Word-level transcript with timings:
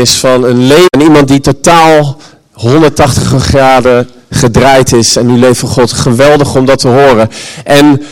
is 0.00 0.18
van 0.18 0.44
een 0.44 0.66
leven. 0.66 1.00
Iemand 1.00 1.28
die 1.28 1.40
totaal 1.40 2.16
180 2.52 3.44
graden 3.44 4.08
gedraaid 4.30 4.92
is. 4.92 5.16
En 5.16 5.26
nu 5.26 5.32
leeft 5.32 5.58
voor 5.58 5.68
God. 5.68 5.92
Geweldig 5.92 6.56
om 6.56 6.66
dat 6.66 6.78
te 6.78 6.88
horen. 6.88 7.28
En 7.64 8.02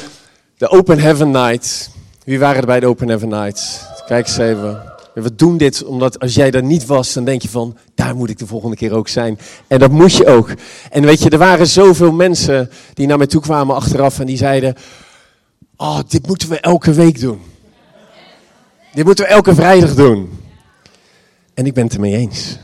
de 0.57 0.69
Open 0.69 0.99
Heaven 0.99 1.31
Night. 1.31 1.91
Wie 2.25 2.39
waren 2.39 2.61
er 2.61 2.67
bij 2.67 2.81
de 2.81 2.87
Open 2.87 3.09
Heaven 3.09 3.29
Night? 3.29 3.87
Kijk 4.07 4.27
eens 4.27 4.37
even. 4.37 4.83
We 5.15 5.35
doen 5.35 5.57
dit 5.57 5.85
omdat 5.85 6.19
als 6.21 6.35
jij 6.35 6.51
daar 6.51 6.63
niet 6.63 6.87
was, 6.87 7.13
dan 7.13 7.25
denk 7.25 7.43
je 7.43 7.49
van, 7.49 7.77
daar 7.95 8.17
moet 8.17 8.31
ik 8.31 8.39
de 8.39 8.47
volgende 8.47 8.77
keer 8.77 8.93
ook 8.93 9.09
zijn. 9.09 9.39
En 9.67 9.79
dat 9.79 9.91
moet 9.91 10.15
je 10.15 10.27
ook. 10.27 10.51
En 10.91 11.05
weet 11.05 11.23
je, 11.23 11.31
er 11.31 11.39
waren 11.39 11.67
zoveel 11.67 12.13
mensen 12.13 12.71
die 12.95 13.07
naar 13.07 13.19
mij 13.19 13.27
toe 13.27 13.41
kwamen 13.41 13.77
achteraf 13.77 14.19
en 14.19 14.27
die 14.27 14.37
zeiden, 14.37 14.75
oh, 15.77 15.99
dit 16.09 16.27
moeten 16.27 16.49
we 16.49 16.61
elke 16.61 16.93
week 16.93 17.21
doen. 17.21 17.41
Dit 18.95 19.05
moeten 19.05 19.25
we 19.25 19.31
elke 19.31 19.55
vrijdag 19.55 19.95
doen. 19.95 20.43
En 21.55 21.67
ik 21.67 21.75
ben 21.75 21.85
het 21.85 21.95
ermee 21.95 22.17
eens. 22.17 22.59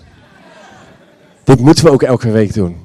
Dit 1.45 1.61
moeten 1.61 1.85
we 1.85 1.91
ook 1.91 2.03
elke 2.03 2.31
week 2.31 2.55
doen. 2.55 2.77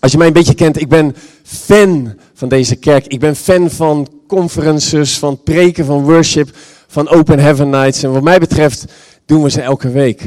Als 0.00 0.12
je 0.12 0.18
mij 0.18 0.26
een 0.26 0.32
beetje 0.32 0.54
kent, 0.54 0.80
ik 0.80 0.88
ben 0.88 1.16
fan 1.42 2.14
van 2.34 2.48
deze 2.48 2.76
kerk. 2.76 3.06
Ik 3.06 3.20
ben 3.20 3.36
fan 3.36 3.70
van 3.70 4.08
conferences, 4.26 5.18
van 5.18 5.42
preken, 5.42 5.84
van 5.84 6.02
worship, 6.02 6.50
van 6.86 7.08
Open 7.08 7.38
Heaven 7.38 7.70
Nights. 7.70 8.02
En 8.02 8.12
wat 8.12 8.22
mij 8.22 8.38
betreft 8.38 8.84
doen 9.26 9.42
we 9.42 9.50
ze 9.50 9.60
elke 9.60 9.90
week. 9.90 10.20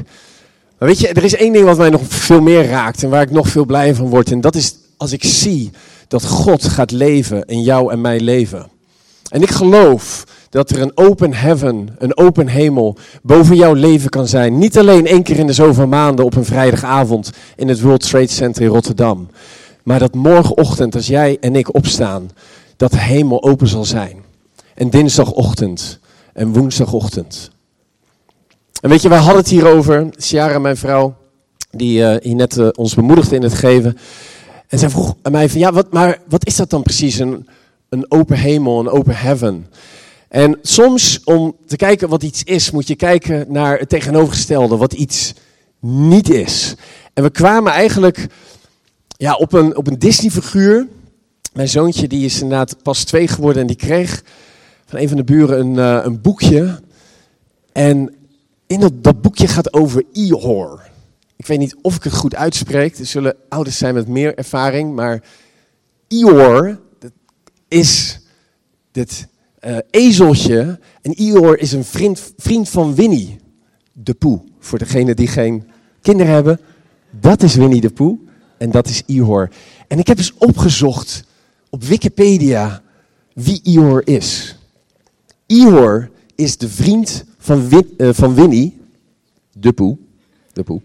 Maar 0.78 0.88
weet 0.88 1.00
je, 1.00 1.08
er 1.08 1.24
is 1.24 1.36
één 1.36 1.54
ding 1.54 1.66
wat 1.66 1.78
mij 1.78 1.90
nog 1.90 2.02
veel 2.08 2.42
meer 2.42 2.66
raakt 2.66 3.04
en 3.04 3.10
waar 3.10 3.22
ik 3.22 3.32
nog 3.32 3.48
veel 3.48 3.66
blijer 3.66 3.96
van 3.96 4.10
word. 4.10 4.32
En 4.32 4.42
dat 4.42 4.56
is 4.56 4.76
als 4.98 5.12
ik 5.12 5.24
zie 5.24 5.72
dat 6.08 6.26
God 6.26 6.64
gaat 6.64 6.92
leven 6.92 7.46
in 7.46 7.62
jou 7.64 7.92
en 7.92 8.02
mijn 8.02 8.22
leven. 8.22 8.70
En 9.30 9.42
ik 9.42 9.50
geloof 9.50 10.24
dat 10.52 10.70
er 10.70 10.82
een 10.82 10.98
open 10.98 11.34
heaven, 11.34 11.90
een 11.98 12.18
open 12.18 12.48
hemel 12.48 12.98
boven 13.24 13.56
jouw 13.56 13.74
leven 13.74 14.10
kan 14.10 14.28
zijn. 14.28 14.58
Niet 14.58 14.78
alleen 14.78 15.08
één 15.08 15.24
keer 15.24 15.40
in 15.40 15.48
de 15.48 15.54
zoveel 15.54 15.88
maanden 15.88 16.26
op 16.26 16.36
een 16.36 16.46
vrijdagavond 16.46 17.32
in 17.56 17.68
het 17.68 17.82
World 17.82 18.10
Trade 18.10 18.28
Center 18.28 18.62
in 18.62 18.68
Rotterdam. 18.68 19.30
Maar 19.84 20.00
dat 20.00 20.14
morgenochtend 20.14 20.96
als 20.96 21.08
jij 21.08 21.38
en 21.40 21.56
ik 21.56 21.74
opstaan, 21.74 22.30
dat 22.78 22.96
hemel 22.96 23.44
open 23.44 23.68
zal 23.68 23.86
zijn. 23.86 24.18
En 24.76 24.90
dinsdagochtend 24.90 26.00
en 26.34 26.54
woensdagochtend. 26.54 27.52
En 28.82 28.90
weet 28.90 29.02
je, 29.02 29.10
wij 29.10 29.18
hadden 29.18 29.38
het 29.38 29.50
hierover, 29.50 30.08
Ciara, 30.18 30.60
mijn 30.60 30.78
vrouw, 30.78 31.16
die 31.72 32.00
uh, 32.00 32.16
hier 32.22 32.36
net 32.36 32.58
uh, 32.58 32.68
ons 32.72 32.96
bemoedigde 32.96 33.36
in 33.36 33.44
het 33.44 33.54
geven. 33.54 33.98
En 34.68 34.80
zij 34.80 34.90
vroeg 34.90 35.16
aan 35.22 35.32
mij 35.32 35.50
van, 35.50 35.60
ja, 35.60 35.72
wat, 35.72 35.92
maar 35.94 36.20
wat 36.28 36.46
is 36.46 36.56
dat 36.56 36.70
dan 36.70 36.82
precies, 36.82 37.20
een, 37.20 37.48
een 37.90 38.06
open 38.12 38.38
hemel, 38.38 38.80
een 38.80 38.90
open 38.90 39.16
heaven? 39.16 39.68
En 40.32 40.60
soms 40.62 41.24
om 41.24 41.56
te 41.66 41.76
kijken 41.76 42.10
wat 42.10 42.24
iets 42.24 42.44
is, 42.44 42.72
moet 42.72 42.88
je 42.88 42.96
kijken 42.96 43.46
naar 43.48 43.80
het 43.80 43.90
tegenovergestelde, 43.90 44.78
wat 44.78 44.94
iets 44.94 45.34
niet 45.80 46.30
is. 46.30 46.76
En 47.14 47.24
we 47.24 47.30
kwamen 47.30 47.72
eigenlijk 47.72 48.28
ja, 49.08 49.36
op 49.36 49.54
een, 49.54 49.78
op 49.78 49.88
een 49.88 50.00
Disney-figuur. 50.00 50.88
Mijn 51.54 51.68
zoontje 51.68 52.08
die 52.08 52.26
is 52.26 52.42
inderdaad 52.42 52.84
pas 52.84 53.04
twee 53.04 53.28
geworden 53.28 53.62
en 53.62 53.68
die 53.68 53.76
kreeg 53.76 54.24
van 54.86 55.00
een 55.00 55.08
van 55.08 55.18
de 55.18 55.24
buren 55.24 55.60
een, 55.60 55.76
uh, 55.76 56.06
een 56.06 56.22
boekje. 56.22 56.80
En 57.72 58.16
in 58.68 58.92
dat, 59.02 59.22
boekje 59.22 59.48
gaat 59.48 59.74
over 59.74 60.04
Ihor. 60.12 60.90
Ik 61.36 61.48
weet 61.48 61.60
niet 61.60 61.76
of 61.82 61.96
ik 61.96 62.04
het 62.04 62.14
goed 62.14 62.36
uitspreek. 62.36 62.98
Er 62.98 63.06
zullen 63.06 63.36
ouders 63.50 63.78
zijn 63.78 63.94
met 63.94 64.08
meer 64.08 64.38
ervaring. 64.38 64.96
Maar 64.96 65.24
dat 67.00 67.12
is 67.68 68.20
dit 68.92 69.30
uh, 69.66 69.78
ezeltje. 69.90 70.80
En 71.02 71.14
Ihor 71.14 71.60
is 71.60 71.72
een 71.72 71.84
vriend, 71.84 72.34
vriend 72.38 72.70
van 72.70 72.96
Winnie 72.96 73.40
de 73.94 74.14
Poe. 74.14 74.42
Voor 74.60 74.80
degenen 74.80 75.16
die 75.16 75.28
geen 75.28 75.64
kinderen 76.02 76.34
hebben. 76.34 76.60
Dat 77.20 77.44
is 77.44 77.56
Winnie 77.56 77.82
de 77.82 77.90
Poe. 77.90 78.18
En 78.58 78.72
dat 78.72 78.88
is 78.88 79.04
Ihor. 79.06 79.50
En 79.88 80.00
ik 80.00 80.08
heb 80.08 80.18
eens 80.18 80.34
opgezocht 80.38 81.24
op 81.70 81.84
Wikipedia 81.84 82.82
wie 83.34 83.60
Ihor 83.64 84.08
is. 84.08 84.58
Ihor 85.46 86.10
is 86.36 86.58
de 86.58 86.70
vriend 86.70 87.26
van, 87.38 87.70
uh, 87.98 88.10
van 88.12 88.36
Winnie 88.36 88.78
de 89.54 89.72
Poe. 89.72 89.98
De 90.54 90.64
Poe. 90.64 90.82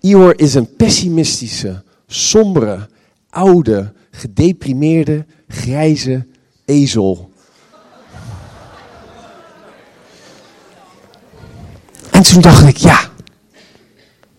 Ihor 0.00 0.38
is 0.38 0.54
een 0.54 0.76
pessimistische, 0.76 1.82
sombere, 2.06 2.88
oude, 3.30 3.92
gedeprimeerde, 4.10 5.26
grijze 5.48 6.26
ezel. 6.64 7.29
En 12.20 12.26
toen 12.26 12.40
dacht 12.40 12.66
ik, 12.66 12.76
ja, 12.76 13.10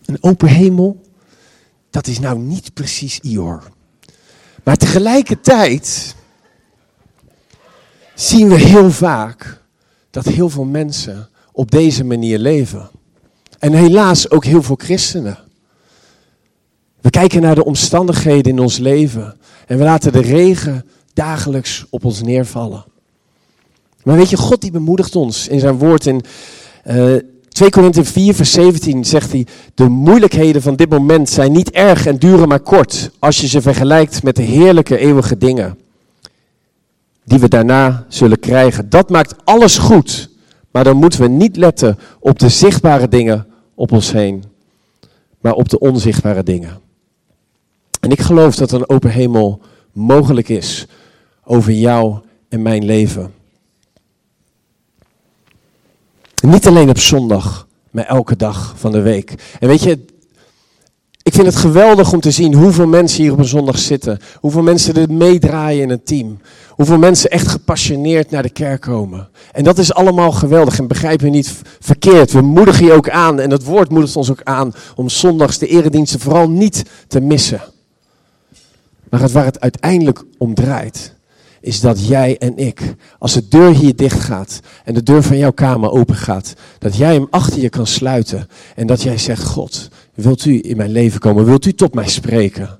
een 0.04 0.18
open 0.20 0.48
hemel, 0.48 1.00
dat 1.90 2.06
is 2.06 2.18
nou 2.18 2.38
niet 2.38 2.74
precies 2.74 3.18
Ihor. 3.20 3.70
Maar 4.64 4.76
tegelijkertijd 4.76 6.14
zien 8.14 8.48
we 8.48 8.54
heel 8.54 8.90
vaak 8.90 9.62
dat 10.10 10.24
heel 10.24 10.48
veel 10.48 10.64
mensen 10.64 11.28
op 11.52 11.70
deze 11.70 12.04
manier 12.04 12.38
leven. 12.38 12.90
En 13.58 13.72
helaas 13.72 14.30
ook 14.30 14.44
heel 14.44 14.62
veel 14.62 14.78
christenen. 14.78 15.38
We 17.00 17.10
kijken 17.10 17.42
naar 17.42 17.54
de 17.54 17.64
omstandigheden 17.64 18.52
in 18.52 18.58
ons 18.58 18.78
leven 18.78 19.36
en 19.66 19.78
we 19.78 19.84
laten 19.84 20.12
de 20.12 20.22
regen 20.22 20.86
dagelijks 21.14 21.86
op 21.90 22.04
ons 22.04 22.22
neervallen. 22.22 22.84
Maar 24.02 24.16
weet 24.16 24.30
je, 24.30 24.36
God 24.36 24.60
die 24.60 24.70
bemoedigt 24.70 25.16
ons 25.16 25.48
in 25.48 25.60
zijn 25.60 25.78
woord 25.78 26.06
in 26.06 26.24
uh, 26.86 27.16
2 27.52 27.70
Korinthe 27.70 28.04
4 28.04 28.34
vers 28.34 28.52
17 28.52 29.04
zegt 29.04 29.32
hij, 29.32 29.46
de 29.74 29.88
moeilijkheden 29.88 30.62
van 30.62 30.76
dit 30.76 30.90
moment 30.90 31.28
zijn 31.28 31.52
niet 31.52 31.70
erg 31.70 32.06
en 32.06 32.18
duren 32.18 32.48
maar 32.48 32.60
kort 32.60 33.10
als 33.18 33.40
je 33.40 33.46
ze 33.46 33.62
vergelijkt 33.62 34.22
met 34.22 34.36
de 34.36 34.42
heerlijke 34.42 34.98
eeuwige 34.98 35.38
dingen 35.38 35.78
die 37.24 37.38
we 37.38 37.48
daarna 37.48 38.04
zullen 38.08 38.38
krijgen. 38.38 38.88
Dat 38.90 39.10
maakt 39.10 39.34
alles 39.44 39.78
goed, 39.78 40.30
maar 40.70 40.84
dan 40.84 40.96
moeten 40.96 41.20
we 41.20 41.28
niet 41.28 41.56
letten 41.56 41.98
op 42.20 42.38
de 42.38 42.48
zichtbare 42.48 43.08
dingen 43.08 43.46
op 43.74 43.92
ons 43.92 44.12
heen, 44.12 44.44
maar 45.40 45.52
op 45.52 45.68
de 45.68 45.78
onzichtbare 45.78 46.42
dingen. 46.42 46.80
En 48.00 48.10
ik 48.10 48.20
geloof 48.20 48.54
dat 48.54 48.72
een 48.72 48.88
open 48.88 49.10
hemel 49.10 49.60
mogelijk 49.92 50.48
is 50.48 50.86
over 51.44 51.72
jou 51.72 52.18
en 52.48 52.62
mijn 52.62 52.84
leven. 52.84 53.32
Niet 56.42 56.66
alleen 56.66 56.88
op 56.88 56.98
zondag, 56.98 57.66
maar 57.90 58.04
elke 58.04 58.36
dag 58.36 58.74
van 58.76 58.92
de 58.92 59.00
week. 59.00 59.34
En 59.60 59.68
weet 59.68 59.82
je, 59.82 60.04
ik 61.22 61.34
vind 61.34 61.46
het 61.46 61.56
geweldig 61.56 62.12
om 62.12 62.20
te 62.20 62.30
zien 62.30 62.54
hoeveel 62.54 62.86
mensen 62.86 63.22
hier 63.22 63.32
op 63.32 63.38
een 63.38 63.44
zondag 63.44 63.78
zitten. 63.78 64.18
Hoeveel 64.40 64.62
mensen 64.62 64.94
er 64.94 65.12
meedraaien 65.12 65.82
in 65.82 65.90
een 65.90 66.02
team. 66.02 66.38
Hoeveel 66.68 66.98
mensen 66.98 67.30
echt 67.30 67.48
gepassioneerd 67.48 68.30
naar 68.30 68.42
de 68.42 68.50
kerk 68.50 68.80
komen. 68.80 69.28
En 69.52 69.64
dat 69.64 69.78
is 69.78 69.94
allemaal 69.94 70.32
geweldig. 70.32 70.78
En 70.78 70.86
begrijp 70.86 71.22
me 71.22 71.28
niet 71.28 71.52
verkeerd. 71.80 72.32
We 72.32 72.40
moedigen 72.40 72.84
je 72.84 72.92
ook 72.92 73.10
aan. 73.10 73.40
En 73.40 73.48
dat 73.48 73.64
woord 73.64 73.90
moedigt 73.90 74.16
ons 74.16 74.30
ook 74.30 74.42
aan 74.42 74.74
om 74.94 75.08
zondags 75.08 75.58
de 75.58 75.66
erediensten 75.66 76.20
vooral 76.20 76.50
niet 76.50 76.82
te 77.08 77.20
missen. 77.20 77.60
Maar 79.10 79.20
het, 79.20 79.32
waar 79.32 79.44
het 79.44 79.60
uiteindelijk 79.60 80.24
om 80.38 80.54
draait, 80.54 81.14
is 81.62 81.80
dat 81.80 82.06
jij 82.06 82.38
en 82.38 82.56
ik, 82.56 82.94
als 83.18 83.32
de 83.32 83.48
deur 83.48 83.74
hier 83.74 83.96
dicht 83.96 84.20
gaat 84.20 84.60
en 84.84 84.94
de 84.94 85.02
deur 85.02 85.22
van 85.22 85.38
jouw 85.38 85.52
kamer 85.52 85.90
open 85.90 86.14
gaat, 86.14 86.54
dat 86.78 86.96
jij 86.96 87.14
hem 87.14 87.26
achter 87.30 87.60
je 87.60 87.68
kan 87.68 87.86
sluiten 87.86 88.46
en 88.74 88.86
dat 88.86 89.02
jij 89.02 89.18
zegt, 89.18 89.44
God, 89.44 89.88
wilt 90.14 90.44
u 90.44 90.60
in 90.62 90.76
mijn 90.76 90.90
leven 90.90 91.20
komen? 91.20 91.44
Wilt 91.44 91.66
u 91.66 91.72
tot 91.72 91.94
mij 91.94 92.08
spreken? 92.08 92.78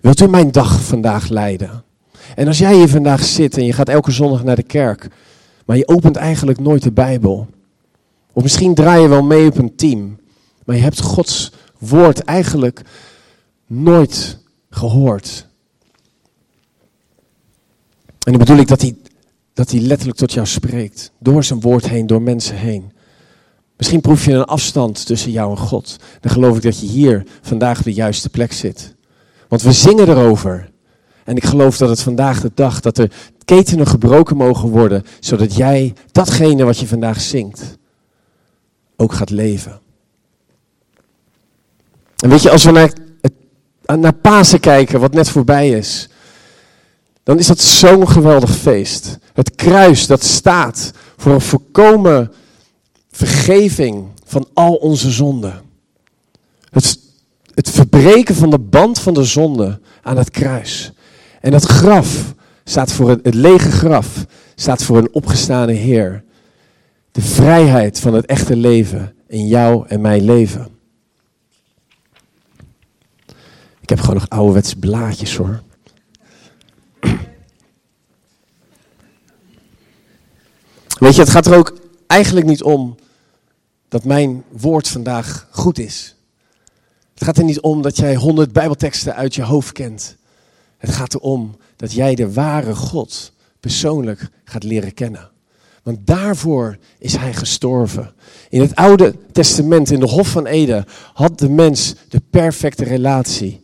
Wilt 0.00 0.20
u 0.20 0.28
mijn 0.28 0.50
dag 0.50 0.80
vandaag 0.80 1.28
leiden? 1.28 1.84
En 2.34 2.46
als 2.46 2.58
jij 2.58 2.74
hier 2.74 2.88
vandaag 2.88 3.24
zit 3.24 3.56
en 3.56 3.64
je 3.64 3.72
gaat 3.72 3.88
elke 3.88 4.10
zondag 4.10 4.44
naar 4.44 4.56
de 4.56 4.62
kerk, 4.62 5.08
maar 5.66 5.76
je 5.76 5.88
opent 5.88 6.16
eigenlijk 6.16 6.60
nooit 6.60 6.82
de 6.82 6.92
Bijbel. 6.92 7.48
Of 8.32 8.42
misschien 8.42 8.74
draai 8.74 9.02
je 9.02 9.08
wel 9.08 9.22
mee 9.22 9.46
op 9.46 9.58
een 9.58 9.74
team, 9.76 10.18
maar 10.64 10.76
je 10.76 10.82
hebt 10.82 11.00
Gods 11.00 11.52
woord 11.78 12.18
eigenlijk 12.18 12.82
nooit 13.66 14.38
gehoord. 14.70 15.45
En 18.26 18.32
dan 18.32 18.40
bedoel 18.40 18.56
ik 18.56 18.68
dat 18.68 18.80
hij, 18.80 18.96
dat 19.52 19.70
hij 19.70 19.80
letterlijk 19.80 20.18
tot 20.18 20.32
jou 20.32 20.46
spreekt. 20.46 21.12
Door 21.18 21.44
zijn 21.44 21.60
woord 21.60 21.88
heen, 21.88 22.06
door 22.06 22.22
mensen 22.22 22.56
heen. 22.56 22.92
Misschien 23.76 24.00
proef 24.00 24.24
je 24.24 24.32
een 24.32 24.44
afstand 24.44 25.06
tussen 25.06 25.30
jou 25.30 25.50
en 25.50 25.56
God. 25.56 25.96
Dan 26.20 26.32
geloof 26.32 26.56
ik 26.56 26.62
dat 26.62 26.80
je 26.80 26.86
hier 26.86 27.26
vandaag 27.42 27.78
op 27.78 27.84
de 27.84 27.92
juiste 27.92 28.28
plek 28.28 28.52
zit. 28.52 28.94
Want 29.48 29.62
we 29.62 29.72
zingen 29.72 30.08
erover. 30.08 30.70
En 31.24 31.36
ik 31.36 31.44
geloof 31.44 31.76
dat 31.76 31.88
het 31.88 32.00
vandaag 32.00 32.40
de 32.40 32.50
dag, 32.54 32.80
dat 32.80 32.98
er 32.98 33.12
ketenen 33.44 33.86
gebroken 33.86 34.36
mogen 34.36 34.68
worden, 34.68 35.04
zodat 35.20 35.56
jij 35.56 35.94
datgene 36.12 36.64
wat 36.64 36.78
je 36.78 36.86
vandaag 36.86 37.20
zingt, 37.20 37.78
ook 38.96 39.12
gaat 39.12 39.30
leven. 39.30 39.80
En 42.16 42.28
weet 42.28 42.42
je, 42.42 42.50
als 42.50 42.64
we 42.64 42.70
naar, 42.70 42.92
naar 43.98 44.14
Pasen 44.14 44.60
kijken, 44.60 45.00
wat 45.00 45.14
net 45.14 45.28
voorbij 45.28 45.70
is, 45.70 46.08
dan 47.26 47.38
is 47.38 47.46
dat 47.46 47.60
zo'n 47.60 48.08
geweldig 48.08 48.56
feest. 48.56 49.18
Het 49.32 49.54
kruis 49.54 50.06
dat 50.06 50.24
staat 50.24 50.92
voor 51.16 51.32
een 51.32 51.40
volkomen 51.40 52.32
vergeving, 53.10 54.06
van 54.24 54.48
al 54.54 54.74
onze 54.74 55.10
zonden. 55.10 55.62
Het, 56.70 56.98
het 57.54 57.70
verbreken 57.70 58.34
van 58.34 58.50
de 58.50 58.58
band 58.58 58.98
van 58.98 59.14
de 59.14 59.24
zonde 59.24 59.80
aan 60.02 60.16
het 60.16 60.30
kruis. 60.30 60.92
En 61.40 61.50
dat 61.50 61.64
graf 61.64 62.34
staat 62.64 62.92
voor 62.92 63.08
het, 63.08 63.20
het 63.22 63.34
lege 63.34 63.70
graf, 63.70 64.24
staat 64.54 64.82
voor 64.82 64.96
een 64.96 65.14
opgestane 65.14 65.72
Heer. 65.72 66.24
De 67.12 67.22
vrijheid 67.22 68.00
van 68.00 68.14
het 68.14 68.26
echte 68.26 68.56
leven 68.56 69.14
in 69.28 69.46
jou 69.46 69.86
en 69.88 70.00
mijn 70.00 70.24
leven. 70.24 70.68
Ik 73.80 73.88
heb 73.88 74.00
gewoon 74.00 74.14
nog 74.14 74.28
ouderwetse 74.28 74.76
blaadjes 74.76 75.36
hoor. 75.36 75.64
Het 81.22 81.30
gaat 81.30 81.46
er 81.46 81.56
ook 81.56 81.78
eigenlijk 82.06 82.46
niet 82.46 82.62
om 82.62 82.96
dat 83.88 84.04
mijn 84.04 84.44
woord 84.50 84.88
vandaag 84.88 85.48
goed 85.50 85.78
is. 85.78 86.16
Het 87.14 87.24
gaat 87.24 87.38
er 87.38 87.44
niet 87.44 87.60
om 87.60 87.82
dat 87.82 87.96
jij 87.96 88.16
honderd 88.16 88.52
Bijbelteksten 88.52 89.14
uit 89.14 89.34
je 89.34 89.42
hoofd 89.42 89.72
kent. 89.72 90.16
Het 90.78 90.90
gaat 90.90 91.14
erom 91.14 91.56
dat 91.76 91.92
jij 91.92 92.14
de 92.14 92.32
ware 92.32 92.74
God 92.74 93.32
persoonlijk 93.60 94.28
gaat 94.44 94.62
leren 94.62 94.94
kennen. 94.94 95.30
Want 95.82 96.06
daarvoor 96.06 96.78
is 96.98 97.16
hij 97.16 97.34
gestorven. 97.34 98.14
In 98.48 98.60
het 98.60 98.74
Oude 98.74 99.14
Testament, 99.32 99.90
in 99.90 100.00
de 100.00 100.08
Hof 100.08 100.28
van 100.28 100.46
Eden, 100.46 100.84
had 101.12 101.38
de 101.38 101.48
mens 101.48 101.94
de 102.08 102.22
perfecte 102.30 102.84
relatie 102.84 103.60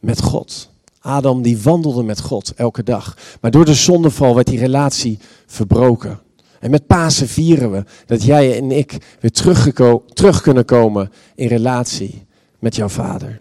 met 0.00 0.22
God. 0.22 0.70
Adam 1.00 1.42
die 1.42 1.58
wandelde 1.58 2.02
met 2.02 2.20
God 2.20 2.52
elke 2.54 2.82
dag. 2.82 3.16
Maar 3.40 3.50
door 3.50 3.64
de 3.64 3.74
zondeval 3.74 4.34
werd 4.34 4.46
die 4.46 4.58
relatie 4.58 5.18
verbroken. 5.46 6.20
En 6.64 6.70
met 6.70 6.86
Pasen 6.86 7.28
vieren 7.28 7.70
we 7.70 7.84
dat 8.06 8.22
jij 8.22 8.56
en 8.56 8.70
ik 8.70 9.16
weer 9.20 9.30
terug 10.12 10.40
kunnen 10.42 10.64
komen 10.64 11.12
in 11.34 11.48
relatie 11.48 12.26
met 12.58 12.76
jouw 12.76 12.88
vader. 12.88 13.40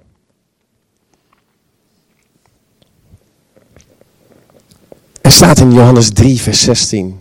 Er 5.21 5.31
staat 5.31 5.59
in 5.59 5.73
Johannes 5.73 6.09
3, 6.09 6.41
vers 6.41 6.61
16. 6.61 7.19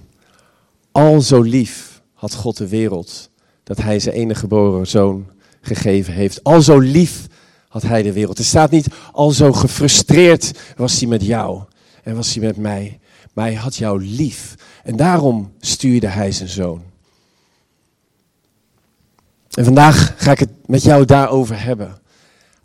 Al 0.92 1.20
zo 1.20 1.40
lief 1.40 2.02
had 2.14 2.34
God 2.34 2.56
de 2.56 2.68
wereld 2.68 3.30
dat 3.62 3.76
hij 3.76 3.98
zijn 3.98 4.14
enige 4.14 4.40
geboren 4.40 4.86
zoon 4.86 5.30
gegeven 5.60 6.14
heeft. 6.14 6.44
Al 6.44 6.62
zo 6.62 6.78
lief 6.78 7.26
had 7.68 7.82
hij 7.82 8.02
de 8.02 8.12
wereld. 8.12 8.38
Er 8.38 8.44
staat 8.44 8.70
niet 8.70 8.86
al 9.12 9.30
zo 9.30 9.52
gefrustreerd 9.52 10.52
was 10.76 10.98
hij 10.98 11.08
met 11.08 11.24
jou 11.24 11.62
en 12.02 12.16
was 12.16 12.34
hij 12.34 12.44
met 12.44 12.56
mij. 12.56 13.00
Maar 13.32 13.44
hij 13.44 13.54
had 13.54 13.76
jou 13.76 14.04
lief. 14.04 14.54
En 14.82 14.96
daarom 14.96 15.52
stuurde 15.60 16.06
hij 16.06 16.32
zijn 16.32 16.48
zoon. 16.48 16.82
En 19.50 19.64
vandaag 19.64 20.14
ga 20.16 20.30
ik 20.30 20.38
het 20.38 20.50
met 20.66 20.82
jou 20.82 21.04
daarover 21.04 21.62
hebben. 21.62 22.00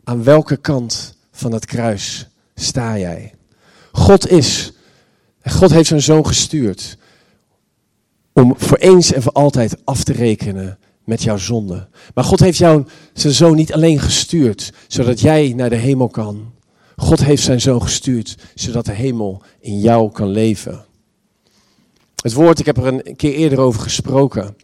Aan 0.03 0.23
welke 0.23 0.57
kant 0.57 1.17
van 1.31 1.51
het 1.51 1.65
kruis 1.65 2.27
sta 2.55 2.97
jij? 2.97 3.33
God 3.91 4.29
is, 4.29 4.73
God 5.43 5.71
heeft 5.71 5.87
zijn 5.87 6.01
zoon 6.01 6.27
gestuurd 6.27 6.97
om 8.33 8.53
voor 8.57 8.77
eens 8.77 9.13
en 9.13 9.21
voor 9.21 9.31
altijd 9.31 9.77
af 9.83 10.03
te 10.03 10.13
rekenen 10.13 10.77
met 11.03 11.23
jouw 11.23 11.37
zonde. 11.37 11.87
Maar 12.13 12.23
God 12.23 12.39
heeft 12.39 12.57
jou 12.57 12.85
zijn 13.13 13.33
zoon 13.33 13.55
niet 13.55 13.73
alleen 13.73 13.99
gestuurd, 13.99 14.73
zodat 14.87 15.19
jij 15.19 15.53
naar 15.55 15.69
de 15.69 15.75
hemel 15.75 16.07
kan. 16.07 16.53
God 16.95 17.23
heeft 17.23 17.43
zijn 17.43 17.61
zoon 17.61 17.81
gestuurd, 17.81 18.37
zodat 18.55 18.85
de 18.85 18.91
hemel 18.91 19.41
in 19.59 19.79
jou 19.79 20.11
kan 20.11 20.27
leven. 20.27 20.85
Het 22.21 22.33
woord, 22.33 22.59
ik 22.59 22.65
heb 22.65 22.77
er 22.77 22.87
een 22.87 23.15
keer 23.15 23.33
eerder 23.33 23.59
over 23.59 23.81
gesproken. 23.81 24.55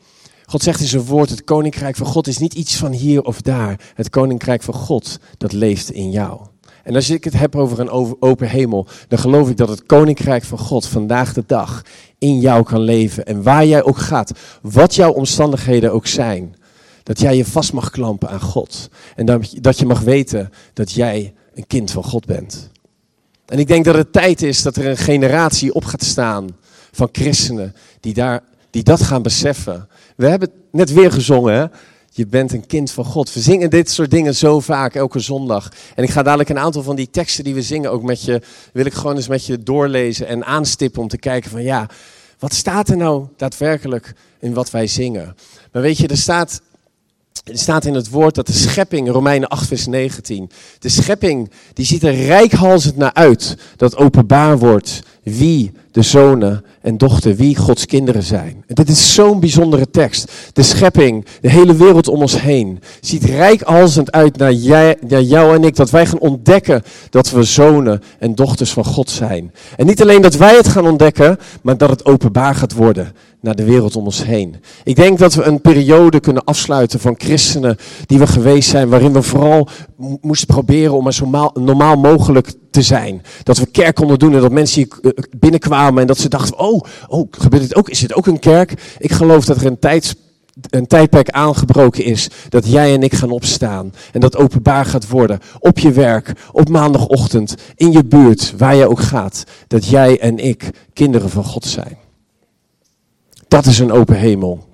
God 0.46 0.64
zegt 0.64 0.80
in 0.80 0.88
zijn 0.88 1.04
woord, 1.04 1.30
het 1.30 1.44
koninkrijk 1.44 1.96
van 1.96 2.06
God 2.06 2.28
is 2.28 2.38
niet 2.38 2.54
iets 2.54 2.76
van 2.76 2.92
hier 2.92 3.22
of 3.22 3.42
daar. 3.42 3.92
Het 3.94 4.10
koninkrijk 4.10 4.64
van 4.64 4.74
God, 4.74 5.20
dat 5.38 5.52
leeft 5.52 5.92
in 5.92 6.12
jou. 6.12 6.42
En 6.84 6.96
als 6.96 7.10
ik 7.10 7.24
het 7.24 7.34
heb 7.34 7.56
over 7.56 7.80
een 7.80 8.18
open 8.20 8.48
hemel, 8.50 8.88
dan 9.08 9.20
geloof 9.20 9.50
ik 9.50 9.58
dat 9.58 9.70
het 9.70 9.86
koninkrijk 9.86 10.44
van 10.44 10.58
God 10.58 10.86
vandaag 10.88 11.34
de 11.34 11.44
dag 11.48 11.82
in 12.18 12.40
jou 12.40 12.64
kan 12.64 12.82
leven. 12.82 13.26
En 13.26 13.44
waar 13.44 13.66
jij 13.66 13.84
ook 13.84 13.98
gaat, 13.98 14.32
wat 14.62 14.96
jouw 14.96 15.12
omstandigheden 15.12 15.94
ook 15.94 16.08
zijn, 16.08 16.56
dat 17.04 17.20
jij 17.20 17.38
je 17.38 17.46
vast 17.46 17.74
mag 17.74 17.90
klampen 17.90 18.30
aan 18.30 18.42
God. 18.42 18.90
En 19.16 19.26
dat 19.62 19.80
je 19.80 19.86
mag 19.86 20.00
weten 20.00 20.50
dat 20.74 20.92
jij 20.92 21.34
een 21.54 21.68
kind 21.68 21.92
van 21.92 22.04
God 22.04 22.26
bent. 22.26 22.72
En 23.46 23.60
ik 23.60 23.68
denk 23.68 23.86
dat 23.86 23.96
het 23.96 24.14
tijd 24.14 24.42
is 24.42 24.62
dat 24.62 24.76
er 24.76 24.86
een 24.86 24.98
generatie 24.98 25.74
op 25.74 25.86
gaat 25.86 26.04
staan 26.04 26.48
van 26.96 27.10
christenen 27.12 27.76
die, 28.00 28.14
daar, 28.14 28.44
die 28.70 28.84
dat 28.84 29.02
gaan 29.02 29.22
beseffen. 29.22 29.88
We 30.16 30.28
hebben 30.28 30.50
het 30.50 30.58
net 30.72 30.94
weer 30.94 31.12
gezongen, 31.12 31.54
hè? 31.54 31.66
Je 32.16 32.28
bent 32.28 32.54
een 32.54 32.66
kind 32.66 32.92
van 32.92 33.06
God. 33.06 33.34
We 33.34 33.40
zingen 33.40 33.70
dit 33.70 33.92
soort 33.92 34.12
dingen 34.12 34.36
zo 34.36 34.60
vaak, 34.60 34.96
elke 34.96 35.20
zondag. 35.20 35.72
En 35.96 36.04
ik 36.04 36.10
ga 36.10 36.24
dadelijk 36.24 36.50
een 36.50 36.60
aantal 36.60 36.84
van 36.84 36.96
die 36.96 37.10
teksten 37.10 37.44
die 37.44 37.54
we 37.54 37.62
zingen 37.62 37.92
ook 37.92 38.04
met 38.04 38.24
je, 38.24 38.42
wil 38.74 38.86
ik 38.86 38.94
gewoon 38.94 39.16
eens 39.16 39.28
met 39.28 39.46
je 39.46 39.64
doorlezen 39.64 40.28
en 40.28 40.46
aanstippen 40.46 41.02
om 41.02 41.08
te 41.08 41.18
kijken 41.18 41.52
van 41.52 41.64
ja, 41.64 41.90
wat 42.40 42.54
staat 42.54 42.90
er 42.90 42.98
nou 42.98 43.28
daadwerkelijk 43.38 44.14
in 44.40 44.54
wat 44.54 44.72
wij 44.72 44.88
zingen? 44.88 45.36
Maar 45.72 45.82
weet 45.82 45.98
je, 45.98 46.08
er 46.08 46.18
staat, 46.18 46.62
er 47.44 47.58
staat 47.58 47.86
in 47.86 47.94
het 47.94 48.10
woord 48.10 48.36
dat 48.36 48.48
de 48.48 48.54
schepping, 48.54 49.10
Romeinen 49.10 49.50
8 49.50 49.68
vers 49.68 49.86
19, 49.86 50.50
de 50.80 50.90
schepping 50.90 51.52
die 51.74 51.86
ziet 51.86 52.04
er 52.04 52.16
rijkhalsend 52.16 52.98
naar 52.98 53.14
uit 53.14 53.58
dat 53.76 53.96
openbaar 53.96 54.58
wordt 54.58 55.02
wie 55.24 55.72
de 55.94 56.02
zonen 56.02 56.64
en 56.82 56.98
dochter, 56.98 57.36
wie 57.36 57.56
Gods 57.56 57.86
kinderen 57.86 58.24
zijn. 58.24 58.64
En 58.68 58.76
dit 58.76 58.90
is 58.90 59.14
zo'n 59.14 59.40
bijzondere 59.40 59.90
tekst. 59.90 60.32
De 60.54 60.64
schepping, 60.64 61.26
de 61.42 61.50
hele 61.50 61.76
wereld 61.76 62.08
om 62.08 62.22
ons 62.22 62.42
heen, 62.42 62.80
ziet 63.02 63.24
rijkalzend 63.24 64.12
uit 64.12 64.38
naar, 64.38 64.54
jij, 64.54 64.98
naar 65.08 65.22
jou 65.22 65.56
en 65.56 65.64
ik, 65.64 65.76
dat 65.76 65.90
wij 65.90 66.06
gaan 66.06 66.20
ontdekken 66.20 66.84
dat 67.10 67.32
we 67.32 67.44
zonen 67.44 68.02
en 68.20 68.36
dochters 68.36 68.72
van 68.72 68.86
God 68.86 69.10
zijn. 69.10 69.52
En 69.78 69.86
niet 69.86 70.02
alleen 70.02 70.22
dat 70.22 70.36
wij 70.36 70.56
het 70.56 70.68
gaan 70.68 70.88
ontdekken, 70.88 71.38
maar 71.62 71.78
dat 71.78 71.90
het 71.90 72.06
openbaar 72.06 72.56
gaat 72.56 72.74
worden 72.74 73.14
naar 73.42 73.56
de 73.56 73.64
wereld 73.64 73.96
om 73.96 74.06
ons 74.06 74.24
heen. 74.24 74.56
Ik 74.84 74.96
denk 74.96 75.20
dat 75.20 75.34
we 75.34 75.44
een 75.44 75.62
periode 75.62 76.20
kunnen 76.20 76.44
afsluiten 76.44 77.00
van 77.00 77.16
christenen 77.18 77.78
die 78.06 78.20
we 78.20 78.28
geweest 78.28 78.70
zijn, 78.70 78.90
waarin 78.90 79.14
we 79.14 79.22
vooral 79.22 79.68
moesten 80.22 80.48
proberen 80.48 80.94
om 80.94 81.08
er 81.08 81.14
zo 81.14 81.52
normaal 81.54 81.98
mogelijk 81.98 82.54
te 82.74 82.82
zijn. 82.82 83.22
Dat 83.44 83.58
we 83.58 83.66
kerk 83.66 83.96
konden 83.96 84.20
doen 84.20 84.34
en 84.34 84.42
dat 84.42 84.52
mensen 84.52 84.82
hier 84.82 85.14
eh, 85.14 85.24
binnenkwamen 85.38 86.02
en 86.02 86.08
dat 86.08 86.18
ze 86.18 86.30
dachten, 86.30 86.60
oh, 86.60 86.82
oh, 87.08 87.28
gebeurt 87.32 87.64
dit 87.64 87.76
ook? 87.76 87.90
Is 87.90 88.00
dit 88.00 88.14
ook 88.14 88.28
een 88.28 88.40
kerk? 88.40 88.96
Ik 88.98 89.12
geloof 89.12 89.46
dat 89.46 89.58
er 89.58 89.66
een 89.66 89.80
tijd 89.80 90.16
een 90.70 90.88
tijdperk 90.88 91.30
aangebroken 91.30 92.04
is 92.04 92.30
dat 92.50 92.72
jij 92.72 92.94
en 92.94 93.04
ik 93.04 93.14
gaan 93.14 93.32
opstaan 93.32 93.94
en 94.12 94.20
dat 94.20 94.38
openbaar 94.38 94.86
gaat 94.86 95.08
worden 95.08 95.40
op 95.60 95.80
je 95.80 95.92
werk, 95.92 96.34
op 96.52 96.70
maandagochtend, 96.70 97.56
in 97.76 97.92
je 97.92 98.06
buurt, 98.06 98.54
waar 98.58 98.76
je 98.76 98.90
ook 98.90 99.00
gaat, 99.00 99.44
dat 99.68 99.86
jij 99.86 100.20
en 100.20 100.38
ik 100.38 100.70
kinderen 100.94 101.30
van 101.30 101.44
God 101.44 101.66
zijn. 101.66 101.98
Dat 103.48 103.66
is 103.66 103.80
een 103.80 103.92
open 103.92 104.16
hemel. 104.16 104.68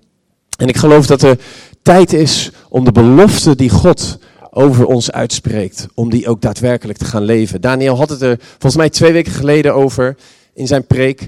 En 0.57 0.67
ik 0.67 0.77
geloof 0.77 1.05
dat 1.05 1.21
er 1.21 1.39
tijd 1.81 2.13
is 2.13 2.51
om 2.69 2.83
de 2.83 2.91
belofte 2.91 3.55
die 3.55 3.69
God 3.69 4.17
over 4.59 4.85
ons 4.85 5.11
uitspreekt, 5.11 5.87
om 5.93 6.09
die 6.09 6.27
ook 6.27 6.41
daadwerkelijk 6.41 6.97
te 6.97 7.05
gaan 7.05 7.23
leven. 7.23 7.61
Daniel 7.61 7.95
had 7.95 8.09
het 8.09 8.21
er 8.21 8.39
volgens 8.39 8.75
mij 8.75 8.89
twee 8.89 9.11
weken 9.11 9.31
geleden 9.31 9.73
over 9.73 10.15
in 10.53 10.67
zijn 10.67 10.87
preek. 10.87 11.21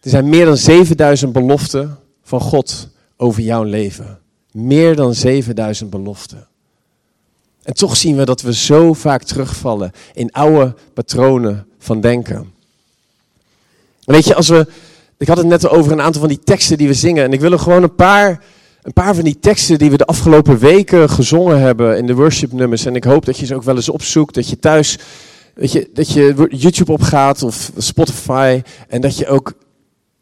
Er 0.00 0.10
zijn 0.10 0.28
meer 0.28 0.44
dan 0.44 0.56
7000 0.56 1.32
beloften 1.32 1.98
van 2.22 2.40
God 2.40 2.88
over 3.16 3.42
jouw 3.42 3.62
leven. 3.62 4.18
Meer 4.52 4.96
dan 4.96 5.14
7000 5.14 5.90
beloften. 5.90 6.46
En 7.62 7.74
toch 7.74 7.96
zien 7.96 8.16
we 8.16 8.24
dat 8.24 8.40
we 8.40 8.54
zo 8.54 8.92
vaak 8.92 9.22
terugvallen 9.22 9.92
in 10.14 10.32
oude 10.32 10.74
patronen 10.94 11.66
van 11.78 12.00
denken. 12.00 12.52
Weet 14.04 14.24
je, 14.24 14.34
als 14.34 14.48
we. 14.48 14.66
Ik 15.18 15.28
had 15.28 15.36
het 15.36 15.46
net 15.46 15.68
over 15.68 15.92
een 15.92 16.00
aantal 16.00 16.20
van 16.20 16.28
die 16.28 16.40
teksten 16.44 16.78
die 16.78 16.88
we 16.88 16.94
zingen. 16.94 17.24
En 17.24 17.32
ik 17.32 17.40
wil 17.40 17.52
er 17.52 17.58
gewoon 17.58 17.82
een 17.82 17.94
paar 17.94 18.44
een 18.86 18.92
paar 18.92 19.14
van 19.14 19.24
die 19.24 19.38
teksten 19.38 19.78
die 19.78 19.90
we 19.90 19.96
de 19.96 20.04
afgelopen 20.04 20.58
weken 20.58 21.10
gezongen 21.10 21.60
hebben 21.60 21.98
in 21.98 22.06
de 22.06 22.14
worshipnummers. 22.14 22.84
En 22.84 22.96
ik 22.96 23.04
hoop 23.04 23.24
dat 23.24 23.38
je 23.38 23.46
ze 23.46 23.54
ook 23.54 23.62
wel 23.62 23.76
eens 23.76 23.88
opzoekt. 23.88 24.34
Dat 24.34 24.48
je 24.48 24.58
thuis, 24.58 24.98
weet 25.54 25.72
je, 25.72 25.90
dat 25.92 26.12
je 26.12 26.46
YouTube 26.50 26.92
opgaat 26.92 27.42
of 27.42 27.72
Spotify. 27.76 28.62
En 28.88 29.00
dat 29.00 29.16
je 29.18 29.26
ook 29.28 29.52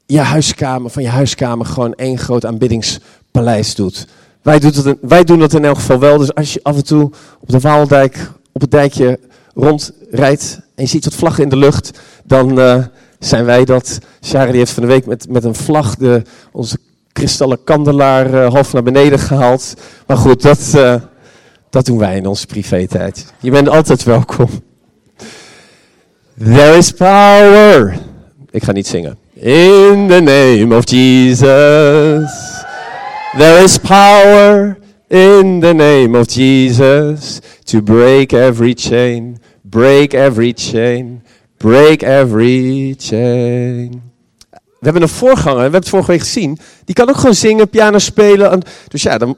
je 0.06 0.18
huiskamer, 0.18 0.90
van 0.90 1.02
je 1.02 1.09
huiskamer 1.09 1.66
gewoon 1.66 1.94
één 1.94 2.18
groot 2.18 2.44
aanbiddingspaleis 2.44 3.75
doet. 3.75 4.06
Wij 4.42 4.59
doen, 4.59 4.73
dat, 4.73 4.97
wij 5.00 5.25
doen 5.25 5.38
dat 5.38 5.54
in 5.54 5.64
elk 5.64 5.76
geval 5.76 5.99
wel. 5.99 6.18
Dus 6.18 6.35
als 6.35 6.52
je 6.52 6.61
af 6.62 6.76
en 6.76 6.85
toe 6.85 7.11
op 7.40 7.49
de 7.49 7.61
Waaldijk, 7.61 8.30
op 8.52 8.61
het 8.61 8.71
dijkje 8.71 9.18
rondrijdt 9.54 10.61
en 10.75 10.83
je 10.83 10.88
ziet 10.88 11.04
wat 11.04 11.14
vlaggen 11.14 11.42
in 11.42 11.49
de 11.49 11.56
lucht, 11.56 12.00
dan 12.25 12.59
uh, 12.59 12.85
zijn 13.18 13.44
wij 13.44 13.64
dat. 13.64 13.99
Shari 14.25 14.59
heeft 14.59 14.73
van 14.73 14.83
de 14.83 14.88
week 14.88 15.06
met, 15.06 15.28
met 15.28 15.44
een 15.44 15.54
vlag 15.54 15.97
de, 15.97 16.23
onze 16.52 16.78
kristallen 17.14 17.64
kandelaar 17.64 18.35
uh, 18.35 18.52
half 18.52 18.73
naar 18.73 18.83
beneden 18.83 19.18
gehaald. 19.18 19.75
Maar 20.06 20.16
goed, 20.16 20.42
dat, 20.42 20.73
uh, 20.76 20.94
dat 21.71 21.87
doen 21.87 21.99
wij 21.99 22.16
in 22.16 22.26
onze 22.26 22.47
privé-tijd. 22.47 23.33
Je 23.40 23.50
bent 23.50 23.68
altijd 23.68 24.02
welkom. 24.02 24.49
There 26.38 26.76
is 26.76 26.90
power. 26.90 27.99
Ik 28.50 28.64
ga 28.64 28.73
niet 28.73 28.87
zingen. 28.87 29.18
In 29.33 30.06
the 30.09 30.21
name 30.21 30.76
of 30.76 30.90
Jesus. 30.90 32.30
There 33.37 33.62
is 33.62 33.78
power 33.78 34.83
In 35.14 35.61
the 35.61 35.75
name 35.75 36.16
of 36.16 36.26
Jesus, 36.28 37.40
to 37.66 37.83
break 37.83 38.33
every 38.33 38.75
chain, 38.75 39.38
break 39.64 40.12
every 40.12 40.52
chain, 40.52 41.23
break 41.59 42.02
every 42.02 42.97
chain. 42.99 44.13
We 44.85 44.91
hebben 44.91 45.09
een 45.09 45.17
voorganger, 45.17 45.57
we 45.57 45.62
hebben 45.62 45.81
het 45.81 45.88
vorige 45.88 46.11
week 46.11 46.21
gezien. 46.21 46.59
Die 46.85 46.95
kan 46.95 47.09
ook 47.09 47.17
gewoon 47.17 47.35
zingen, 47.35 47.69
piano 47.69 47.99
spelen. 47.99 48.62
Dus 48.88 49.03
ja, 49.03 49.19
dan, 49.19 49.37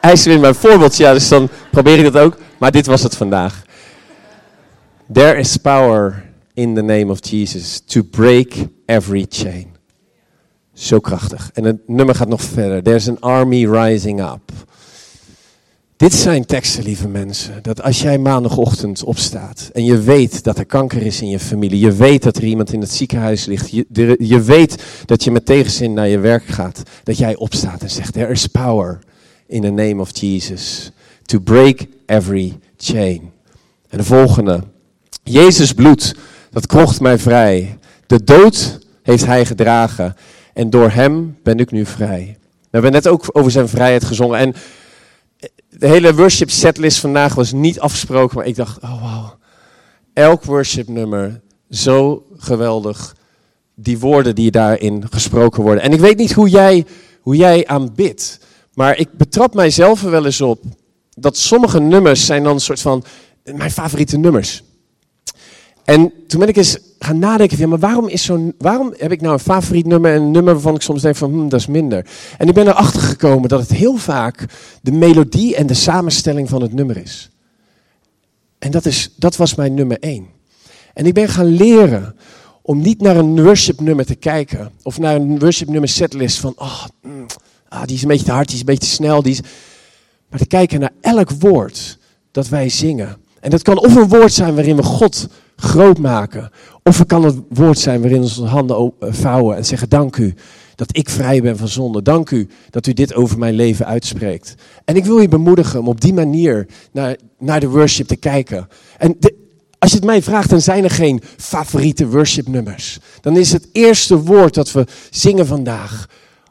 hij 0.00 0.12
is 0.12 0.24
weer 0.24 0.40
mijn 0.40 0.54
voorbeeldje, 0.54 1.04
ja, 1.04 1.12
dus 1.12 1.28
dan 1.28 1.48
probeer 1.70 1.98
ik 1.98 2.12
dat 2.12 2.22
ook. 2.22 2.36
Maar 2.58 2.70
dit 2.70 2.86
was 2.86 3.02
het 3.02 3.16
vandaag. 3.16 3.62
There 5.12 5.38
is 5.38 5.56
power 5.56 6.24
in 6.54 6.74
the 6.74 6.82
name 6.82 7.10
of 7.10 7.18
Jesus 7.30 7.82
to 7.86 8.02
break 8.02 8.52
every 8.86 9.26
chain. 9.28 9.66
Zo 10.72 11.00
krachtig. 11.00 11.50
En 11.54 11.64
het 11.64 11.88
nummer 11.88 12.14
gaat 12.14 12.28
nog 12.28 12.42
verder. 12.42 12.82
There's 12.82 13.08
an 13.08 13.20
army 13.20 13.66
rising 13.66 14.20
up. 14.20 14.52
Dit 16.00 16.14
zijn 16.14 16.46
teksten, 16.46 16.82
lieve 16.82 17.08
mensen, 17.08 17.62
dat 17.62 17.82
als 17.82 18.02
jij 18.02 18.18
maandagochtend 18.18 19.04
opstaat 19.04 19.70
en 19.72 19.84
je 19.84 20.00
weet 20.00 20.44
dat 20.44 20.58
er 20.58 20.66
kanker 20.66 21.02
is 21.02 21.20
in 21.20 21.28
je 21.28 21.38
familie, 21.38 21.78
je 21.78 21.92
weet 21.92 22.22
dat 22.22 22.36
er 22.36 22.44
iemand 22.44 22.72
in 22.72 22.80
het 22.80 22.90
ziekenhuis 22.90 23.44
ligt, 23.44 23.70
je, 23.70 24.16
je 24.18 24.42
weet 24.42 24.84
dat 25.04 25.24
je 25.24 25.30
met 25.30 25.46
tegenzin 25.46 25.92
naar 25.92 26.08
je 26.08 26.18
werk 26.18 26.44
gaat, 26.46 26.82
dat 27.02 27.18
jij 27.18 27.36
opstaat 27.36 27.82
en 27.82 27.90
zegt, 27.90 28.12
there 28.12 28.30
is 28.30 28.46
power 28.46 28.98
in 29.46 29.60
the 29.60 29.70
name 29.70 30.00
of 30.00 30.18
Jesus 30.18 30.90
to 31.22 31.38
break 31.38 31.86
every 32.06 32.58
chain. 32.76 33.30
En 33.88 33.98
de 33.98 34.04
volgende, 34.04 34.60
Jezus 35.22 35.72
bloed, 35.72 36.14
dat 36.50 36.66
kocht 36.66 37.00
mij 37.00 37.18
vrij. 37.18 37.78
De 38.06 38.24
dood 38.24 38.78
heeft 39.02 39.26
hij 39.26 39.46
gedragen 39.46 40.16
en 40.54 40.70
door 40.70 40.90
hem 40.90 41.36
ben 41.42 41.58
ik 41.58 41.70
nu 41.70 41.86
vrij. 41.86 42.36
We 42.40 42.68
hebben 42.70 42.92
net 42.92 43.08
ook 43.08 43.24
over 43.32 43.50
zijn 43.50 43.68
vrijheid 43.68 44.04
gezongen 44.04 44.38
en 44.38 44.54
de 45.80 45.88
hele 45.88 46.14
worship 46.14 46.50
setlist 46.50 46.98
vandaag 46.98 47.34
was 47.34 47.52
niet 47.52 47.80
afgesproken, 47.80 48.36
maar 48.36 48.46
ik 48.46 48.56
dacht, 48.56 48.82
oh 48.82 49.00
wow, 49.00 49.30
elk 50.12 50.44
worship 50.44 50.88
nummer, 50.88 51.40
zo 51.70 52.26
geweldig, 52.36 53.16
die 53.74 53.98
woorden 53.98 54.34
die 54.34 54.50
daarin 54.50 55.04
gesproken 55.10 55.62
worden. 55.62 55.82
En 55.82 55.92
ik 55.92 56.00
weet 56.00 56.16
niet 56.16 56.32
hoe 56.32 56.48
jij, 56.48 56.86
hoe 57.20 57.36
jij 57.36 57.66
aanbidt, 57.66 58.40
maar 58.74 58.98
ik 58.98 59.12
betrap 59.12 59.54
mijzelf 59.54 60.02
er 60.04 60.10
wel 60.10 60.24
eens 60.24 60.40
op 60.40 60.64
dat 61.10 61.36
sommige 61.36 61.80
nummers 61.80 62.26
zijn 62.26 62.42
dan 62.42 62.54
een 62.54 62.60
soort 62.60 62.80
van 62.80 63.04
mijn 63.44 63.70
favoriete 63.70 64.18
nummers. 64.18 64.62
En 65.84 66.12
toen 66.26 66.40
ben 66.40 66.48
ik 66.48 66.56
eens 66.56 66.78
gaan 67.04 67.18
nadenken, 67.18 67.58
ja, 67.58 67.66
maar 67.66 67.78
waarom, 67.78 68.08
is 68.08 68.24
zo'n, 68.24 68.54
waarom 68.58 68.94
heb 68.96 69.12
ik 69.12 69.20
nou 69.20 69.32
een 69.32 69.40
favoriet 69.40 69.86
nummer 69.86 70.14
en 70.14 70.22
een 70.22 70.30
nummer 70.30 70.52
waarvan 70.52 70.74
ik 70.74 70.82
soms 70.82 71.02
denk 71.02 71.16
van, 71.16 71.30
hm, 71.30 71.48
dat 71.48 71.60
is 71.60 71.66
minder. 71.66 72.06
En 72.38 72.48
ik 72.48 72.54
ben 72.54 72.68
erachter 72.68 73.00
gekomen 73.00 73.48
dat 73.48 73.60
het 73.60 73.70
heel 73.70 73.96
vaak 73.96 74.46
de 74.82 74.92
melodie 74.92 75.56
en 75.56 75.66
de 75.66 75.74
samenstelling 75.74 76.48
van 76.48 76.62
het 76.62 76.72
nummer 76.72 76.96
is. 76.96 77.30
En 78.58 78.70
dat, 78.70 78.86
is, 78.86 79.14
dat 79.16 79.36
was 79.36 79.54
mijn 79.54 79.74
nummer 79.74 79.98
één. 80.00 80.26
En 80.94 81.06
ik 81.06 81.14
ben 81.14 81.28
gaan 81.28 81.46
leren 81.46 82.16
om 82.62 82.80
niet 82.80 83.00
naar 83.00 83.16
een 83.16 83.42
worship 83.42 83.80
nummer 83.80 84.06
te 84.06 84.14
kijken. 84.14 84.70
Of 84.82 84.98
naar 84.98 85.14
een 85.14 85.38
worship 85.38 85.68
nummer 85.68 85.88
setlist 85.88 86.38
van, 86.38 86.52
oh, 86.56 86.84
ah, 87.68 87.84
die 87.84 87.96
is 87.96 88.02
een 88.02 88.08
beetje 88.08 88.24
te 88.24 88.32
hard, 88.32 88.46
die 88.46 88.54
is 88.54 88.60
een 88.60 88.66
beetje 88.66 88.88
te 88.88 88.94
snel. 88.94 89.22
Die 89.22 89.32
is... 89.32 89.40
Maar 90.28 90.38
te 90.38 90.46
kijken 90.46 90.80
naar 90.80 90.92
elk 91.00 91.30
woord 91.30 91.98
dat 92.30 92.48
wij 92.48 92.68
zingen. 92.68 93.16
En 93.40 93.50
dat 93.50 93.62
kan 93.62 93.78
of 93.78 93.94
een 93.94 94.08
woord 94.08 94.32
zijn 94.32 94.54
waarin 94.54 94.76
we 94.76 94.82
God 94.82 95.28
groot 95.56 95.98
maken. 95.98 96.50
Of 96.82 96.98
het 96.98 97.08
kan 97.08 97.24
het 97.24 97.36
woord 97.48 97.78
zijn 97.78 98.00
waarin 98.00 98.22
onze 98.22 98.44
handen 98.44 98.92
eh, 99.00 99.12
vouwen 99.12 99.56
en 99.56 99.64
zeggen: 99.64 99.88
Dank 99.88 100.16
u 100.16 100.34
dat 100.74 100.96
ik 100.96 101.08
vrij 101.08 101.42
ben 101.42 101.56
van 101.56 101.68
zonde. 101.68 102.02
Dank 102.02 102.30
u 102.30 102.48
dat 102.70 102.86
u 102.86 102.92
dit 102.92 103.14
over 103.14 103.38
mijn 103.38 103.54
leven 103.54 103.86
uitspreekt. 103.86 104.54
En 104.84 104.96
ik 104.96 105.04
wil 105.04 105.18
je 105.20 105.28
bemoedigen 105.28 105.80
om 105.80 105.88
op 105.88 106.00
die 106.00 106.14
manier 106.14 106.66
naar, 106.92 107.16
naar 107.38 107.60
de 107.60 107.68
worship 107.68 108.06
te 108.06 108.16
kijken. 108.16 108.68
En 108.98 109.16
als 109.78 109.90
je 109.90 109.96
het 109.96 110.06
mij 110.06 110.22
vraagt, 110.22 110.50
dan 110.50 110.60
zijn 110.60 110.84
er 110.84 110.90
geen 110.90 111.22
favoriete 111.36 112.08
worshipnummers. 112.08 112.98
Dan 113.20 113.36
is 113.36 113.52
het 113.52 113.68
eerste 113.72 114.22
woord 114.22 114.54
dat 114.54 114.72
we 114.72 114.86
zingen 115.10 115.46
vandaag 115.46 116.08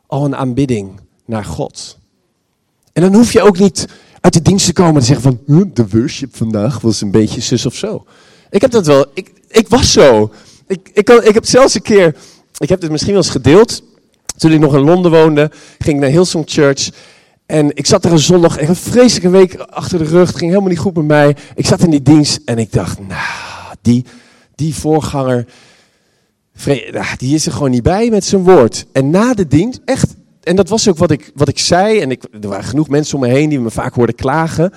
al 0.07 0.25
een 0.25 0.35
aanbidding 0.35 0.99
naar 1.25 1.45
God. 1.45 1.97
En 2.93 3.01
dan 3.01 3.13
hoef 3.13 3.31
je 3.31 3.41
ook 3.41 3.59
niet 3.59 3.87
uit 4.21 4.33
de 4.33 4.41
dienst 4.41 4.65
te 4.65 4.73
komen 4.73 4.93
en 4.93 4.99
te 4.99 5.05
zeggen 5.05 5.39
van 5.45 5.69
de 5.73 5.87
worship 5.87 6.35
vandaag 6.35 6.81
was 6.81 7.01
een 7.01 7.11
beetje 7.11 7.41
zus 7.41 7.65
of 7.65 7.75
zo. 7.75 8.05
Ik 8.49 8.61
heb 8.61 8.71
dat 8.71 8.85
wel. 8.85 9.05
Ik, 9.13 9.31
ik 9.47 9.67
was 9.67 9.91
zo. 9.91 10.31
Ik, 10.67 10.89
ik, 10.93 11.05
kan, 11.05 11.23
ik 11.23 11.33
heb 11.33 11.45
zelfs 11.45 11.75
een 11.75 11.81
keer. 11.81 12.15
Ik 12.57 12.69
heb 12.69 12.81
dit 12.81 12.91
misschien 12.91 13.13
wel 13.13 13.21
eens 13.21 13.31
gedeeld. 13.31 13.83
Toen 14.37 14.51
ik 14.51 14.59
nog 14.59 14.75
in 14.75 14.81
Londen 14.81 15.11
woonde, 15.11 15.51
ging 15.79 15.95
ik 15.95 16.01
naar 16.01 16.09
Hillsong 16.09 16.43
Church. 16.47 16.89
En 17.45 17.75
ik 17.75 17.85
zat 17.85 18.05
er 18.05 18.11
een 18.11 18.19
zondag, 18.19 18.61
een 18.61 18.75
vreselijke 18.75 19.29
week 19.29 19.55
achter 19.55 19.97
de 19.97 20.03
rug. 20.03 20.27
Het 20.27 20.37
ging 20.37 20.49
helemaal 20.49 20.69
niet 20.69 20.79
goed 20.79 20.95
met 20.95 21.05
mij. 21.05 21.35
Ik 21.55 21.65
zat 21.65 21.83
in 21.83 21.89
die 21.89 22.01
dienst 22.01 22.39
en 22.45 22.57
ik 22.57 22.71
dacht, 22.71 22.99
nou, 23.07 23.75
die, 23.81 24.05
die 24.55 24.75
voorganger, 24.75 25.45
die 27.17 27.35
is 27.35 27.45
er 27.45 27.51
gewoon 27.51 27.71
niet 27.71 27.83
bij 27.83 28.09
met 28.09 28.25
zijn 28.25 28.43
woord. 28.43 28.85
En 28.91 29.09
na 29.09 29.33
de 29.33 29.47
dienst, 29.47 29.79
echt, 29.85 30.15
en 30.43 30.55
dat 30.55 30.69
was 30.69 30.87
ook 30.87 30.97
wat 30.97 31.11
ik, 31.11 31.31
wat 31.35 31.47
ik 31.47 31.59
zei. 31.59 31.99
En 31.99 32.11
ik, 32.11 32.23
er 32.41 32.47
waren 32.47 32.63
genoeg 32.63 32.89
mensen 32.89 33.15
om 33.15 33.21
me 33.21 33.29
heen 33.29 33.49
die 33.49 33.59
me 33.59 33.71
vaak 33.71 33.93
hoorden 33.93 34.15
klagen. 34.15 34.73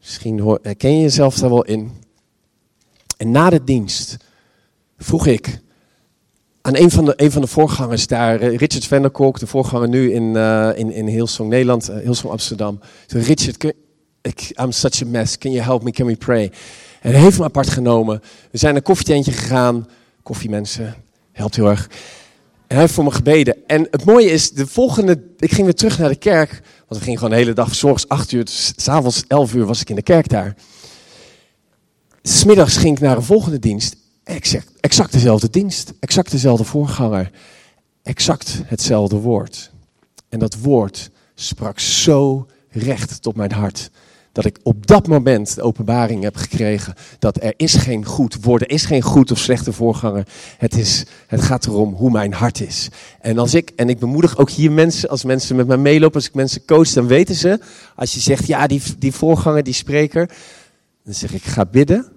Misschien 0.00 0.58
herken 0.62 0.94
je 0.94 1.00
jezelf 1.00 1.38
daar 1.38 1.50
wel 1.50 1.64
in. 1.64 1.90
En 3.24 3.30
na 3.30 3.50
de 3.50 3.64
dienst 3.64 4.16
vroeg 4.98 5.26
ik 5.26 5.58
aan 6.60 6.76
een 6.76 6.90
van 6.90 7.04
de, 7.04 7.12
een 7.16 7.30
van 7.30 7.42
de 7.42 7.48
voorgangers 7.48 8.06
daar, 8.06 8.40
eh, 8.40 8.56
Richard 8.56 8.84
Venderkolk, 8.84 9.38
de 9.38 9.46
voorganger 9.46 9.88
nu 9.88 10.12
in, 10.12 10.22
uh, 10.22 10.70
in, 10.74 10.92
in 10.92 11.26
Nederland, 11.38 11.90
uh, 11.90 12.24
Amsterdam. 12.24 12.80
Toen 13.06 13.20
Richard, 13.20 13.74
ik, 14.22 14.52
I'm 14.60 14.72
such 14.72 15.02
a 15.02 15.06
mess, 15.06 15.38
can 15.38 15.50
you 15.50 15.64
help 15.64 15.82
me, 15.82 15.90
can 15.90 16.06
we 16.06 16.16
pray? 16.16 16.52
En 17.00 17.10
hij 17.12 17.20
heeft 17.20 17.38
me 17.38 17.44
apart 17.44 17.68
genomen. 17.68 18.20
We 18.50 18.58
zijn 18.58 18.76
een 18.76 18.82
koffietentje 18.82 19.32
gegaan. 19.32 19.88
Koffiemensen, 20.22 20.94
helpt 21.32 21.56
heel 21.56 21.68
erg. 21.68 21.86
En 22.66 22.76
hij 22.76 22.78
heeft 22.78 22.92
voor 22.92 23.04
me 23.04 23.10
gebeden. 23.10 23.56
En 23.66 23.86
het 23.90 24.04
mooie 24.04 24.30
is, 24.30 24.50
de 24.50 24.66
volgende, 24.66 25.22
ik 25.38 25.52
ging 25.52 25.64
weer 25.64 25.74
terug 25.74 25.98
naar 25.98 26.08
de 26.08 26.16
kerk. 26.16 26.50
Want 26.88 27.00
we 27.00 27.00
gingen 27.00 27.18
gewoon 27.18 27.34
de 27.34 27.40
hele 27.40 27.52
dag, 27.52 27.74
zorgs 27.74 28.08
8 28.08 28.32
uur, 28.32 28.44
s'avonds 28.76 29.24
11 29.28 29.54
uur 29.54 29.66
was 29.66 29.80
ik 29.80 29.88
in 29.88 29.96
de 29.96 30.02
kerk 30.02 30.28
daar. 30.28 30.54
Smiddags 32.26 32.76
ging 32.76 32.96
ik 32.96 33.02
naar 33.02 33.16
een 33.16 33.22
volgende 33.22 33.58
dienst. 33.58 33.96
Exact, 34.22 34.70
exact 34.80 35.12
dezelfde 35.12 35.50
dienst, 35.50 35.92
exact 36.00 36.30
dezelfde 36.30 36.64
voorganger, 36.64 37.30
exact 38.02 38.62
hetzelfde 38.66 39.16
woord. 39.16 39.72
En 40.28 40.38
dat 40.38 40.56
woord 40.56 41.10
sprak 41.34 41.78
zo 41.78 42.46
recht 42.70 43.22
tot 43.22 43.36
mijn 43.36 43.52
hart. 43.52 43.90
Dat 44.32 44.44
ik 44.44 44.58
op 44.62 44.86
dat 44.86 45.06
moment 45.06 45.54
de 45.54 45.62
openbaring 45.62 46.22
heb 46.22 46.36
gekregen 46.36 46.94
dat 47.18 47.42
er 47.42 47.54
is 47.56 47.74
geen 47.74 48.04
goed 48.04 48.38
er 48.44 48.70
is 48.70 48.84
geen 48.84 49.02
goed 49.02 49.30
of 49.30 49.38
slechte 49.38 49.72
voorganger. 49.72 50.26
Het, 50.58 50.76
is, 50.76 51.04
het 51.26 51.42
gaat 51.42 51.66
erom 51.66 51.94
hoe 51.94 52.10
mijn 52.10 52.32
hart 52.32 52.60
is. 52.60 52.88
En 53.20 53.38
als 53.38 53.54
ik, 53.54 53.72
en 53.76 53.88
ik 53.88 53.98
bemoedig 53.98 54.36
ook 54.36 54.50
hier 54.50 54.72
mensen, 54.72 55.08
als 55.08 55.24
mensen 55.24 55.56
met 55.56 55.66
mij 55.66 55.76
meelopen, 55.76 56.16
als 56.16 56.26
ik 56.26 56.34
mensen 56.34 56.64
coach, 56.64 56.88
dan 56.88 57.06
weten 57.06 57.34
ze, 57.34 57.60
als 57.94 58.14
je 58.14 58.20
zegt, 58.20 58.46
ja, 58.46 58.66
die, 58.66 58.82
die 58.98 59.12
voorganger, 59.12 59.62
die 59.62 59.74
spreker, 59.74 60.30
dan 61.04 61.14
zeg 61.14 61.32
ik, 61.32 61.42
ga 61.42 61.64
bidden 61.64 62.12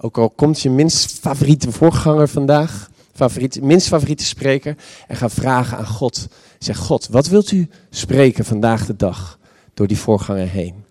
ook 0.00 0.18
al 0.18 0.30
komt 0.30 0.60
je 0.60 0.70
minst 0.70 1.18
favoriete 1.18 1.72
voorganger 1.72 2.28
vandaag, 2.28 2.90
favoriet, 3.12 3.62
minst 3.62 3.86
favoriete 3.86 4.24
spreker, 4.24 4.76
en 5.08 5.16
ga 5.16 5.28
vragen 5.28 5.78
aan 5.78 5.86
God. 5.86 6.28
Zeg, 6.58 6.76
God, 6.76 7.08
wat 7.08 7.26
wilt 7.26 7.50
u 7.50 7.68
spreken 7.90 8.44
vandaag 8.44 8.86
de 8.86 8.96
dag 8.96 9.38
door 9.74 9.86
die 9.86 9.98
voorganger 9.98 10.48
heen? 10.48 10.84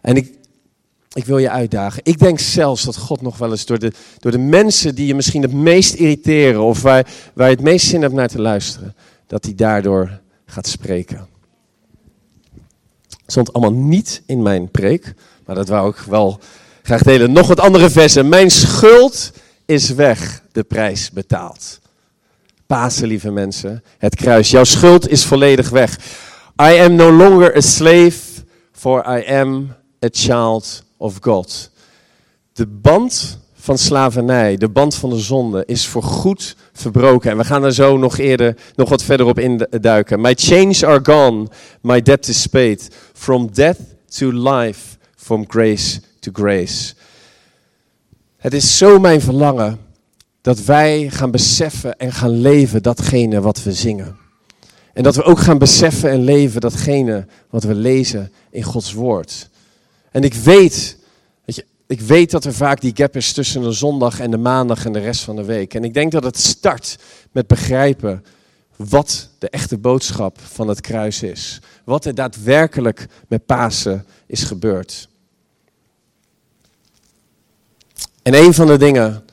En 0.00 0.16
ik, 0.16 0.34
ik 1.12 1.24
wil 1.24 1.38
je 1.38 1.50
uitdagen. 1.50 2.00
Ik 2.04 2.18
denk 2.18 2.38
zelfs 2.38 2.84
dat 2.84 2.96
God 2.96 3.20
nog 3.20 3.38
wel 3.38 3.50
eens 3.50 3.66
door 3.66 3.78
de, 3.78 3.92
door 4.18 4.32
de 4.32 4.38
mensen 4.38 4.94
die 4.94 5.06
je 5.06 5.14
misschien 5.14 5.42
het 5.42 5.52
meest 5.52 5.94
irriteren 5.94 6.62
of 6.62 6.82
waar, 6.82 7.06
waar 7.34 7.48
je 7.48 7.54
het 7.54 7.64
meest 7.64 7.86
zin 7.86 8.02
hebt 8.02 8.14
naar 8.14 8.28
te 8.28 8.40
luisteren, 8.40 8.94
dat 9.26 9.44
hij 9.44 9.54
daardoor 9.54 10.20
gaat 10.46 10.66
spreken. 10.66 11.26
Het 13.08 13.32
stond 13.32 13.52
allemaal 13.52 13.80
niet 13.80 14.22
in 14.26 14.42
mijn 14.42 14.70
preek, 14.70 15.14
maar 15.46 15.56
dat 15.56 15.68
wou 15.68 15.90
ik 15.90 15.96
wel 15.96 16.40
graag 16.84 17.02
delen. 17.02 17.32
Nog 17.32 17.46
wat 17.46 17.60
andere 17.60 17.90
versen. 17.90 18.28
Mijn 18.28 18.50
schuld 18.50 19.32
is 19.64 19.90
weg, 19.90 20.42
de 20.52 20.62
prijs 20.62 21.10
betaald. 21.10 21.80
Pasen, 22.66 23.08
lieve 23.08 23.30
mensen, 23.30 23.82
het 23.98 24.14
kruis. 24.14 24.50
Jouw 24.50 24.64
schuld 24.64 25.08
is 25.08 25.24
volledig 25.24 25.68
weg. 25.68 25.98
I 26.62 26.80
am 26.80 26.94
no 26.94 27.12
longer 27.12 27.56
a 27.56 27.60
slave, 27.60 28.20
for 28.72 29.18
I 29.18 29.34
am 29.34 29.74
a 30.04 30.08
child 30.10 30.82
of 30.96 31.16
God. 31.20 31.70
De 32.52 32.66
band 32.66 33.38
van 33.54 33.78
slavernij, 33.78 34.56
de 34.56 34.68
band 34.68 34.94
van 34.94 35.10
de 35.10 35.18
zonde, 35.18 35.62
is 35.66 35.86
voor 35.86 36.02
goed 36.02 36.56
verbroken. 36.72 37.30
En 37.30 37.36
we 37.36 37.44
gaan 37.44 37.64
er 37.64 37.74
zo 37.74 37.96
nog 37.96 38.18
eerder, 38.18 38.56
nog 38.76 38.88
wat 38.88 39.02
verder 39.02 39.26
op 39.26 39.38
induiken. 39.38 40.20
My 40.20 40.34
chains 40.36 40.84
are 40.84 41.00
gone, 41.02 41.48
my 41.80 42.02
debt 42.02 42.28
is 42.28 42.46
paid. 42.46 42.88
From 43.12 43.52
death 43.52 43.78
to 44.08 44.30
life, 44.32 44.96
from 45.16 45.44
grace 45.48 46.00
grace. 46.32 46.94
Het 48.36 48.54
is 48.54 48.78
zo 48.78 48.98
mijn 48.98 49.20
verlangen 49.20 49.78
dat 50.40 50.64
wij 50.64 51.10
gaan 51.10 51.30
beseffen 51.30 51.96
en 51.96 52.12
gaan 52.12 52.40
leven 52.40 52.82
datgene 52.82 53.40
wat 53.40 53.62
we 53.62 53.72
zingen. 53.72 54.16
En 54.92 55.02
dat 55.02 55.16
we 55.16 55.22
ook 55.22 55.38
gaan 55.38 55.58
beseffen 55.58 56.10
en 56.10 56.24
leven 56.24 56.60
datgene 56.60 57.26
wat 57.50 57.62
we 57.62 57.74
lezen 57.74 58.32
in 58.50 58.62
Gods 58.62 58.92
woord. 58.92 59.50
En 60.10 60.22
ik 60.22 60.34
weet, 60.34 60.98
weet 61.44 61.56
je, 61.56 61.64
ik 61.86 62.00
weet 62.00 62.30
dat 62.30 62.44
er 62.44 62.54
vaak 62.54 62.80
die 62.80 62.96
gap 62.96 63.16
is 63.16 63.32
tussen 63.32 63.62
de 63.62 63.72
zondag 63.72 64.20
en 64.20 64.30
de 64.30 64.36
maandag 64.36 64.84
en 64.84 64.92
de 64.92 64.98
rest 64.98 65.22
van 65.22 65.36
de 65.36 65.44
week. 65.44 65.74
En 65.74 65.84
ik 65.84 65.94
denk 65.94 66.12
dat 66.12 66.24
het 66.24 66.38
start 66.38 66.98
met 67.32 67.46
begrijpen 67.46 68.24
wat 68.76 69.28
de 69.38 69.48
echte 69.48 69.78
boodschap 69.78 70.40
van 70.40 70.68
het 70.68 70.80
kruis 70.80 71.22
is. 71.22 71.60
Wat 71.84 72.04
er 72.04 72.14
daadwerkelijk 72.14 73.06
met 73.28 73.46
Pasen 73.46 74.06
is 74.26 74.42
gebeurd. 74.42 75.08
En 78.24 78.34
een 78.34 78.54
van 78.54 78.66
de 78.66 78.76
dingen 78.76 79.24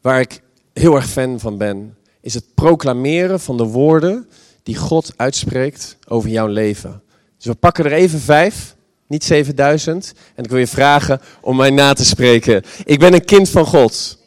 waar 0.00 0.20
ik 0.20 0.42
heel 0.72 0.94
erg 0.94 1.08
fan 1.08 1.40
van 1.40 1.58
ben, 1.58 1.96
is 2.20 2.34
het 2.34 2.44
proclameren 2.54 3.40
van 3.40 3.56
de 3.56 3.64
woorden 3.64 4.28
die 4.62 4.76
God 4.76 5.12
uitspreekt 5.16 5.96
over 6.08 6.30
jouw 6.30 6.46
leven. 6.46 7.02
Dus 7.36 7.46
we 7.46 7.54
pakken 7.54 7.84
er 7.84 7.92
even 7.92 8.20
vijf, 8.20 8.76
niet 9.06 9.24
7000. 9.24 10.12
En 10.34 10.44
ik 10.44 10.50
wil 10.50 10.58
je 10.58 10.66
vragen 10.66 11.20
om 11.40 11.56
mij 11.56 11.70
na 11.70 11.92
te 11.92 12.04
spreken. 12.04 12.62
Ik 12.84 12.98
ben 12.98 13.12
een 13.12 13.24
kind 13.24 13.48
van 13.48 13.66
God. 13.66 14.18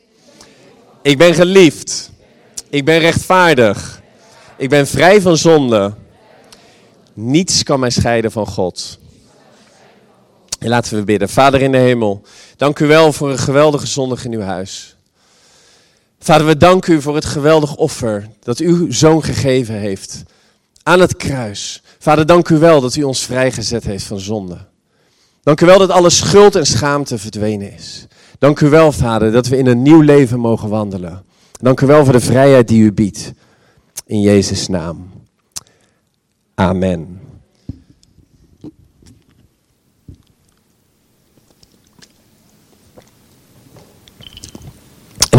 Ik 1.01 1.17
ben 1.17 1.33
geliefd. 1.33 2.11
Ik 2.69 2.85
ben 2.85 2.99
rechtvaardig. 2.99 4.01
Ik 4.57 4.69
ben 4.69 4.87
vrij 4.87 5.21
van 5.21 5.37
zonde. 5.37 5.93
Niets 7.13 7.63
kan 7.63 7.79
mij 7.79 7.89
scheiden 7.89 8.31
van 8.31 8.47
God. 8.47 8.99
En 10.59 10.69
laten 10.69 10.97
we 10.97 11.03
bidden. 11.03 11.29
Vader 11.29 11.61
in 11.61 11.71
de 11.71 11.77
hemel, 11.77 12.21
dank 12.57 12.79
u 12.79 12.87
wel 12.87 13.13
voor 13.13 13.31
een 13.31 13.37
geweldige 13.37 13.87
zondag 13.87 14.25
in 14.25 14.33
uw 14.33 14.41
huis. 14.41 14.95
Vader, 16.19 16.47
we 16.47 16.57
danken 16.57 16.93
u 16.93 17.01
voor 17.01 17.15
het 17.15 17.25
geweldig 17.25 17.75
offer 17.75 18.29
dat 18.39 18.59
uw 18.59 18.91
zoon 18.91 19.23
gegeven 19.23 19.75
heeft 19.75 20.23
aan 20.83 20.99
het 20.99 21.15
kruis. 21.15 21.81
Vader, 21.99 22.25
dank 22.25 22.49
u 22.49 22.57
wel 22.57 22.81
dat 22.81 22.95
u 22.95 23.03
ons 23.03 23.25
vrijgezet 23.25 23.83
heeft 23.83 24.05
van 24.05 24.19
zonde. 24.19 24.57
Dank 25.43 25.61
u 25.61 25.65
wel 25.65 25.77
dat 25.77 25.89
alle 25.89 26.09
schuld 26.09 26.55
en 26.55 26.65
schaamte 26.65 27.17
verdwenen 27.17 27.73
is. 27.73 28.07
Dank 28.39 28.59
u 28.59 28.69
wel, 28.69 28.91
Vader, 28.91 29.31
dat 29.31 29.47
we 29.47 29.57
in 29.57 29.67
een 29.67 29.81
nieuw 29.81 30.01
leven 30.01 30.39
mogen 30.39 30.69
wandelen. 30.69 31.23
Dank 31.51 31.81
u 31.81 31.85
wel 31.85 32.03
voor 32.03 32.13
de 32.13 32.19
vrijheid 32.19 32.67
die 32.67 32.83
u 32.83 32.93
biedt. 32.93 33.31
In 34.05 34.21
Jezus' 34.21 34.67
naam. 34.67 35.11
Amen. 36.55 37.24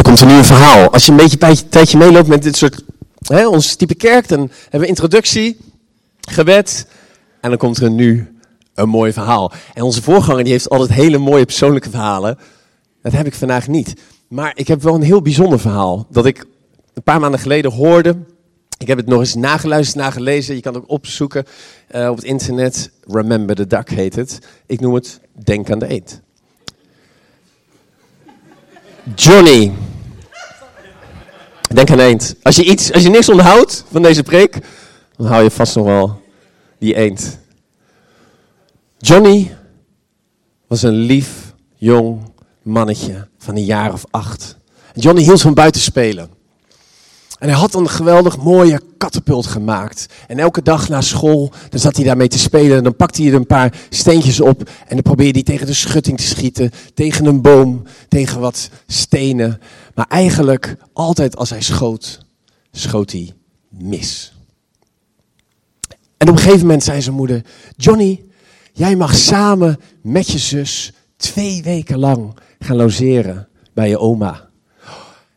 Komt 0.07 0.21
er 0.21 0.27
nu 0.27 0.35
een 0.35 0.45
verhaal. 0.45 0.93
Als 0.93 1.05
je 1.07 1.11
een 1.11 1.17
beetje 1.17 1.37
een 1.41 1.69
tijdje 1.69 1.99
meeloopt 1.99 2.29
met 2.29 2.43
dit 2.43 2.57
soort, 2.57 2.83
hè, 3.19 3.47
ons 3.47 3.75
type 3.75 3.95
kerk, 3.95 4.29
dan 4.29 4.51
hebben 4.63 4.81
we 4.81 4.87
introductie, 4.87 5.59
gebed. 6.21 6.87
En 7.41 7.49
dan 7.49 7.59
komt 7.59 7.79
er 7.79 7.91
nu 7.91 8.39
een 8.75 8.89
mooi 8.89 9.13
verhaal. 9.13 9.53
En 9.75 9.83
onze 9.83 10.03
voorganger 10.03 10.45
die 10.45 10.53
heeft 10.53 10.69
altijd 10.69 10.93
hele 10.93 11.19
mooie 11.19 11.45
persoonlijke 11.45 11.91
verhalen. 11.91 12.39
Dat 13.03 13.13
heb 13.13 13.27
ik 13.27 13.35
vandaag 13.35 13.69
niet. 13.69 13.95
Maar 14.29 14.53
ik 14.55 14.69
heb 14.69 14.83
wel 14.83 14.95
een 14.95 15.03
heel 15.03 15.23
bijzonder 15.23 15.61
verhaal. 15.61 16.07
Dat 16.11 16.27
ik 16.27 16.45
een 16.95 17.03
paar 17.03 17.21
maanden 17.21 17.41
geleden 17.41 17.73
hoorde. 17.73 18.17
Ik 18.79 18.87
heb 18.87 18.99
het 18.99 19.07
nog 19.07 19.21
eens 19.21 19.35
nageluisterd, 19.35 20.05
nagelezen. 20.05 20.55
Je 20.55 20.61
kan 20.61 20.75
het 20.75 20.83
ook 20.83 20.91
opzoeken 20.91 21.45
uh, 21.95 22.09
op 22.09 22.17
het 22.17 22.25
internet. 22.25 22.91
Remember 23.07 23.57
the 23.57 23.67
Duck 23.67 23.91
heet 23.91 24.17
het. 24.17 24.39
Ik 24.67 24.81
noem 24.81 24.95
het 24.95 25.21
Denk 25.45 25.71
aan 25.71 25.79
de 25.79 25.87
Eend. 25.89 26.21
Johnny. 29.15 29.73
Denk 31.75 31.91
aan 31.91 31.99
eend. 31.99 32.35
Als 32.43 32.57
je, 32.57 32.65
iets, 32.65 32.93
als 32.93 33.03
je 33.03 33.09
niks 33.09 33.29
onthoudt 33.29 33.85
van 33.91 34.03
deze 34.03 34.23
preek, 34.23 34.59
dan 35.17 35.27
hou 35.27 35.43
je 35.43 35.51
vast 35.51 35.77
nog 35.77 35.85
wel 35.85 36.23
die 36.79 36.97
eend. 36.97 37.39
Johnny 38.99 39.57
was 40.67 40.83
een 40.83 40.95
lief, 40.95 41.55
jong 41.75 42.21
mannetje 42.63 43.29
van 43.39 43.57
een 43.57 43.65
jaar 43.65 43.93
of 43.93 44.05
acht. 44.11 44.57
Johnny 44.95 45.23
hield 45.23 45.41
van 45.41 45.55
buiten 45.55 45.81
spelen. 45.81 46.31
En 47.39 47.49
hij 47.49 47.59
had 47.59 47.75
een 47.75 47.89
geweldig 47.89 48.39
mooie 48.39 48.81
katapult 48.99 49.47
gemaakt. 49.47 50.07
En 50.27 50.39
elke 50.39 50.63
dag 50.63 50.89
na 50.89 51.01
school, 51.01 51.53
dan 51.71 51.81
zat 51.81 51.97
hij 51.97 52.05
daarmee 52.05 52.29
te 52.29 52.39
spelen. 52.39 52.77
En 52.77 52.83
dan 52.83 52.97
pakte 52.97 53.23
hij 53.23 53.31
er 53.31 53.37
een 53.37 53.47
paar 53.47 53.77
steentjes 53.91 54.41
op. 54.41 54.63
En 54.69 54.95
dan 54.95 55.03
probeerde 55.03 55.33
hij 55.33 55.43
tegen 55.43 55.67
de 55.67 55.75
schutting 55.75 56.17
te 56.19 56.27
schieten. 56.27 56.71
Tegen 56.95 57.27
een 57.27 57.43
boom, 57.43 57.83
tegen 58.09 58.41
wat 58.41 58.71
stenen. 58.87 59.61
Maar 59.95 60.07
eigenlijk, 60.09 60.77
altijd 60.93 61.37
als 61.37 61.51
hij 61.51 61.63
schoot, 61.63 62.27
schoot 62.73 63.11
hij 63.13 63.33
mis. 63.69 64.35
En 66.17 66.29
op 66.29 66.35
een 66.35 66.43
gegeven 66.43 66.67
moment 66.67 66.85
zei 66.85 67.03
zijn 67.03 67.15
moeder: 67.15 67.45
Johnny, 67.77 68.25
jij 68.73 68.97
mag 68.97 69.15
samen 69.15 69.81
met 70.03 70.27
je 70.27 70.39
zus 70.39 70.93
twee 71.17 71.63
weken 71.63 71.99
lang 71.99 72.39
gaan 72.59 72.77
logeren 72.77 73.49
bij 73.75 73.89
je 73.89 73.99
oma. 73.99 74.49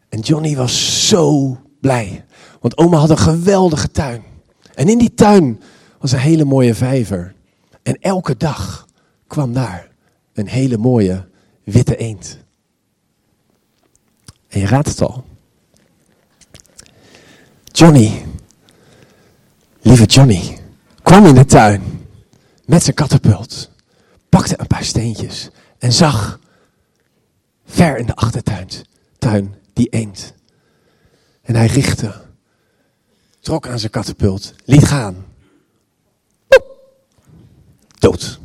En 0.10 0.20
Johnny 0.20 0.56
was 0.56 1.08
zo 1.08 1.58
blij. 1.80 2.26
Want 2.60 2.78
oma 2.78 2.98
had 2.98 3.10
een 3.10 3.18
geweldige 3.18 3.92
tuin. 3.92 4.24
En 4.74 4.90
in 4.90 4.98
die 4.98 5.14
tuin 5.14 5.62
was 6.00 6.12
een 6.12 6.20
hele 6.20 6.46
mooie 6.46 6.76
vijver. 6.76 7.34
En 7.84 7.96
elke 8.02 8.38
dag 8.38 8.88
kwam 9.28 9.54
daar 9.54 9.88
een 10.34 10.48
hele 10.48 10.78
mooie 10.78 11.28
witte 11.64 11.96
eend. 11.98 12.38
En 14.48 14.60
je 14.60 14.66
raadt 14.66 14.88
het 14.88 15.02
al. 15.02 15.26
Johnny, 17.64 18.26
lieve 19.82 20.06
Johnny, 20.06 20.58
kwam 21.02 21.26
in 21.26 21.36
de 21.36 21.46
tuin 21.46 21.82
met 22.66 22.84
zijn 22.84 22.96
katapult, 22.96 23.72
pakte 24.30 24.60
een 24.60 24.68
paar 24.68 24.84
steentjes 24.84 25.50
en 25.78 25.94
zag 25.94 26.40
ver 27.66 27.98
in 27.98 28.06
de 28.06 28.16
achtertuin 28.16 28.68
tuin, 29.18 29.56
die 29.74 29.88
eend. 29.90 30.34
En 31.50 31.56
hij 31.56 31.66
richtte, 31.66 32.14
trok 33.40 33.68
aan 33.68 33.80
zijn 33.80 33.92
katapult, 33.92 34.54
liet 34.66 34.86
gaan. 34.86 35.26
Dood. 38.00 38.40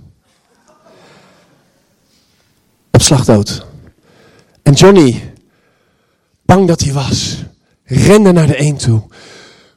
Op 2.90 3.24
dood. 3.24 3.66
En 4.62 4.72
Johnny, 4.72 5.32
bang 6.42 6.68
dat 6.68 6.80
hij 6.80 6.92
was, 6.92 7.44
rende 7.84 8.32
naar 8.32 8.46
de 8.46 8.56
eend 8.56 8.80
toe. 8.80 9.02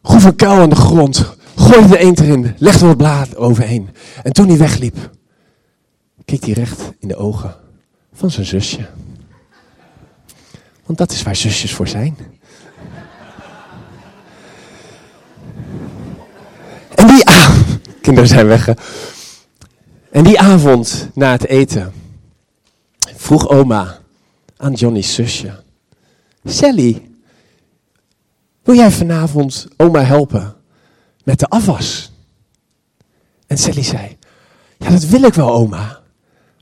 Groef 0.01 0.23
een 0.23 0.35
kuil 0.35 0.61
aan 0.61 0.69
de 0.69 0.75
grond, 0.75 1.35
gooide 1.55 1.87
de 1.87 1.97
eend 1.97 2.19
erin, 2.19 2.55
legde 2.57 2.85
wat 2.85 2.97
blaad 2.97 3.35
overheen. 3.35 3.89
En 4.23 4.33
toen 4.33 4.47
hij 4.47 4.57
wegliep, 4.57 5.11
keek 6.25 6.43
hij 6.43 6.53
recht 6.53 6.91
in 6.99 7.07
de 7.07 7.15
ogen 7.15 7.55
van 8.13 8.31
zijn 8.31 8.45
zusje. 8.45 8.89
Want 10.85 10.97
dat 10.97 11.11
is 11.11 11.23
waar 11.23 11.35
zusjes 11.35 11.73
voor 11.73 11.87
zijn. 11.87 12.35
En 16.97 17.07
die 17.07 17.25
avond, 17.25 17.79
kinderen 18.07 18.29
zijn 18.29 18.47
weg. 18.47 18.69
En 20.11 20.23
die 20.23 20.39
avond 20.39 21.09
na 21.13 21.31
het 21.31 21.47
eten 21.47 21.93
vroeg 23.15 23.49
oma 23.49 23.99
aan 24.57 24.73
Johnny's 24.73 25.13
zusje: 25.13 25.63
Sally, 26.43 27.09
wil 28.63 28.75
jij 28.75 28.91
vanavond 28.91 29.67
oma 29.77 30.03
helpen 30.03 30.55
met 31.23 31.39
de 31.39 31.47
afwas? 31.47 32.11
En 33.47 33.57
Sally 33.57 33.83
zei: 33.83 34.17
Ja, 34.77 34.89
dat 34.89 35.05
wil 35.05 35.23
ik 35.23 35.33
wel, 35.33 35.51
oma. 35.51 36.01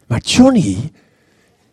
Maar 0.07 0.19
Johnny, 0.19 0.91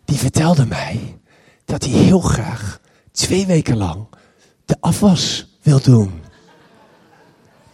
die 0.05 0.17
vertelde 0.17 0.65
mij 0.65 1.19
dat 1.65 1.83
hij 1.83 1.93
heel 1.93 2.19
graag 2.19 2.79
twee 3.11 3.45
weken 3.45 3.77
lang 3.77 4.07
de 4.65 4.75
afwas 4.79 5.47
wil 5.61 5.81
doen. 5.81 6.21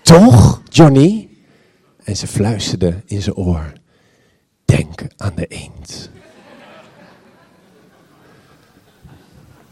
Toch, 0.02 0.62
Johnny? 0.70 1.29
En 2.10 2.18
ze 2.18 2.28
fluisterde 2.28 3.02
in 3.06 3.22
zijn 3.22 3.36
oor. 3.36 3.74
Denk 4.66 5.08
aan 5.18 5.36
de 5.36 5.46
eend. 5.48 6.10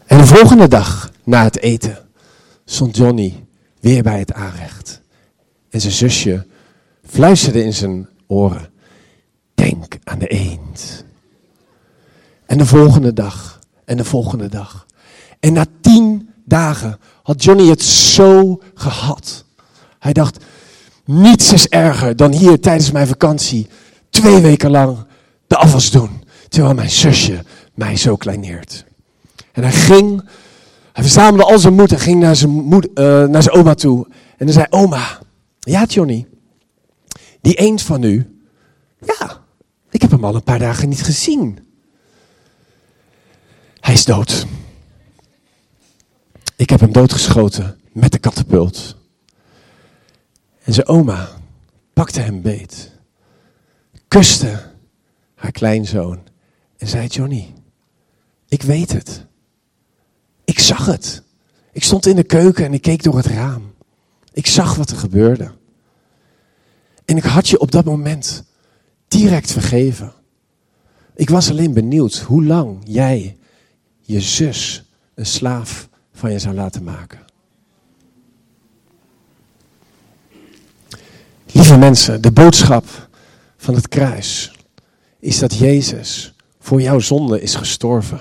En 0.06 0.18
de 0.18 0.26
volgende 0.26 0.68
dag, 0.68 1.12
na 1.24 1.42
het 1.42 1.58
eten, 1.58 2.08
stond 2.64 2.96
Johnny 2.96 3.46
weer 3.80 4.02
bij 4.02 4.18
het 4.18 4.32
aanrecht. 4.32 5.00
En 5.70 5.80
zijn 5.80 5.92
zusje 5.92 6.46
fluisterde 7.04 7.64
in 7.64 7.74
zijn 7.74 8.08
oren. 8.26 8.70
Denk 9.54 9.98
aan 10.04 10.18
de 10.18 10.28
eend. 10.28 11.04
En 12.46 12.58
de 12.58 12.66
volgende 12.66 13.12
dag, 13.12 13.58
en 13.84 13.96
de 13.96 14.04
volgende 14.04 14.48
dag. 14.48 14.86
En 15.40 15.52
na 15.52 15.66
tien 15.80 16.34
dagen 16.44 16.98
had 17.22 17.44
Johnny 17.44 17.68
het 17.68 17.82
zo 17.82 18.62
gehad. 18.74 19.44
Hij 19.98 20.12
dacht, 20.12 20.44
niets 21.08 21.52
is 21.52 21.68
erger 21.68 22.16
dan 22.16 22.32
hier 22.32 22.60
tijdens 22.60 22.90
mijn 22.90 23.06
vakantie 23.06 23.66
twee 24.10 24.40
weken 24.40 24.70
lang 24.70 25.06
de 25.46 25.56
afwas 25.56 25.90
doen. 25.90 26.24
Terwijl 26.48 26.74
mijn 26.74 26.90
zusje 26.90 27.44
mij 27.74 27.96
zo 27.96 28.16
kleineert. 28.16 28.84
En 29.52 29.62
hij 29.62 29.72
ging, 29.72 30.28
hij 30.92 31.02
verzamelde 31.02 31.44
al 31.44 31.58
zijn 31.58 31.74
moed 31.74 31.92
en 31.92 31.98
ging 31.98 32.20
naar 32.20 32.36
zijn, 32.36 32.72
uh, 32.72 32.80
naar 33.24 33.42
zijn 33.42 33.56
oma 33.56 33.74
toe. 33.74 34.06
En 34.36 34.46
hij 34.46 34.52
zei, 34.52 34.66
oma, 34.70 35.18
Ja, 35.60 35.84
Johnny, 35.84 36.26
die 37.40 37.54
eend 37.54 37.82
van 37.82 38.02
u, 38.02 38.40
ja, 39.00 39.40
ik 39.90 40.00
heb 40.00 40.10
hem 40.10 40.24
al 40.24 40.34
een 40.34 40.42
paar 40.42 40.58
dagen 40.58 40.88
niet 40.88 41.02
gezien. 41.02 41.58
Hij 43.80 43.94
is 43.94 44.04
dood. 44.04 44.46
Ik 46.56 46.70
heb 46.70 46.80
hem 46.80 46.92
doodgeschoten 46.92 47.80
met 47.92 48.12
de 48.12 48.18
katapult. 48.18 48.97
En 50.68 50.74
zijn 50.74 50.88
oma 50.88 51.28
pakte 51.92 52.20
hem 52.20 52.42
beet, 52.42 52.90
kuste 54.08 54.62
haar 55.34 55.52
kleinzoon 55.52 56.18
en 56.76 56.86
zei: 56.86 57.06
Johnny, 57.06 57.54
ik 58.48 58.62
weet 58.62 58.92
het. 58.92 59.26
Ik 60.44 60.58
zag 60.58 60.86
het. 60.86 61.22
Ik 61.72 61.84
stond 61.84 62.06
in 62.06 62.16
de 62.16 62.24
keuken 62.24 62.64
en 62.64 62.72
ik 62.72 62.82
keek 62.82 63.02
door 63.02 63.16
het 63.16 63.26
raam. 63.26 63.74
Ik 64.32 64.46
zag 64.46 64.74
wat 64.74 64.90
er 64.90 64.96
gebeurde. 64.96 65.52
En 67.04 67.16
ik 67.16 67.24
had 67.24 67.48
je 67.48 67.60
op 67.60 67.70
dat 67.70 67.84
moment 67.84 68.44
direct 69.08 69.52
vergeven. 69.52 70.12
Ik 71.14 71.30
was 71.30 71.50
alleen 71.50 71.72
benieuwd 71.72 72.18
hoe 72.18 72.44
lang 72.44 72.80
jij 72.84 73.38
je 74.00 74.20
zus 74.20 74.84
een 75.14 75.26
slaaf 75.26 75.88
van 76.12 76.32
je 76.32 76.38
zou 76.38 76.54
laten 76.54 76.84
maken. 76.84 77.27
Lieve 81.58 81.76
mensen, 81.76 82.22
de 82.22 82.32
boodschap 82.32 83.08
van 83.56 83.74
het 83.74 83.88
kruis 83.88 84.52
is 85.18 85.38
dat 85.38 85.54
Jezus 85.54 86.34
voor 86.58 86.80
jouw 86.80 86.98
zonde 86.98 87.40
is 87.40 87.54
gestorven. 87.54 88.20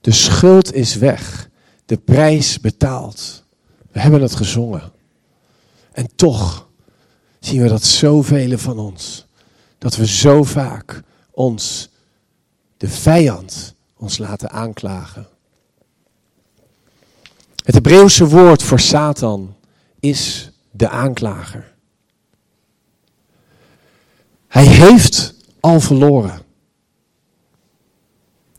De 0.00 0.12
schuld 0.12 0.72
is 0.72 0.94
weg, 0.94 1.48
de 1.86 1.96
prijs 1.96 2.60
betaald. 2.60 3.44
We 3.92 4.00
hebben 4.00 4.22
het 4.22 4.34
gezongen. 4.34 4.92
En 5.92 6.08
toch 6.16 6.68
zien 7.40 7.62
we 7.62 7.68
dat 7.68 7.84
zoveel 7.84 8.58
van 8.58 8.78
ons, 8.78 9.26
dat 9.78 9.96
we 9.96 10.06
zo 10.06 10.42
vaak 10.42 11.02
ons, 11.30 11.90
de 12.76 12.88
vijand, 12.88 13.74
ons 13.96 14.18
laten 14.18 14.50
aanklagen. 14.50 15.26
Het 17.64 17.74
Hebreeuwse 17.74 18.26
woord 18.28 18.62
voor 18.62 18.80
Satan 18.80 19.56
is 20.00 20.50
de 20.70 20.88
aanklager. 20.88 21.73
Hij 24.54 24.66
heeft 24.66 25.34
al 25.60 25.80
verloren. 25.80 26.42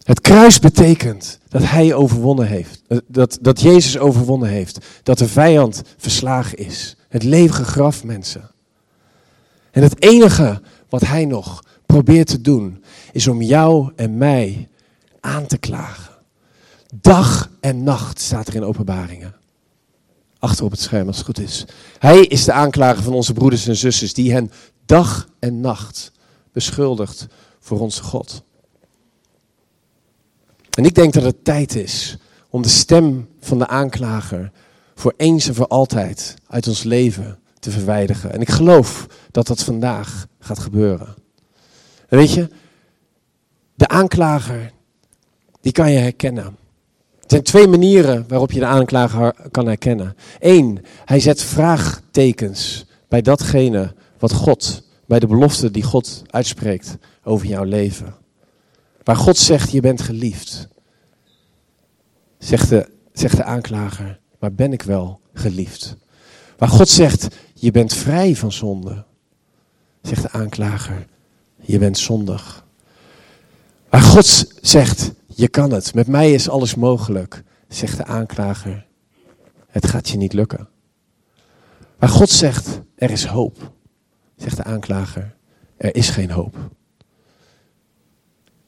Het 0.03 0.21
kruis 0.21 0.59
betekent 0.59 1.39
dat 1.47 1.61
hij 1.63 1.93
overwonnen 1.93 2.47
heeft. 2.47 2.81
Dat, 3.07 3.37
dat 3.41 3.61
Jezus 3.61 3.97
overwonnen 3.97 4.49
heeft. 4.49 4.85
Dat 5.03 5.17
de 5.17 5.27
vijand 5.27 5.81
verslagen 5.97 6.57
is. 6.57 6.95
Het 7.09 7.23
levige 7.23 7.63
graf, 7.63 8.03
mensen. 8.03 8.51
En 9.71 9.83
het 9.83 10.01
enige 10.01 10.61
wat 10.89 11.01
hij 11.01 11.25
nog 11.25 11.63
probeert 11.85 12.27
te 12.27 12.41
doen, 12.41 12.83
is 13.11 13.27
om 13.27 13.41
jou 13.41 13.91
en 13.95 14.17
mij 14.17 14.69
aan 15.19 15.45
te 15.45 15.57
klagen. 15.57 16.13
Dag 17.01 17.49
en 17.59 17.83
nacht 17.83 18.19
staat 18.19 18.47
er 18.47 18.55
in 18.55 18.63
openbaringen. 18.63 19.35
Achter 20.39 20.65
op 20.65 20.71
het 20.71 20.79
scherm 20.79 21.07
als 21.07 21.17
het 21.17 21.25
goed 21.25 21.39
is. 21.39 21.65
Hij 21.99 22.19
is 22.19 22.43
de 22.43 22.51
aanklager 22.51 23.03
van 23.03 23.13
onze 23.13 23.33
broeders 23.33 23.67
en 23.67 23.75
zusters 23.75 24.13
die 24.13 24.31
hen 24.31 24.51
dag 24.85 25.27
en 25.39 25.59
nacht 25.59 26.11
beschuldigt 26.51 27.27
voor 27.59 27.79
onze 27.79 28.03
God. 28.03 28.43
En 30.77 30.85
ik 30.85 30.95
denk 30.95 31.13
dat 31.13 31.23
het 31.23 31.43
tijd 31.43 31.75
is 31.75 32.17
om 32.49 32.61
de 32.61 32.69
stem 32.69 33.29
van 33.39 33.57
de 33.57 33.67
aanklager 33.67 34.51
voor 34.95 35.13
eens 35.17 35.47
en 35.47 35.55
voor 35.55 35.67
altijd 35.67 36.35
uit 36.47 36.67
ons 36.67 36.83
leven 36.83 37.39
te 37.59 37.71
verwijderen. 37.71 38.33
En 38.33 38.41
ik 38.41 38.49
geloof 38.49 39.05
dat 39.31 39.47
dat 39.47 39.63
vandaag 39.63 40.27
gaat 40.39 40.59
gebeuren. 40.59 41.15
weet 42.09 42.31
je, 42.31 42.49
de 43.75 43.87
aanklager, 43.87 44.71
die 45.61 45.71
kan 45.71 45.91
je 45.91 45.97
herkennen. 45.97 46.45
Er 47.19 47.31
zijn 47.31 47.43
twee 47.43 47.67
manieren 47.67 48.25
waarop 48.27 48.51
je 48.51 48.59
de 48.59 48.65
aanklager 48.65 49.35
kan 49.51 49.65
herkennen. 49.65 50.15
Eén, 50.39 50.85
hij 51.05 51.19
zet 51.19 51.41
vraagtekens 51.41 52.85
bij 53.07 53.21
datgene 53.21 53.95
wat 54.25 54.33
God, 54.33 54.83
bij 55.05 55.19
de 55.19 55.27
belofte 55.27 55.71
die 55.71 55.83
God 55.83 56.21
uitspreekt 56.27 56.97
over 57.23 57.47
jouw 57.47 57.63
leven. 57.63 58.15
Waar 59.03 59.15
God 59.15 59.37
zegt, 59.37 59.71
je 59.71 59.79
bent 59.81 60.01
geliefd. 60.01 60.67
Zegt 62.37 62.69
de, 62.69 62.89
de 63.13 63.43
aanklager, 63.43 64.19
maar 64.39 64.53
ben 64.53 64.73
ik 64.73 64.81
wel 64.81 65.19
geliefd? 65.33 65.95
Waar 66.57 66.69
God 66.69 66.89
zegt, 66.89 67.27
je 67.53 67.71
bent 67.71 67.93
vrij 67.93 68.35
van 68.35 68.51
zonde. 68.51 69.05
Zegt 70.01 70.21
de 70.21 70.31
aanklager, 70.31 71.07
je 71.61 71.77
bent 71.77 71.97
zondig. 71.97 72.65
Waar 73.89 74.01
God 74.01 74.51
zegt, 74.61 75.11
je 75.27 75.47
kan 75.47 75.71
het, 75.71 75.93
met 75.93 76.07
mij 76.07 76.33
is 76.33 76.49
alles 76.49 76.75
mogelijk. 76.75 77.43
Zegt 77.67 77.97
de 77.97 78.05
aanklager, 78.05 78.85
het 79.67 79.87
gaat 79.87 80.09
je 80.09 80.17
niet 80.17 80.33
lukken. 80.33 80.67
Waar 81.99 82.09
God 82.09 82.29
zegt, 82.29 82.79
er 82.95 83.11
is 83.11 83.25
hoop. 83.25 83.73
Zegt 84.37 84.57
de 84.57 84.63
aanklager, 84.63 85.35
er 85.77 85.95
is 85.95 86.09
geen 86.09 86.31
hoop. 86.31 86.55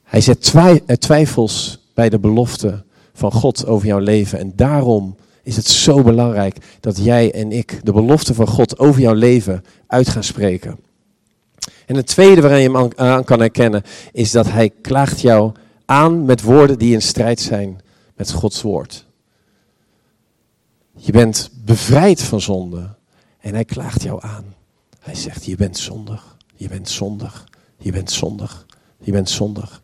Hij 0.02 0.20
zet 0.20 0.52
twijfels 0.98 1.86
bij 1.94 2.08
de 2.08 2.18
belofte 2.18 2.84
van 3.12 3.32
God 3.32 3.66
over 3.66 3.86
jouw 3.86 3.98
leven. 3.98 4.38
En 4.38 4.52
daarom 4.56 5.16
is 5.42 5.56
het 5.56 5.66
zo 5.66 6.02
belangrijk 6.02 6.56
dat 6.80 7.04
jij 7.04 7.32
en 7.32 7.52
ik 7.52 7.80
de 7.84 7.92
belofte 7.92 8.34
van 8.34 8.46
God 8.46 8.78
over 8.78 9.00
jouw 9.00 9.14
leven 9.14 9.64
uit 9.86 10.08
gaan 10.08 10.24
spreken. 10.24 10.78
En 11.86 11.96
het 11.96 12.06
tweede 12.06 12.40
waarin 12.40 12.60
je 12.60 12.70
hem 12.70 12.90
aan 12.96 13.24
kan 13.24 13.40
herkennen, 13.40 13.82
is 14.12 14.30
dat 14.30 14.50
hij 14.50 14.70
klaagt 14.70 15.20
jou 15.20 15.52
aan 15.84 16.24
met 16.24 16.42
woorden 16.42 16.78
die 16.78 16.92
in 16.92 17.02
strijd 17.02 17.40
zijn 17.40 17.80
met 18.16 18.30
Gods 18.30 18.62
woord. 18.62 19.06
Je 20.96 21.12
bent 21.12 21.50
bevrijd 21.64 22.22
van 22.22 22.40
zonde 22.40 22.94
en 23.40 23.54
hij 23.54 23.64
klaagt 23.64 24.02
jou 24.02 24.22
aan. 24.22 24.54
Hij 24.98 25.14
zegt, 25.14 25.44
je 25.44 25.56
bent 25.56 25.78
zondig, 25.78 26.36
je 26.54 26.68
bent 26.68 26.88
zondig, 26.88 27.48
je 27.76 27.92
bent 27.92 28.10
zondig, 28.10 28.66
je 28.98 29.12
bent 29.12 29.30
zondig. 29.30 29.82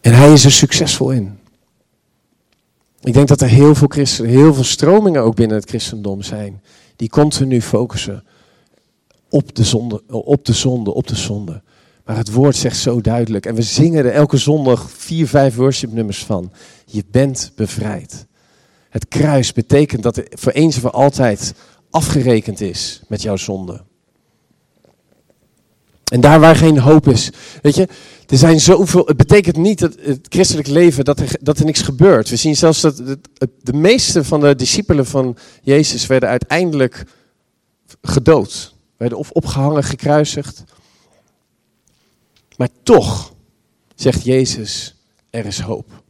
En 0.00 0.14
hij 0.14 0.32
is 0.32 0.44
er 0.44 0.52
succesvol 0.52 1.10
in. 1.10 1.38
Ik 3.00 3.12
denk 3.12 3.28
dat 3.28 3.40
er 3.40 3.48
heel 3.48 3.74
veel, 3.74 3.88
christenen, 3.88 4.30
heel 4.30 4.54
veel 4.54 4.64
stromingen 4.64 5.22
ook 5.22 5.34
binnen 5.34 5.56
het 5.56 5.68
christendom 5.68 6.22
zijn. 6.22 6.62
Die 6.96 7.08
continu 7.08 7.62
focussen 7.62 8.24
op 9.30 9.54
de 9.54 9.64
zonde, 9.64 10.02
op 10.06 10.44
de 10.44 10.52
zonde, 10.52 10.94
op 10.94 11.06
de 11.06 11.16
zonde. 11.16 11.62
Maar 12.04 12.16
het 12.16 12.32
woord 12.32 12.56
zegt 12.56 12.76
zo 12.76 13.00
duidelijk. 13.00 13.46
En 13.46 13.54
we 13.54 13.62
zingen 13.62 14.04
er 14.04 14.10
elke 14.10 14.36
zondag 14.36 14.90
vier, 14.90 15.28
vijf 15.28 15.54
worshipnummers 15.54 16.24
van. 16.24 16.52
Je 16.84 17.04
bent 17.10 17.52
bevrijd. 17.54 18.26
Het 18.88 19.08
kruis 19.08 19.52
betekent 19.52 20.02
dat 20.02 20.22
voor 20.30 20.52
eens 20.52 20.74
en 20.74 20.80
voor 20.80 20.90
altijd 20.90 21.54
afgerekend 21.90 22.60
is 22.60 23.02
met 23.08 23.22
jouw 23.22 23.36
zonde. 23.36 23.84
En 26.12 26.20
daar 26.20 26.40
waar 26.40 26.56
geen 26.56 26.78
hoop 26.78 27.08
is, 27.08 27.30
weet 27.62 27.74
je, 27.74 27.88
er 28.26 28.36
zijn 28.38 28.60
zoveel. 28.60 29.06
Het 29.06 29.16
betekent 29.16 29.56
niet 29.56 29.78
dat 29.78 29.96
het 30.00 30.26
christelijk 30.28 30.68
leven 30.68 31.04
dat 31.04 31.20
er, 31.20 31.36
dat 31.40 31.58
er 31.58 31.64
niks 31.64 31.82
gebeurt. 31.82 32.28
We 32.28 32.36
zien 32.36 32.56
zelfs 32.56 32.80
dat 32.80 32.96
de, 32.96 33.18
de 33.62 33.72
meeste 33.72 34.24
van 34.24 34.40
de 34.40 34.54
discipelen 34.54 35.06
van 35.06 35.36
Jezus 35.62 36.06
werden 36.06 36.28
uiteindelijk 36.28 37.04
gedood, 38.02 38.74
werden 38.96 39.18
of 39.18 39.30
opgehangen, 39.30 39.84
gekruisigd. 39.84 40.64
Maar 42.56 42.68
toch 42.82 43.34
zegt 43.94 44.24
Jezus: 44.24 44.94
er 45.30 45.46
is 45.46 45.60
hoop. 45.60 46.02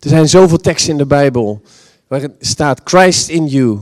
Er 0.00 0.08
zijn 0.08 0.28
zoveel 0.28 0.58
teksten 0.58 0.92
in 0.92 0.98
de 0.98 1.06
Bijbel 1.06 1.62
waarin 2.06 2.34
staat: 2.40 2.80
Christ 2.84 3.28
in 3.28 3.46
you, 3.46 3.78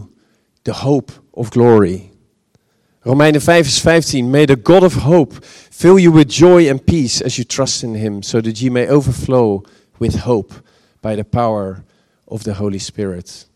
the 0.65 0.73
hope 0.73 1.13
of 1.31 1.51
glory. 1.51 2.11
Romeinen 3.01 3.41
5 3.41 3.65
vers 3.65 3.81
15. 3.81 4.31
May 4.31 4.47
the 4.47 4.61
God 4.63 4.83
of 4.83 4.95
hope 4.95 5.35
fill 5.71 5.99
you 5.99 6.11
with 6.11 6.29
joy 6.29 6.71
and 6.71 6.85
peace 6.85 7.25
as 7.25 7.37
you 7.37 7.47
trust 7.47 7.83
in 7.83 7.95
him, 7.95 8.23
so 8.23 8.41
that 8.41 8.59
you 8.59 8.71
may 8.71 8.89
overflow 8.89 9.63
with 9.99 10.15
hope 10.21 10.53
by 11.01 11.15
the 11.15 11.25
power 11.25 11.85
of 12.25 12.43
the 12.43 12.55
Holy 12.55 12.79
Spirit. 12.79 13.49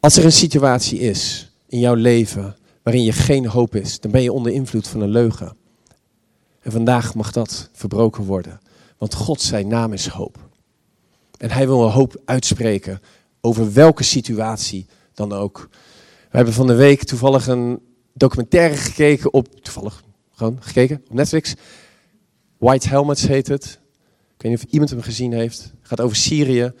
Als 0.00 0.16
er 0.16 0.24
een 0.24 0.32
situatie 0.32 0.98
is 0.98 1.50
in 1.66 1.78
jouw 1.78 1.94
leven 1.94 2.56
waarin 2.82 3.04
je 3.04 3.12
geen 3.12 3.46
hoop 3.46 3.74
is, 3.74 4.00
dan 4.00 4.10
ben 4.10 4.22
je 4.22 4.32
onder 4.32 4.52
invloed 4.52 4.88
van 4.88 5.00
een 5.00 5.10
leugen. 5.10 5.56
En 6.60 6.72
vandaag 6.72 7.14
mag 7.14 7.32
dat 7.32 7.68
verbroken 7.72 8.24
worden, 8.24 8.60
want 8.98 9.14
God 9.14 9.40
zijn 9.40 9.68
naam 9.68 9.92
is 9.92 10.06
hoop. 10.06 10.48
En 11.38 11.50
hij 11.50 11.66
wil 11.66 11.84
een 11.84 11.90
hoop 11.90 12.22
uitspreken 12.24 13.00
over 13.40 13.72
welke 13.72 14.02
situatie 14.02 14.86
dan 15.18 15.32
ook. 15.32 15.68
We 16.30 16.36
hebben 16.36 16.54
van 16.54 16.66
de 16.66 16.74
week 16.74 17.04
toevallig 17.04 17.46
een 17.46 17.80
documentaire 18.12 18.76
gekeken 18.76 19.32
op, 19.32 19.60
toevallig 19.62 20.02
gewoon 20.34 20.56
gekeken 20.60 21.02
op 21.08 21.14
Netflix. 21.14 21.54
White 22.58 22.88
Helmets 22.88 23.26
heet 23.26 23.48
het. 23.48 23.80
Ik 24.34 24.42
weet 24.42 24.52
niet 24.52 24.64
of 24.64 24.70
iemand 24.70 24.90
hem 24.90 25.02
gezien 25.02 25.32
heeft. 25.32 25.58
Het 25.62 25.88
gaat 25.88 26.00
over 26.00 26.16
Syrië, 26.16 26.72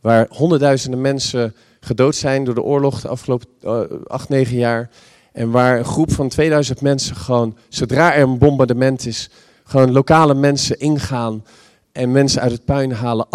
waar 0.00 0.26
honderdduizenden 0.30 1.00
mensen 1.00 1.54
gedood 1.80 2.14
zijn 2.14 2.44
door 2.44 2.54
de 2.54 2.62
oorlog 2.62 3.00
de 3.00 3.08
afgelopen 3.08 3.48
uh, 3.64 3.80
acht, 4.06 4.28
negen 4.28 4.56
jaar. 4.56 4.90
En 5.32 5.50
waar 5.50 5.78
een 5.78 5.84
groep 5.84 6.12
van 6.12 6.28
2000 6.28 6.80
mensen 6.80 7.16
gewoon, 7.16 7.56
zodra 7.68 8.14
er 8.14 8.22
een 8.22 8.38
bombardement 8.38 9.06
is, 9.06 9.30
gewoon 9.64 9.92
lokale 9.92 10.34
mensen 10.34 10.78
ingaan 10.78 11.44
en 11.92 12.12
mensen 12.12 12.40
uit 12.40 12.52
het 12.52 12.64
puin 12.64 12.92
halen. 12.92 13.26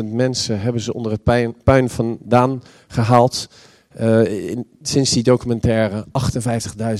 58.000 0.00 0.04
mensen 0.04 0.60
hebben 0.60 0.82
ze 0.82 0.94
onder 0.94 1.12
het 1.12 1.22
puin, 1.64 1.88
vandaan 1.90 2.62
gehaald. 2.88 3.48
Uh, 4.00 4.50
in, 4.50 4.66
sinds 4.82 5.10
die 5.10 5.22
documentaire 5.22 6.06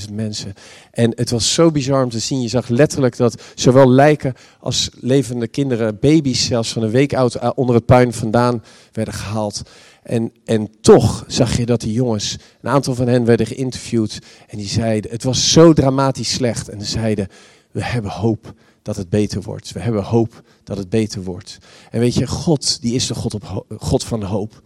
58.000 0.07 0.13
mensen. 0.13 0.53
En 0.91 1.11
het 1.15 1.29
was 1.29 1.53
zo 1.53 1.71
bizar 1.71 2.03
om 2.03 2.09
te 2.09 2.19
zien. 2.19 2.41
Je 2.41 2.47
zag 2.47 2.67
letterlijk 2.67 3.17
dat 3.17 3.41
zowel 3.55 3.89
lijken 3.89 4.33
als 4.59 4.89
levende 4.99 5.47
kinderen, 5.47 5.99
baby's 5.99 6.45
zelfs 6.45 6.71
van 6.71 6.83
een 6.83 6.89
week 6.89 7.13
oud, 7.13 7.35
eh, 7.35 7.49
onder 7.55 7.75
het 7.75 7.85
puin 7.85 8.13
vandaan 8.13 8.63
werden 8.91 9.13
gehaald. 9.13 9.61
En, 10.03 10.31
en 10.45 10.69
toch 10.81 11.23
zag 11.27 11.57
je 11.57 11.65
dat 11.65 11.81
die 11.81 11.93
jongens, 11.93 12.37
een 12.61 12.69
aantal 12.69 12.95
van 12.95 13.07
hen 13.07 13.25
werden 13.25 13.45
geïnterviewd. 13.45 14.19
En 14.47 14.57
die 14.57 14.67
zeiden, 14.67 15.11
het 15.11 15.23
was 15.23 15.51
zo 15.51 15.73
dramatisch 15.73 16.33
slecht. 16.33 16.69
En 16.69 16.81
ze 16.81 16.87
zeiden, 16.87 17.27
we 17.71 17.83
hebben 17.83 18.11
hoop 18.11 18.53
dat 18.89 18.97
het 18.97 19.09
beter 19.09 19.41
wordt. 19.41 19.71
We 19.71 19.79
hebben 19.79 20.03
hoop 20.03 20.41
dat 20.63 20.77
het 20.77 20.89
beter 20.89 21.23
wordt. 21.23 21.57
En 21.91 21.99
weet 21.99 22.13
je, 22.13 22.27
God, 22.27 22.81
die 22.81 22.93
is 22.93 23.07
de 23.07 23.15
God, 23.15 23.33
op, 23.33 23.65
God 23.77 24.03
van 24.03 24.19
de 24.19 24.25
hoop. 24.25 24.61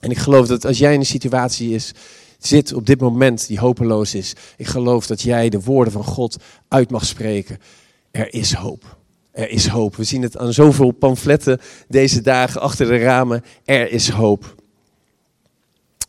En 0.00 0.10
ik 0.10 0.18
geloof 0.18 0.46
dat 0.46 0.64
als 0.64 0.78
jij 0.78 0.92
in 0.92 0.98
een 0.98 1.06
situatie 1.06 1.70
is, 1.74 1.92
zit 2.38 2.72
op 2.72 2.86
dit 2.86 3.00
moment 3.00 3.46
die 3.46 3.58
hopeloos 3.58 4.14
is, 4.14 4.32
ik 4.56 4.66
geloof 4.66 5.06
dat 5.06 5.22
jij 5.22 5.48
de 5.48 5.60
woorden 5.60 5.92
van 5.92 6.04
God 6.04 6.36
uit 6.68 6.90
mag 6.90 7.04
spreken. 7.04 7.58
Er 8.10 8.34
is 8.34 8.52
hoop. 8.52 8.96
Er 9.32 9.50
is 9.50 9.66
hoop. 9.66 9.96
We 9.96 10.04
zien 10.04 10.22
het 10.22 10.36
aan 10.36 10.52
zoveel 10.52 10.90
pamfletten 10.90 11.60
deze 11.88 12.20
dagen 12.20 12.60
achter 12.60 12.86
de 12.86 12.98
ramen. 12.98 13.44
Er 13.64 13.90
is 13.90 14.08
hoop. 14.08 14.54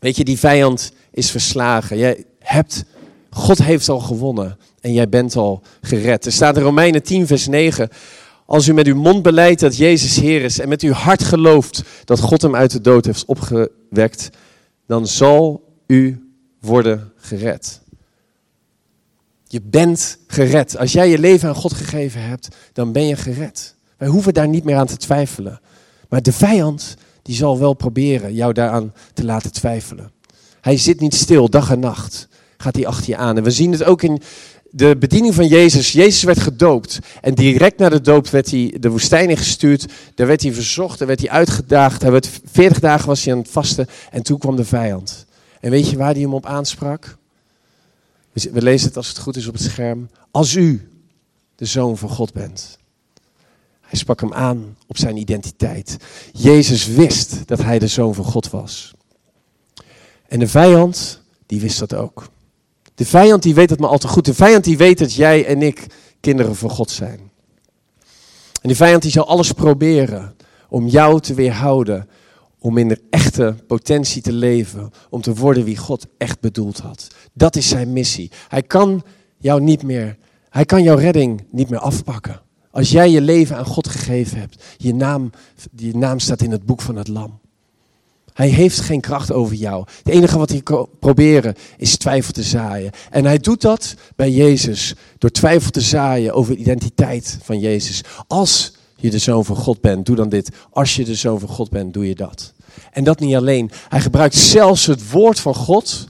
Weet 0.00 0.16
je, 0.16 0.24
die 0.24 0.38
vijand 0.38 0.92
is 1.10 1.30
verslagen. 1.30 1.98
Jij 1.98 2.24
hebt, 2.38 2.84
God 3.30 3.62
heeft 3.62 3.88
al 3.88 4.00
gewonnen 4.00 4.58
en 4.88 4.94
jij 4.94 5.08
bent 5.08 5.36
al 5.36 5.62
gered. 5.80 6.26
Er 6.26 6.32
staat 6.32 6.56
in 6.56 6.62
Romeinen 6.62 7.02
10, 7.02 7.26
vers 7.26 7.46
9. 7.46 7.88
Als 8.46 8.68
u 8.68 8.72
met 8.72 8.86
uw 8.86 8.94
mond 8.94 9.22
beleidt 9.22 9.60
dat 9.60 9.76
Jezus 9.76 10.16
Heer 10.16 10.42
is 10.42 10.58
en 10.58 10.68
met 10.68 10.82
uw 10.82 10.92
hart 10.92 11.24
gelooft 11.24 11.82
dat 12.04 12.20
God 12.20 12.42
hem 12.42 12.54
uit 12.54 12.70
de 12.70 12.80
dood 12.80 13.04
heeft 13.04 13.24
opgewekt, 13.24 14.30
dan 14.86 15.06
zal 15.06 15.64
u 15.86 16.28
worden 16.60 17.12
gered. 17.16 17.80
Je 19.44 19.60
bent 19.62 20.18
gered. 20.26 20.78
Als 20.78 20.92
jij 20.92 21.08
je 21.08 21.18
leven 21.18 21.48
aan 21.48 21.54
God 21.54 21.72
gegeven 21.72 22.22
hebt, 22.22 22.48
dan 22.72 22.92
ben 22.92 23.06
je 23.06 23.16
gered. 23.16 23.74
Wij 23.96 24.08
hoeven 24.08 24.34
daar 24.34 24.48
niet 24.48 24.64
meer 24.64 24.76
aan 24.76 24.86
te 24.86 24.96
twijfelen. 24.96 25.60
Maar 26.08 26.22
de 26.22 26.32
vijand, 26.32 26.96
die 27.22 27.34
zal 27.34 27.58
wel 27.58 27.74
proberen 27.74 28.34
jou 28.34 28.52
daaraan 28.52 28.92
te 29.12 29.24
laten 29.24 29.52
twijfelen. 29.52 30.12
Hij 30.60 30.76
zit 30.76 31.00
niet 31.00 31.14
stil, 31.14 31.48
dag 31.48 31.70
en 31.70 31.80
nacht 31.80 32.28
gaat 32.58 32.76
hij 32.76 32.86
achter 32.86 33.10
je 33.10 33.16
aan. 33.16 33.36
En 33.36 33.42
we 33.42 33.50
zien 33.50 33.72
het 33.72 33.84
ook 33.84 34.02
in 34.02 34.20
de 34.70 34.96
bediening 34.96 35.34
van 35.34 35.46
Jezus. 35.46 35.92
Jezus 35.92 36.22
werd 36.22 36.40
gedoopt. 36.40 36.98
En 37.20 37.34
direct 37.34 37.78
na 37.78 37.88
de 37.88 38.00
doop 38.00 38.28
werd 38.28 38.50
hij 38.50 38.74
de 38.80 38.90
woestijn 38.90 39.30
ingestuurd. 39.30 39.86
Daar 40.14 40.26
werd 40.26 40.42
hij 40.42 40.52
verzocht, 40.52 40.98
daar 40.98 41.08
werd 41.08 41.20
hij 41.20 41.30
uitgedaagd. 41.30 42.02
Hij 42.02 42.10
werd, 42.10 42.30
40 42.44 42.80
dagen 42.80 43.06
was 43.06 43.24
hij 43.24 43.32
aan 43.32 43.38
het 43.38 43.50
vasten. 43.50 43.86
En 44.10 44.22
toen 44.22 44.38
kwam 44.38 44.56
de 44.56 44.64
vijand. 44.64 45.26
En 45.60 45.70
weet 45.70 45.90
je 45.90 45.96
waar 45.96 46.12
hij 46.12 46.22
hem 46.22 46.34
op 46.34 46.46
aansprak? 46.46 47.16
We 48.32 48.62
lezen 48.62 48.88
het 48.88 48.96
als 48.96 49.08
het 49.08 49.18
goed 49.18 49.36
is 49.36 49.46
op 49.46 49.54
het 49.54 49.62
scherm. 49.62 50.08
Als 50.30 50.54
u 50.54 50.88
de 51.56 51.64
zoon 51.64 51.98
van 51.98 52.08
God 52.08 52.32
bent. 52.32 52.78
Hij 53.80 53.98
sprak 53.98 54.20
hem 54.20 54.32
aan 54.32 54.76
op 54.86 54.98
zijn 54.98 55.16
identiteit. 55.16 55.96
Jezus 56.32 56.86
wist 56.86 57.46
dat 57.46 57.62
hij 57.62 57.78
de 57.78 57.86
zoon 57.86 58.14
van 58.14 58.24
God 58.24 58.50
was. 58.50 58.94
En 60.28 60.38
de 60.38 60.48
vijand, 60.48 61.20
die 61.46 61.60
wist 61.60 61.78
dat 61.78 61.94
ook. 61.94 62.28
De 62.98 63.06
vijand 63.06 63.42
die 63.42 63.54
weet 63.54 63.70
het 63.70 63.80
maar 63.80 63.90
al 63.90 63.98
te 63.98 64.08
goed. 64.08 64.24
De 64.24 64.34
vijand 64.34 64.64
die 64.64 64.76
weet 64.76 64.98
dat 64.98 65.14
jij 65.14 65.46
en 65.46 65.62
ik 65.62 65.86
kinderen 66.20 66.56
van 66.56 66.70
God 66.70 66.90
zijn. 66.90 67.30
En 68.62 68.68
die 68.68 68.76
vijand 68.76 69.02
die 69.02 69.10
zal 69.10 69.28
alles 69.28 69.52
proberen 69.52 70.34
om 70.68 70.86
jou 70.86 71.20
te 71.20 71.34
weerhouden. 71.34 72.08
Om 72.58 72.78
in 72.78 72.88
de 72.88 73.02
echte 73.10 73.54
potentie 73.66 74.22
te 74.22 74.32
leven. 74.32 74.90
Om 75.10 75.20
te 75.20 75.34
worden 75.34 75.64
wie 75.64 75.76
God 75.76 76.06
echt 76.16 76.40
bedoeld 76.40 76.78
had. 76.78 77.06
Dat 77.32 77.56
is 77.56 77.68
zijn 77.68 77.92
missie. 77.92 78.30
Hij 78.48 78.62
kan 78.62 79.02
jou 79.38 79.60
niet 79.60 79.82
meer, 79.82 80.16
hij 80.50 80.64
kan 80.64 80.82
jouw 80.82 80.96
redding 80.96 81.46
niet 81.50 81.70
meer 81.70 81.80
afpakken. 81.80 82.40
Als 82.70 82.90
jij 82.90 83.10
je 83.10 83.20
leven 83.20 83.56
aan 83.56 83.66
God 83.66 83.88
gegeven 83.88 84.38
hebt. 84.38 84.64
Je 84.76 84.94
naam, 84.94 85.30
je 85.76 85.96
naam 85.96 86.18
staat 86.18 86.42
in 86.42 86.50
het 86.50 86.66
boek 86.66 86.80
van 86.80 86.96
het 86.96 87.08
lam. 87.08 87.40
Hij 88.38 88.48
heeft 88.48 88.80
geen 88.80 89.00
kracht 89.00 89.32
over 89.32 89.54
jou. 89.54 89.84
Het 89.98 90.08
enige 90.14 90.38
wat 90.38 90.50
hij 90.50 90.60
kan 90.60 90.88
proberen 91.00 91.54
is 91.76 91.96
twijfel 91.96 92.32
te 92.32 92.42
zaaien. 92.42 92.90
En 93.10 93.24
hij 93.24 93.38
doet 93.38 93.60
dat 93.60 93.94
bij 94.16 94.30
Jezus 94.30 94.94
door 95.18 95.30
twijfel 95.30 95.70
te 95.70 95.80
zaaien 95.80 96.32
over 96.32 96.54
de 96.54 96.60
identiteit 96.60 97.38
van 97.42 97.58
Jezus. 97.58 98.02
Als 98.26 98.72
je 98.96 99.10
de 99.10 99.18
zoon 99.18 99.44
van 99.44 99.56
God 99.56 99.80
bent, 99.80 100.06
doe 100.06 100.16
dan 100.16 100.28
dit. 100.28 100.50
Als 100.70 100.96
je 100.96 101.04
de 101.04 101.14
zoon 101.14 101.40
van 101.40 101.48
God 101.48 101.70
bent, 101.70 101.92
doe 101.92 102.08
je 102.08 102.14
dat. 102.14 102.52
En 102.92 103.04
dat 103.04 103.20
niet 103.20 103.34
alleen. 103.34 103.70
Hij 103.88 104.00
gebruikt 104.00 104.34
zelfs 104.34 104.86
het 104.86 105.10
woord 105.10 105.40
van 105.40 105.54
God 105.54 106.08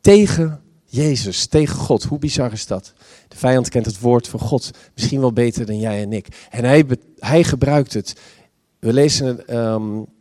tegen 0.00 0.60
Jezus, 0.84 1.46
tegen 1.46 1.76
God. 1.76 2.02
Hoe 2.02 2.18
bizar 2.18 2.52
is 2.52 2.66
dat? 2.66 2.92
De 3.28 3.36
vijand 3.36 3.68
kent 3.68 3.86
het 3.86 4.00
woord 4.00 4.28
van 4.28 4.40
God 4.40 4.70
misschien 4.94 5.20
wel 5.20 5.32
beter 5.32 5.66
dan 5.66 5.78
jij 5.78 6.02
en 6.02 6.12
ik. 6.12 6.46
En 6.50 6.64
hij, 6.64 6.84
hij 7.18 7.44
gebruikt 7.44 7.92
het. 7.92 8.14
We 8.78 8.92
lezen. 8.92 9.58
Um, 9.58 10.12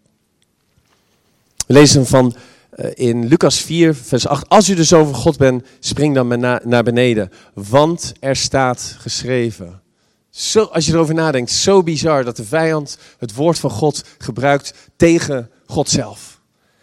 we 1.67 1.73
lezen 1.73 2.05
van 2.05 2.35
uh, 2.75 2.91
in 2.93 3.27
Lucas 3.27 3.61
4, 3.61 3.95
vers 3.95 4.27
8. 4.27 4.49
Als 4.49 4.69
u 4.69 4.83
zoon 4.83 5.05
van 5.05 5.15
God 5.15 5.37
bent, 5.37 5.63
spring 5.79 6.15
dan 6.15 6.39
na, 6.39 6.61
naar 6.63 6.83
beneden. 6.83 7.31
Want 7.53 8.13
er 8.19 8.35
staat 8.35 8.95
geschreven. 8.99 9.81
Zo, 10.29 10.63
als 10.63 10.85
je 10.85 10.93
erover 10.93 11.13
nadenkt, 11.13 11.51
zo 11.51 11.83
bizar 11.83 12.23
dat 12.23 12.35
de 12.35 12.45
vijand 12.45 12.97
het 13.17 13.35
woord 13.35 13.59
van 13.59 13.69
God 13.69 14.03
gebruikt 14.17 14.73
tegen 14.95 15.49
God 15.65 15.89
zelf. 15.89 16.41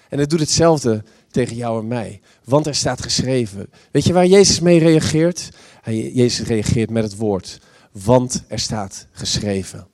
En 0.08 0.18
het 0.18 0.30
doet 0.30 0.40
hetzelfde 0.40 1.04
tegen 1.30 1.56
jou 1.56 1.80
en 1.80 1.88
mij. 1.88 2.20
Want 2.44 2.66
er 2.66 2.74
staat 2.74 3.02
geschreven. 3.02 3.70
Weet 3.90 4.04
je 4.04 4.12
waar 4.12 4.26
Jezus 4.26 4.60
mee 4.60 4.78
reageert? 4.78 5.48
Jezus 5.84 6.46
reageert 6.46 6.90
met 6.90 7.02
het 7.02 7.16
woord. 7.16 7.60
Want 7.92 8.42
er 8.48 8.58
staat 8.58 9.06
geschreven. 9.12 9.86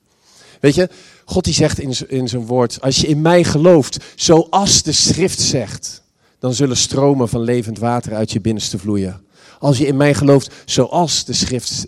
Weet 0.59 0.75
je, 0.75 0.89
God 1.29 1.43
die 1.43 1.53
zegt 1.53 1.79
in, 1.79 1.93
in 2.07 2.27
zijn 2.27 2.45
woord, 2.45 2.81
als 2.81 3.01
je 3.01 3.07
in 3.07 3.21
mij 3.21 3.43
gelooft, 3.43 3.97
zoals 4.15 4.83
de 4.83 4.91
schrift 4.91 5.39
zegt, 5.39 6.03
dan 6.39 6.53
zullen 6.53 6.77
stromen 6.77 7.29
van 7.29 7.41
levend 7.41 7.79
water 7.79 8.15
uit 8.15 8.31
je 8.31 8.41
binnenste 8.41 8.77
vloeien. 8.77 9.21
Als 9.59 9.77
je 9.77 9.87
in 9.87 9.97
mij 9.97 10.13
gelooft, 10.13 10.53
zoals 10.65 11.25
de 11.25 11.33
schrift, 11.33 11.87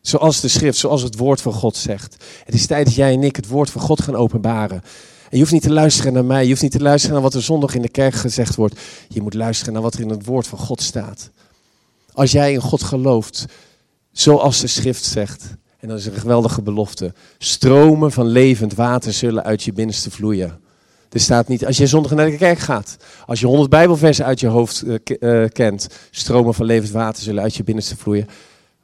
zoals 0.00 0.40
de 0.40 0.48
schrift, 0.48 0.78
zoals 0.78 1.02
het 1.02 1.16
woord 1.16 1.40
van 1.40 1.52
God 1.52 1.76
zegt. 1.76 2.24
Het 2.44 2.54
is 2.54 2.66
tijd 2.66 2.84
dat 2.84 2.94
jij 2.94 3.12
en 3.12 3.22
ik 3.22 3.36
het 3.36 3.48
woord 3.48 3.70
van 3.70 3.80
God 3.80 4.02
gaan 4.02 4.16
openbaren. 4.16 4.82
En 5.22 5.30
je 5.30 5.38
hoeft 5.38 5.52
niet 5.52 5.62
te 5.62 5.72
luisteren 5.72 6.12
naar 6.12 6.24
mij, 6.24 6.42
je 6.42 6.50
hoeft 6.50 6.62
niet 6.62 6.72
te 6.72 6.82
luisteren 6.82 7.14
naar 7.14 7.24
wat 7.24 7.34
er 7.34 7.42
zondag 7.42 7.74
in 7.74 7.82
de 7.82 7.88
kerk 7.88 8.14
gezegd 8.14 8.54
wordt. 8.54 8.80
Je 9.08 9.22
moet 9.22 9.34
luisteren 9.34 9.72
naar 9.72 9.82
wat 9.82 9.94
er 9.94 10.00
in 10.00 10.10
het 10.10 10.24
woord 10.24 10.46
van 10.46 10.58
God 10.58 10.82
staat. 10.82 11.30
Als 12.12 12.32
jij 12.32 12.52
in 12.52 12.60
God 12.60 12.82
gelooft, 12.82 13.44
zoals 14.12 14.60
de 14.60 14.66
schrift 14.66 15.04
zegt, 15.04 15.44
en 15.78 15.88
dat 15.88 15.98
is 15.98 16.06
een 16.06 16.12
geweldige 16.12 16.62
belofte. 16.62 17.12
Stromen 17.38 18.12
van 18.12 18.26
levend 18.26 18.74
water 18.74 19.12
zullen 19.12 19.44
uit 19.44 19.62
je 19.62 19.72
binnenste 19.72 20.10
vloeien. 20.10 20.60
Er 21.10 21.20
staat 21.20 21.48
niet, 21.48 21.66
als 21.66 21.76
je 21.76 21.86
zondag 21.86 22.12
naar 22.12 22.30
de 22.30 22.36
kerk 22.36 22.58
gaat, 22.58 22.96
als 23.26 23.40
je 23.40 23.46
honderd 23.46 23.70
bijbelversen 23.70 24.24
uit 24.24 24.40
je 24.40 24.46
hoofd 24.46 24.84
uh, 24.84 25.44
kent, 25.48 25.88
stromen 26.10 26.54
van 26.54 26.66
levend 26.66 26.92
water 26.92 27.22
zullen 27.22 27.42
uit 27.42 27.54
je 27.54 27.64
binnenste 27.64 27.96
vloeien. 27.96 28.28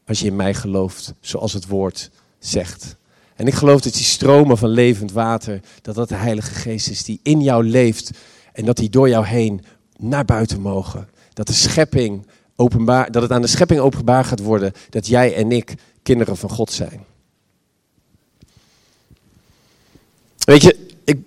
Als 0.07 0.21
je 0.21 0.27
in 0.27 0.37
mij 0.37 0.55
gelooft, 0.55 1.15
zoals 1.21 1.53
het 1.53 1.67
woord 1.67 2.11
zegt. 2.39 2.97
En 3.37 3.47
ik 3.47 3.55
geloof 3.55 3.81
dat 3.81 3.93
die 3.93 4.05
stromen 4.05 4.59
van 4.59 4.69
levend 4.69 5.13
water, 5.13 5.61
dat 5.83 5.95
dat 5.95 6.09
de 6.09 6.15
Heilige 6.15 6.55
Geest 6.55 6.89
is 6.89 7.05
die 7.05 7.21
in 7.23 7.41
jou 7.41 7.65
leeft 7.65 8.11
en 8.53 8.65
dat 8.65 8.77
die 8.77 8.91
door 8.91 9.09
jou 9.09 9.27
heen 9.27 9.65
naar 9.99 10.25
buiten 10.25 10.61
mogen. 10.61 11.09
Dat 11.33 11.47
de 11.47 11.53
schepping 11.53 12.27
openbaar, 12.57 13.11
dat 13.11 13.23
het 13.23 13.33
aan 13.33 13.43
de 13.43 13.49
schepping 13.49 13.81
openbaar 13.81 14.25
gaat 14.25 14.41
worden 14.41 14.73
dat 14.91 15.07
jij 15.07 15.35
en 15.35 15.53
ik 15.53 15.75
kinderen 16.03 16.37
van 16.37 16.51
God 16.51 16.73
zijn. 16.73 17.05
Weet 20.45 20.63
je, 20.63 20.89
ik, 21.05 21.19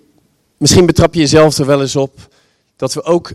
misschien 0.56 0.86
betrap 0.86 1.14
je 1.14 1.20
jezelf 1.20 1.58
er 1.58 1.66
wel 1.66 1.80
eens 1.80 1.96
op 1.96 2.34
dat 2.76 2.94
we 2.94 3.02
ook, 3.02 3.32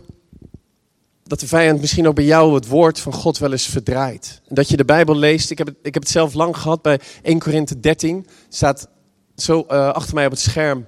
dat 1.24 1.40
de 1.40 1.46
vijand 1.46 1.80
misschien 1.80 2.08
ook 2.08 2.14
bij 2.14 2.24
jou 2.24 2.54
het 2.54 2.66
woord 2.66 3.00
van 3.00 3.12
God 3.12 3.38
wel 3.38 3.52
eens 3.52 3.66
verdraait. 3.66 4.40
Dat 4.48 4.68
je 4.68 4.76
de 4.76 4.84
Bijbel 4.84 5.16
leest. 5.16 5.50
Ik 5.50 5.58
heb 5.58 5.66
het, 5.66 5.76
ik 5.82 5.94
heb 5.94 6.02
het 6.02 6.12
zelf 6.12 6.34
lang 6.34 6.56
gehad 6.56 6.82
bij 6.82 7.00
1 7.22 7.38
Korinthe 7.38 7.80
13. 7.80 8.26
staat 8.48 8.88
zo 9.36 9.64
uh, 9.70 9.88
achter 9.88 10.14
mij 10.14 10.24
op 10.24 10.30
het 10.30 10.40
scherm. 10.40 10.86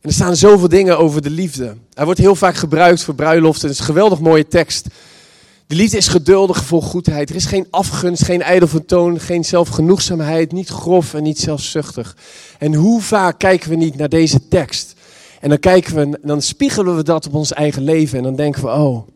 En 0.00 0.08
er 0.08 0.12
staan 0.12 0.36
zoveel 0.36 0.68
dingen 0.68 0.98
over 0.98 1.22
de 1.22 1.30
liefde. 1.30 1.76
Hij 1.94 2.04
wordt 2.04 2.20
heel 2.20 2.34
vaak 2.34 2.54
gebruikt 2.54 3.02
voor 3.02 3.14
bruiloften. 3.14 3.62
Het 3.62 3.72
is 3.72 3.78
een 3.78 3.84
geweldig 3.84 4.20
mooie 4.20 4.48
tekst. 4.48 4.86
De 5.72 5.78
liefde 5.78 5.96
is 5.96 6.08
geduldig 6.08 6.64
vol 6.64 6.82
goedheid. 6.82 7.30
Er 7.30 7.36
is 7.36 7.44
geen 7.44 7.66
afgunst, 7.70 8.24
geen 8.24 8.42
ijdel 8.42 8.68
vertoon, 8.68 9.20
geen 9.20 9.44
zelfgenoegzaamheid, 9.44 10.52
niet 10.52 10.68
grof 10.68 11.14
en 11.14 11.22
niet 11.22 11.38
zelfzuchtig. 11.38 12.16
En 12.58 12.74
hoe 12.74 13.00
vaak 13.00 13.38
kijken 13.38 13.70
we 13.70 13.76
niet 13.76 13.96
naar 13.96 14.08
deze 14.08 14.48
tekst 14.48 14.94
En 15.40 15.48
dan 15.48 15.58
kijken 15.58 15.94
we, 15.94 16.18
dan 16.22 16.42
spiegelen 16.42 16.96
we 16.96 17.02
dat 17.02 17.26
op 17.26 17.34
ons 17.34 17.52
eigen 17.52 17.82
leven. 17.82 18.18
En 18.18 18.24
dan 18.24 18.36
denken 18.36 18.62
we, 18.62 18.68
oh, 18.68 19.08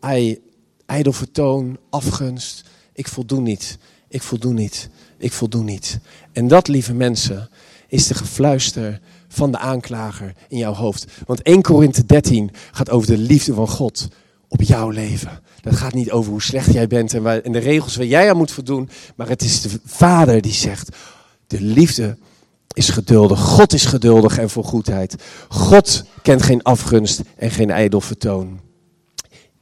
ei, 0.00 0.40
ijdel 0.86 1.12
vertoon, 1.12 1.78
afgunst. 1.90 2.64
Ik 2.92 3.08
voldoen 3.08 3.42
niet, 3.42 3.78
ik 4.08 4.22
voldoen 4.22 4.54
niet, 4.54 4.88
ik 5.18 5.32
voldoen 5.32 5.64
niet. 5.64 5.98
En 6.32 6.48
dat, 6.48 6.68
lieve 6.68 6.94
mensen, 6.94 7.48
is 7.88 8.06
de 8.06 8.14
gefluister 8.14 9.00
van 9.28 9.50
de 9.50 9.58
aanklager 9.58 10.32
in 10.48 10.58
jouw 10.58 10.74
hoofd. 10.74 11.06
Want 11.26 11.42
1 11.42 11.62
Korinthe 11.62 12.06
13 12.06 12.50
gaat 12.72 12.90
over 12.90 13.08
de 13.08 13.18
liefde 13.18 13.54
van 13.54 13.68
God 13.68 14.08
op 14.54 14.62
jouw 14.62 14.90
leven. 14.90 15.40
Dat 15.60 15.76
gaat 15.76 15.94
niet 15.94 16.10
over 16.10 16.30
hoe 16.30 16.42
slecht 16.42 16.72
jij 16.72 16.86
bent 16.86 17.14
en, 17.14 17.22
waar, 17.22 17.40
en 17.40 17.52
de 17.52 17.58
regels 17.58 17.96
waar 17.96 18.06
jij 18.06 18.30
aan 18.30 18.36
moet 18.36 18.50
voldoen. 18.50 18.88
Maar 19.16 19.28
het 19.28 19.42
is 19.42 19.60
de 19.60 19.70
Vader 19.84 20.40
die 20.40 20.52
zegt, 20.52 20.96
de 21.46 21.60
liefde 21.60 22.18
is 22.72 22.88
geduldig. 22.88 23.40
God 23.40 23.72
is 23.72 23.84
geduldig 23.84 24.38
en 24.38 24.50
voor 24.50 24.64
goedheid. 24.64 25.14
God 25.48 26.04
kent 26.22 26.42
geen 26.42 26.62
afgunst 26.62 27.22
en 27.36 27.50
geen 27.50 27.70
ijdel 27.70 28.00
vertoon. 28.00 28.60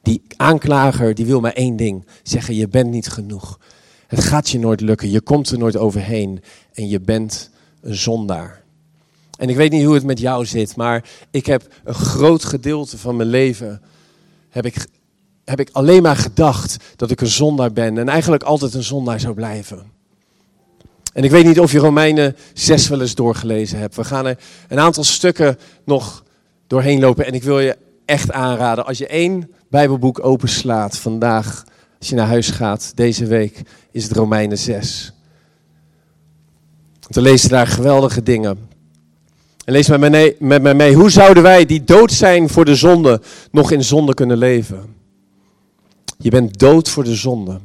Die 0.03 0.23
aanklager 0.37 1.15
die 1.15 1.27
wil 1.27 1.41
maar 1.41 1.53
één 1.53 1.77
ding. 1.77 2.07
Zeggen, 2.23 2.55
je 2.55 2.69
bent 2.69 2.91
niet 2.91 3.09
genoeg. 3.09 3.61
Het 4.07 4.25
gaat 4.25 4.51
je 4.51 4.59
nooit 4.59 4.81
lukken. 4.81 5.11
Je 5.11 5.21
komt 5.21 5.51
er 5.51 5.59
nooit 5.59 5.77
overheen. 5.77 6.43
En 6.73 6.89
je 6.89 7.01
bent 7.01 7.51
een 7.81 7.95
zondaar. 7.95 8.63
En 9.39 9.49
ik 9.49 9.57
weet 9.57 9.73
niet 9.73 9.85
hoe 9.85 9.95
het 9.95 10.05
met 10.05 10.19
jou 10.19 10.47
zit, 10.47 10.77
maar 10.77 11.09
ik 11.31 11.47
heb 11.47 11.69
een 11.85 11.95
groot 11.95 12.45
gedeelte 12.45 12.99
van 12.99 13.17
mijn 13.17 13.29
leven 13.29 13.83
heb 14.53 14.67
ik, 14.67 14.87
heb 15.45 15.61
ik 15.61 15.69
alleen 15.73 16.03
maar 16.03 16.17
gedacht 16.17 16.77
dat 16.97 17.11
ik 17.11 17.21
een 17.21 17.27
zondaar 17.27 17.73
ben 17.73 17.99
en 17.99 18.09
eigenlijk 18.09 18.43
altijd 18.43 18.75
een 18.75 18.83
zondaar 18.83 19.21
zou 19.21 19.35
blijven. 19.35 19.91
En 21.13 21.25
ik 21.25 21.31
weet 21.31 21.45
niet 21.45 21.61
of 21.61 21.73
je 21.73 21.79
Romeinen 21.79 22.37
6 22.53 22.89
wel 22.89 23.01
eens 23.01 23.15
doorgelezen 23.15 23.79
hebt. 23.79 23.97
We 23.97 24.05
gaan 24.05 24.27
er 24.27 24.39
een 24.69 24.79
aantal 24.79 25.05
stukken 25.05 25.59
nog 25.85 26.25
doorheen 26.67 27.01
lopen 27.01 27.27
en 27.27 27.33
ik 27.33 27.43
wil 27.43 27.61
je 27.61 27.77
echt 28.05 28.33
aanraden, 28.33 28.87
als 28.87 28.99
je 28.99 29.07
één 29.07 29.51
Bijbelboek 29.71 30.25
openslaat 30.25 30.99
vandaag, 30.99 31.65
als 31.99 32.09
je 32.09 32.15
naar 32.15 32.27
huis 32.27 32.51
gaat 32.51 32.93
deze 32.95 33.27
week, 33.27 33.63
is 33.91 34.05
het 34.05 34.13
Romeinen 34.13 34.59
6. 34.59 35.13
We 37.09 37.21
lezen 37.21 37.49
daar 37.49 37.67
geweldige 37.67 38.23
dingen. 38.23 38.72
En 39.65 39.73
lees 39.73 39.89
met 39.89 40.01
mij, 40.01 40.37
met 40.39 40.63
mij 40.63 40.75
mee. 40.75 40.95
Hoe 40.95 41.11
zouden 41.11 41.43
wij 41.43 41.67
die 41.67 41.85
dood 41.85 42.13
zijn 42.13 42.49
voor 42.49 42.65
de 42.65 42.75
zonde 42.75 43.21
nog 43.51 43.71
in 43.71 43.85
zonde 43.85 44.15
kunnen 44.15 44.39
leven? 44.39 44.95
Je 46.19 46.31
bent 46.31 46.59
dood 46.59 46.89
voor 46.89 47.05
de 47.05 47.15
zonde. 47.15 47.61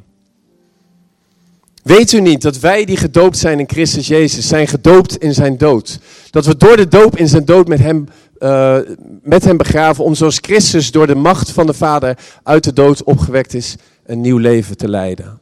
Weet 1.82 2.12
u 2.12 2.20
niet 2.20 2.42
dat 2.42 2.58
wij 2.58 2.84
die 2.84 2.96
gedoopt 2.96 3.38
zijn 3.38 3.58
in 3.58 3.68
Christus 3.68 4.06
Jezus, 4.06 4.48
zijn 4.48 4.66
gedoopt 4.66 5.16
in 5.16 5.34
zijn 5.34 5.58
dood? 5.58 5.98
Dat 6.30 6.46
we 6.46 6.56
door 6.56 6.76
de 6.76 6.88
doop 6.88 7.16
in 7.16 7.28
zijn 7.28 7.44
dood 7.44 7.68
met 7.68 7.78
hem, 7.78 8.08
uh, 8.38 8.78
met 9.22 9.44
hem 9.44 9.56
begraven, 9.56 10.04
om 10.04 10.14
zoals 10.14 10.38
Christus 10.40 10.90
door 10.90 11.06
de 11.06 11.14
macht 11.14 11.50
van 11.50 11.66
de 11.66 11.74
Vader 11.74 12.18
uit 12.42 12.64
de 12.64 12.72
dood 12.72 13.02
opgewekt 13.02 13.54
is, 13.54 13.76
een 14.06 14.20
nieuw 14.20 14.36
leven 14.36 14.76
te 14.76 14.88
leiden. 14.88 15.40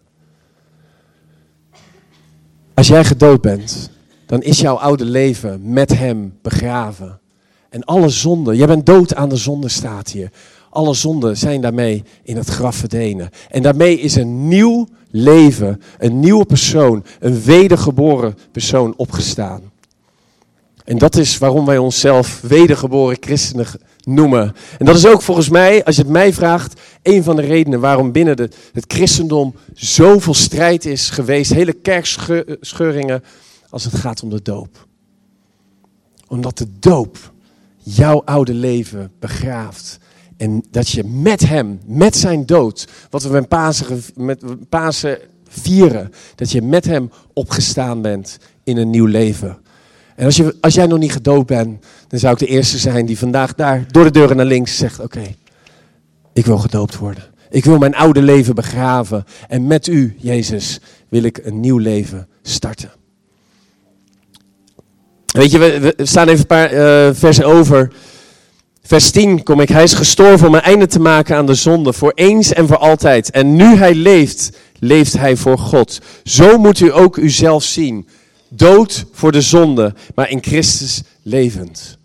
Als 2.75 2.89
jij 2.89 3.05
gedoopt 3.05 3.43
bent, 3.43 3.91
dan 4.27 4.43
is 4.43 4.61
jouw 4.61 4.75
oude 4.75 5.05
leven 5.05 5.73
met 5.73 5.99
hem 5.99 6.39
begraven. 6.43 7.21
En 7.69 7.85
alle 7.85 8.09
zonden, 8.09 8.57
jij 8.57 8.67
bent 8.67 8.87
dood 8.87 9.15
aan 9.15 9.29
de 9.29 9.37
zonde 9.37 9.69
staat 9.69 10.11
hier. 10.11 10.31
Alle 10.71 10.95
zonden 10.95 11.37
zijn 11.37 11.61
daarmee 11.61 12.05
in 12.23 12.37
het 12.37 12.49
graf 12.49 12.77
verdwenen. 12.77 13.31
En 13.51 13.63
daarmee 13.63 14.01
is 14.01 14.15
een 14.15 14.49
nieuw 14.49 14.89
leven, 15.11 15.81
een 15.99 16.21
nieuwe 16.21 16.45
persoon, 16.45 17.05
een 17.21 17.43
wedergeboren 17.43 18.39
persoon 18.53 18.95
opgestaan. 18.97 19.61
En 20.85 20.99
dat 20.99 21.17
is 21.17 21.39
waarom 21.39 21.67
wij 21.67 21.79
onszelf 21.79 22.41
wedergeboren 22.41 23.17
christenen 23.21 23.67
noemen. 24.03 24.55
En 24.79 24.87
dat 24.87 24.97
is 24.97 25.07
ook 25.07 25.23
volgens 25.23 25.49
mij, 25.49 25.85
als 25.85 25.97
je 25.97 26.03
het 26.03 26.11
mij 26.11 26.33
vraagt, 26.33 26.81
een 27.03 27.23
van 27.23 27.37
de 27.37 27.43
redenen 27.43 27.81
waarom 27.81 28.13
binnen 28.13 28.37
het 28.73 28.85
christendom 28.87 29.55
zoveel 29.75 30.35
strijd 30.35 30.85
is 30.85 31.11
geweest. 31.11 31.53
Hele 31.53 31.73
kerkscheuringen 31.73 33.23
als 33.77 33.85
het 33.85 34.01
gaat 34.01 34.23
om 34.23 34.31
de 34.31 34.43
doop. 34.43 34.87
Omdat 36.29 36.59
de 36.59 36.67
doop 36.79 37.33
jouw 37.77 38.23
oude 38.25 38.55
leven 38.55 39.13
begraaft. 39.19 39.99
En 40.37 40.65
dat 40.71 40.89
je 40.89 41.05
met 41.05 41.49
hem, 41.49 41.81
met 41.87 42.17
zijn 42.17 42.47
dood, 42.47 42.89
wat 43.11 43.23
we 43.23 43.29
met 43.29 43.49
Pasen, 43.49 44.03
met 44.15 44.69
Pasen 44.69 45.19
vieren, 45.49 46.13
dat 46.35 46.51
je 46.51 46.63
met 46.63 46.85
hem 46.85 47.11
opgestaan 47.33 48.03
bent 48.03 48.39
in 48.65 48.77
een 48.77 48.91
nieuw 48.91 49.07
leven. 49.07 49.59
En 50.15 50.25
als, 50.25 50.37
je, 50.37 50.57
als 50.61 50.75
jij 50.75 50.87
nog 50.87 50.99
niet 50.99 51.13
gedoopt 51.13 51.47
bent, 51.47 51.85
dan 52.09 52.19
zou 52.19 52.33
ik 52.33 52.39
de 52.39 52.47
eerste 52.47 52.79
zijn 52.79 53.07
die 53.07 53.19
vandaag 53.19 53.55
daar 53.55 53.85
door 53.93 54.05
de 54.05 54.11
deuren 54.11 54.37
naar 54.37 54.47
links 54.47 54.77
zegt: 54.77 55.01
Oké, 55.01 55.35
ik 56.33 56.47
wil 56.47 56.59
gedoopt 56.59 56.97
worden. 56.97 57.25
Ik 57.51 57.65
wil 57.65 57.79
mijn 57.79 57.95
oude 57.95 58.23
leven 58.23 58.55
begraven. 58.55 59.25
En 59.49 59.67
met 59.67 59.87
u, 59.87 60.17
Jezus, 60.19 60.81
wil 61.09 61.23
ik 61.23 61.41
een 61.43 61.61
nieuw 61.61 61.79
leven 61.79 62.29
starten. 62.43 62.91
Weet 65.37 65.51
je, 65.51 65.59
we, 65.59 65.95
staan 65.97 66.29
even 66.29 66.41
een 66.41 66.47
paar 66.47 66.73
uh, 66.73 67.15
versen 67.15 67.45
over. 67.45 67.93
Vers 68.83 69.11
10 69.11 69.43
kom 69.43 69.61
ik. 69.61 69.69
Hij 69.69 69.83
is 69.83 69.95
gestorven 69.95 70.49
om 70.49 70.55
een 70.55 70.61
einde 70.61 70.87
te 70.87 71.01
maken 71.01 71.37
aan 71.37 71.47
de 71.47 71.55
zonde. 71.55 71.93
Voor 71.93 72.13
eens 72.15 72.53
en 72.53 72.67
voor 72.67 72.77
altijd. 72.77 73.31
En 73.31 73.57
nu 73.57 73.65
hij 73.65 73.95
leeft, 73.95 74.51
leeft 74.79 75.19
hij 75.19 75.37
voor 75.37 75.59
God. 75.59 76.01
Zo 76.25 76.59
moet 76.59 76.81
u 76.81 76.95
ook 76.95 77.17
uzelf 77.17 77.65
zien. 77.65 78.09
Dood 78.49 79.05
voor 79.13 79.33
de 79.33 79.41
zonde, 79.41 79.95
maar 80.15 80.31
in 80.31 80.43
Christus 80.43 81.03
levend. 81.23 81.99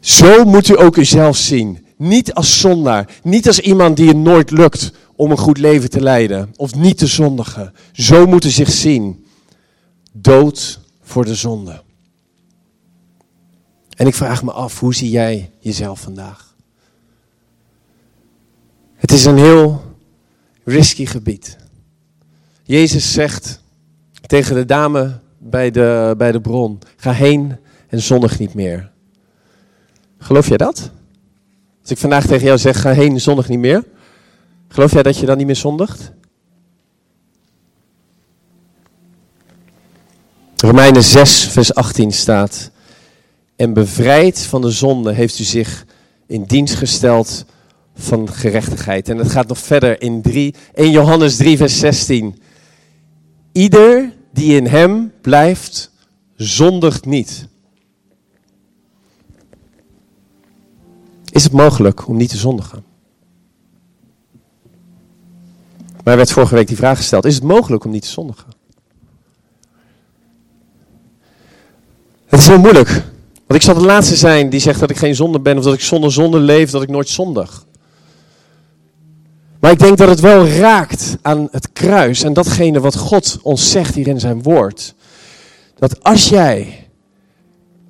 Zo 0.00 0.44
moet 0.44 0.68
u 0.68 0.80
ook 0.80 0.96
uzelf 0.96 1.36
zien. 1.36 1.86
Niet 1.96 2.34
als 2.34 2.60
zondaar. 2.60 3.08
Niet 3.22 3.46
als 3.46 3.60
iemand 3.60 3.96
die 3.96 4.08
het 4.08 4.16
nooit 4.16 4.50
lukt 4.50 4.92
om 5.16 5.30
een 5.30 5.38
goed 5.38 5.58
leven 5.58 5.90
te 5.90 6.00
leiden. 6.00 6.52
Of 6.56 6.74
niet 6.74 6.98
te 6.98 7.06
zondigen. 7.06 7.72
Zo 7.92 8.26
moet 8.26 8.44
u 8.44 8.50
zich 8.50 8.70
zien 8.70 9.24
dood 10.20 10.80
voor 11.02 11.24
de 11.24 11.34
zonde. 11.34 11.82
En 13.96 14.06
ik 14.06 14.14
vraag 14.14 14.42
me 14.42 14.52
af, 14.52 14.80
hoe 14.80 14.94
zie 14.94 15.10
jij 15.10 15.50
jezelf 15.58 16.00
vandaag? 16.00 16.54
Het 18.94 19.12
is 19.12 19.24
een 19.24 19.38
heel 19.38 19.82
risky 20.64 21.06
gebied. 21.06 21.56
Jezus 22.62 23.12
zegt 23.12 23.62
tegen 24.26 24.54
de 24.54 24.64
dame 24.64 25.18
bij 25.38 25.70
de, 25.70 26.14
bij 26.18 26.32
de 26.32 26.40
bron, 26.40 26.78
ga 26.96 27.12
heen 27.12 27.56
en 27.88 28.02
zondig 28.02 28.38
niet 28.38 28.54
meer. 28.54 28.90
Geloof 30.18 30.48
jij 30.48 30.56
dat? 30.56 30.90
Als 31.80 31.90
ik 31.90 31.98
vandaag 31.98 32.26
tegen 32.26 32.46
jou 32.46 32.58
zeg, 32.58 32.80
ga 32.80 32.92
heen 32.92 33.12
en 33.12 33.20
zondig 33.20 33.48
niet 33.48 33.58
meer. 33.58 33.84
Geloof 34.68 34.92
jij 34.92 35.02
dat 35.02 35.18
je 35.18 35.26
dan 35.26 35.36
niet 35.36 35.46
meer 35.46 35.56
zondigt? 35.56 36.12
Romeinen 40.60 41.04
6, 41.04 41.48
vers 41.48 41.74
18 41.74 42.12
staat. 42.12 42.70
En 43.56 43.72
bevrijd 43.72 44.40
van 44.40 44.60
de 44.60 44.70
zonde 44.70 45.12
heeft 45.12 45.38
u 45.38 45.44
zich 45.44 45.86
in 46.26 46.44
dienst 46.44 46.74
gesteld 46.74 47.44
van 47.94 48.32
gerechtigheid. 48.32 49.08
En 49.08 49.18
het 49.18 49.30
gaat 49.30 49.48
nog 49.48 49.58
verder 49.58 50.02
in 50.02 50.22
3, 50.22 50.54
1 50.74 50.90
Johannes 50.90 51.36
3, 51.36 51.56
vers 51.56 51.78
16. 51.78 52.42
Ieder 53.52 54.12
die 54.32 54.56
in 54.56 54.66
hem 54.66 55.12
blijft, 55.20 55.92
zondigt 56.36 57.06
niet. 57.06 57.48
Is 61.30 61.44
het 61.44 61.52
mogelijk 61.52 62.08
om 62.08 62.16
niet 62.16 62.30
te 62.30 62.36
zondigen? 62.36 62.84
Maar 66.04 66.16
werd 66.16 66.32
vorige 66.32 66.54
week 66.54 66.66
die 66.68 66.76
vraag 66.76 66.96
gesteld. 66.96 67.24
Is 67.24 67.34
het 67.34 67.44
mogelijk 67.44 67.84
om 67.84 67.90
niet 67.90 68.02
te 68.02 68.08
zondigen? 68.08 68.59
Het 72.30 72.40
is 72.40 72.46
heel 72.46 72.58
moeilijk. 72.58 72.88
Want 73.46 73.60
ik 73.60 73.62
zal 73.62 73.74
de 73.74 73.86
laatste 73.86 74.16
zijn 74.16 74.50
die 74.50 74.60
zegt 74.60 74.80
dat 74.80 74.90
ik 74.90 74.96
geen 74.96 75.14
zonde 75.14 75.40
ben 75.40 75.58
of 75.58 75.64
dat 75.64 75.74
ik 75.74 75.80
zonder 75.80 76.12
zonde 76.12 76.38
leef, 76.38 76.70
dat 76.70 76.82
ik 76.82 76.88
nooit 76.88 77.08
zondig. 77.08 77.66
Maar 79.60 79.70
ik 79.70 79.78
denk 79.78 79.98
dat 79.98 80.08
het 80.08 80.20
wel 80.20 80.48
raakt 80.48 81.16
aan 81.22 81.48
het 81.50 81.72
kruis 81.72 82.22
en 82.22 82.32
datgene 82.32 82.80
wat 82.80 82.96
God 82.96 83.38
ons 83.42 83.70
zegt 83.70 83.94
hier 83.94 84.06
in 84.08 84.20
zijn 84.20 84.42
woord. 84.42 84.94
Dat 85.78 86.04
als 86.04 86.28
jij, 86.28 86.88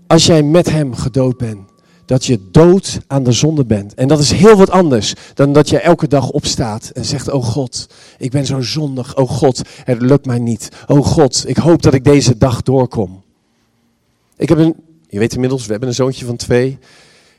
als 0.06 0.26
jij 0.26 0.42
met 0.42 0.70
hem 0.70 0.94
gedood 0.94 1.36
bent, 1.36 1.60
dat 2.06 2.26
je 2.26 2.48
dood 2.50 2.98
aan 3.06 3.22
de 3.22 3.32
zonde 3.32 3.64
bent. 3.64 3.94
En 3.94 4.08
dat 4.08 4.18
is 4.18 4.30
heel 4.30 4.56
wat 4.56 4.70
anders 4.70 5.14
dan 5.34 5.52
dat 5.52 5.68
je 5.68 5.80
elke 5.80 6.08
dag 6.08 6.30
opstaat 6.30 6.90
en 6.94 7.04
zegt, 7.04 7.30
oh 7.30 7.44
God, 7.44 7.86
ik 8.18 8.30
ben 8.30 8.46
zo 8.46 8.60
zondig. 8.60 9.16
Oh 9.16 9.30
God, 9.30 9.62
het 9.84 10.02
lukt 10.02 10.26
mij 10.26 10.38
niet. 10.38 10.68
Oh 10.86 11.06
God, 11.06 11.44
ik 11.46 11.56
hoop 11.56 11.82
dat 11.82 11.94
ik 11.94 12.04
deze 12.04 12.38
dag 12.38 12.62
doorkom. 12.62 13.22
Ik 14.40 14.48
heb 14.48 14.58
een, 14.58 14.74
je 15.08 15.18
weet 15.18 15.34
inmiddels, 15.34 15.64
we 15.64 15.70
hebben 15.70 15.88
een 15.88 15.94
zoontje 15.94 16.24
van 16.26 16.36
twee. 16.36 16.78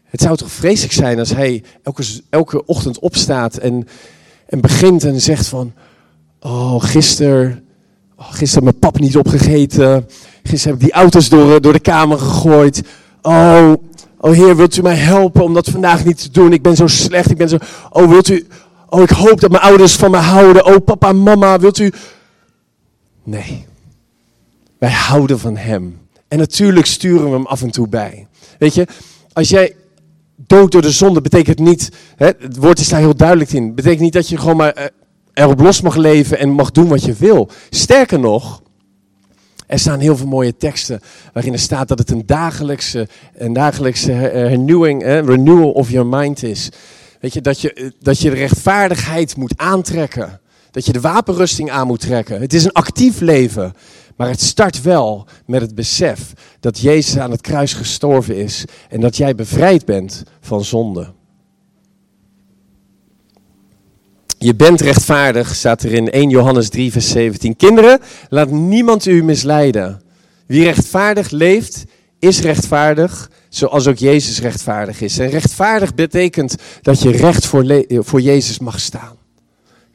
Het 0.04 0.22
zou 0.22 0.38
toch 0.38 0.52
vreselijk 0.52 0.93
zijn 0.93 1.20
als 1.20 1.34
hij 1.34 1.64
elke, 1.84 2.04
elke 2.30 2.66
ochtend 2.66 2.99
opstaat 2.99 3.58
en, 3.58 3.88
en 4.45 4.62
begint 4.62 5.04
en 5.04 5.22
zegt 5.22 5.47
van, 5.47 5.74
oh 6.39 6.84
gisteren, 6.84 7.66
Oh, 8.22 8.34
gisteren 8.34 8.64
mijn 8.64 8.80
pap 8.80 8.99
niet 8.99 9.18
opgegeten. 9.18 10.08
Gisteren 10.43 10.74
heb 10.74 10.74
ik 10.74 10.80
die 10.80 11.02
auto's 11.02 11.30
door, 11.30 11.62
door 11.62 11.74
de 11.74 11.80
kamer 11.80 12.20
gegooid. 12.20 12.84
Oh, 13.22 13.74
oh 14.18 14.32
Heer, 14.32 14.56
wilt 14.56 14.78
u 14.78 14.82
mij 14.82 14.95
helpen 14.95 15.43
om 15.43 15.54
dat 15.54 15.70
vandaag 15.70 16.06
niet 16.06 16.22
te 16.22 16.32
doen? 16.32 16.54
Ik 16.54 16.62
ben 16.62 16.76
zo 16.76 16.88
slecht. 16.88 17.30
Ik 17.30 17.38
ben 17.38 17.49
zo. 17.49 17.58
Oh, 17.89 18.10
wilt 18.10 18.28
u. 18.28 18.47
Oh, 18.89 19.02
ik 19.02 19.10
hoop 19.10 19.39
dat 19.39 19.52
mijn 19.52 19.64
ouders 19.64 19.95
van 19.95 20.12
me 20.12 20.18
houden. 20.18 20.66
Oh, 20.66 20.86
papa 20.86 21.14
mama, 21.14 21.60
wilt 21.60 21.80
u. 21.80 21.91
Nee. 23.24 23.66
Wij 24.78 24.91
houden 24.91 25.39
van 25.39 25.58
Hem. 25.58 26.01
En 26.32 26.38
natuurlijk 26.38 26.86
sturen 26.86 27.25
we 27.25 27.32
Hem 27.32 27.45
af 27.45 27.61
en 27.61 27.71
toe 27.71 27.88
bij. 27.88 28.27
Weet 28.59 28.73
je, 28.73 28.88
als 29.34 29.49
jij 29.49 29.75
dood 30.36 30.71
door 30.71 30.82
de 30.82 30.91
zonde 30.91 31.21
betekent 31.21 31.59
niet, 31.59 31.89
hè, 32.15 32.25
het 32.25 32.57
woord 32.57 32.79
is 32.79 32.89
daar 32.89 32.99
heel 32.99 33.15
duidelijk 33.15 33.51
in, 33.51 33.75
betekent 33.75 34.01
niet 34.01 34.13
dat 34.13 34.29
je 34.29 34.38
gewoon 34.38 34.57
maar 34.57 34.71
eh, 34.71 34.86
erop 35.34 35.59
los 35.59 35.82
mag 35.82 35.95
leven 35.95 36.39
en 36.39 36.49
mag 36.49 36.71
doen 36.71 36.88
wat 36.88 37.03
je 37.03 37.13
wil. 37.13 37.49
Sterker 37.69 38.19
nog, 38.19 38.61
er 39.67 39.79
staan 39.79 39.99
heel 39.99 40.17
veel 40.17 40.27
mooie 40.27 40.57
teksten 40.57 41.01
waarin 41.34 41.53
er 41.53 41.59
staat 41.59 41.88
dat 41.88 41.99
het 41.99 42.09
een 42.09 42.25
dagelijkse, 42.25 43.07
een 43.34 43.53
dagelijkse 43.53 44.11
hernieuwing, 44.11 45.03
renewal 45.03 45.71
of 45.71 45.89
your 45.89 46.07
mind 46.07 46.43
is. 46.43 46.69
Weet 47.19 47.34
je, 47.34 47.41
dat 47.41 47.61
je, 47.61 47.93
dat 47.99 48.19
je 48.19 48.29
de 48.29 48.36
rechtvaardigheid 48.36 49.38
moet 49.38 49.53
aantrekken. 49.55 50.39
Dat 50.71 50.86
je 50.86 50.91
de 50.91 51.01
wapenrusting 51.01 51.71
aan 51.71 51.88
moet 51.88 51.99
trekken. 51.99 52.41
Het 52.41 52.53
is 52.53 52.63
een 52.63 52.71
actief 52.71 53.19
leven. 53.19 53.73
Maar 54.22 54.30
het 54.30 54.41
start 54.41 54.82
wel 54.82 55.28
met 55.45 55.61
het 55.61 55.76
besef 55.76 56.34
dat 56.59 56.80
Jezus 56.80 57.17
aan 57.17 57.32
het 57.32 57.41
kruis 57.41 57.74
gestorven 57.74 58.36
is 58.36 58.65
en 58.89 59.01
dat 59.01 59.17
jij 59.17 59.36
bevrijd 59.36 59.86
bent 59.86 60.24
van 60.41 60.63
zonde. 60.63 61.13
Je 64.38 64.55
bent 64.55 64.82
rechtvaardig, 64.82 65.55
staat 65.55 65.84
er 65.84 65.93
in 65.93 66.11
1 66.11 66.30
Johannes 66.30 66.69
3, 66.69 66.91
vers 66.91 67.09
17. 67.09 67.55
Kinderen, 67.55 67.99
laat 68.30 68.51
niemand 68.51 69.05
u 69.05 69.24
misleiden. 69.24 70.01
Wie 70.45 70.63
rechtvaardig 70.63 71.30
leeft, 71.30 71.84
is 72.19 72.41
rechtvaardig, 72.41 73.32
zoals 73.49 73.88
ook 73.88 73.97
Jezus 73.97 74.39
rechtvaardig 74.39 75.01
is. 75.01 75.17
En 75.17 75.30
rechtvaardig 75.30 75.95
betekent 75.95 76.55
dat 76.82 77.01
je 77.01 77.11
recht 77.11 77.45
voor, 77.45 77.86
voor 77.88 78.22
Jezus 78.22 78.59
mag 78.59 78.80
staan. 78.80 79.20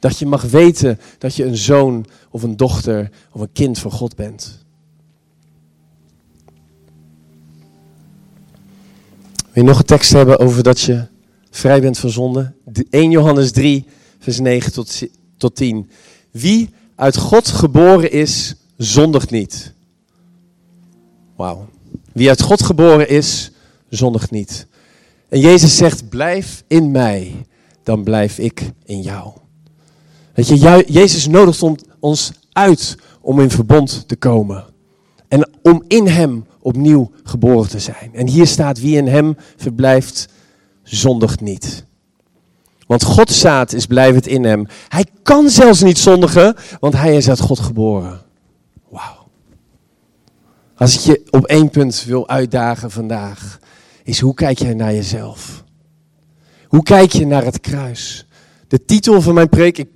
Dat 0.07 0.19
je 0.19 0.25
mag 0.25 0.41
weten 0.41 0.99
dat 1.17 1.35
je 1.35 1.45
een 1.45 1.57
zoon 1.57 2.05
of 2.29 2.43
een 2.43 2.57
dochter 2.57 3.09
of 3.31 3.41
een 3.41 3.51
kind 3.51 3.79
van 3.79 3.91
God 3.91 4.15
bent. 4.15 4.65
Wil 9.35 9.63
je 9.63 9.69
nog 9.69 9.79
een 9.79 9.85
tekst 9.85 10.11
hebben 10.11 10.39
over 10.39 10.63
dat 10.63 10.79
je 10.79 11.07
vrij 11.49 11.81
bent 11.81 11.97
van 11.97 12.09
zonde? 12.09 12.53
1 12.89 13.11
Johannes 13.11 13.51
3, 13.51 13.85
vers 14.19 14.39
9 14.39 14.71
tot, 14.71 15.01
tot 15.37 15.55
10. 15.55 15.89
Wie 16.31 16.69
uit 16.95 17.17
God 17.17 17.47
geboren 17.47 18.11
is, 18.11 18.55
zondigt 18.77 19.31
niet. 19.31 19.73
Wauw. 21.35 21.69
Wie 22.11 22.29
uit 22.29 22.41
God 22.41 22.63
geboren 22.63 23.09
is, 23.09 23.51
zondigt 23.89 24.31
niet. 24.31 24.67
En 25.29 25.39
Jezus 25.39 25.77
zegt, 25.77 26.09
blijf 26.09 26.63
in 26.67 26.91
mij, 26.91 27.45
dan 27.83 28.03
blijf 28.03 28.37
ik 28.37 28.71
in 28.85 29.01
jou. 29.01 29.31
Weet 30.37 30.47
je, 30.47 30.83
Jezus 30.87 31.27
nodigt 31.27 31.63
ons 31.99 32.31
uit 32.51 32.97
om 33.21 33.39
in 33.39 33.49
verbond 33.49 34.07
te 34.07 34.15
komen. 34.15 34.65
En 35.27 35.49
om 35.61 35.83
in 35.87 36.07
Hem 36.07 36.45
opnieuw 36.59 37.11
geboren 37.23 37.69
te 37.69 37.79
zijn. 37.79 38.09
En 38.13 38.27
hier 38.27 38.47
staat, 38.47 38.79
wie 38.79 38.97
in 38.97 39.07
Hem 39.07 39.37
verblijft, 39.55 40.27
zondigt 40.83 41.41
niet. 41.41 41.85
Want 42.87 43.03
Gods 43.03 43.39
zaad 43.39 43.73
is 43.73 43.85
blijvend 43.85 44.27
in 44.27 44.43
Hem. 44.43 44.67
Hij 44.87 45.05
kan 45.23 45.49
zelfs 45.49 45.81
niet 45.81 45.97
zondigen, 45.97 46.55
want 46.79 46.93
Hij 46.93 47.15
is 47.15 47.29
uit 47.29 47.39
God 47.39 47.59
geboren. 47.59 48.21
Wauw. 48.89 49.27
Als 50.75 50.93
ik 50.93 50.99
je 50.99 51.27
op 51.29 51.45
één 51.45 51.69
punt 51.69 52.03
wil 52.03 52.29
uitdagen 52.29 52.91
vandaag, 52.91 53.59
is 54.03 54.19
hoe 54.19 54.33
kijk 54.33 54.59
je 54.59 54.75
naar 54.75 54.93
jezelf? 54.93 55.63
Hoe 56.67 56.83
kijk 56.83 57.11
je 57.11 57.25
naar 57.25 57.43
het 57.43 57.59
kruis? 57.59 58.27
De 58.67 58.85
titel 58.85 59.21
van 59.21 59.33
mijn 59.33 59.49
preek, 59.49 59.77
ik 59.77 59.95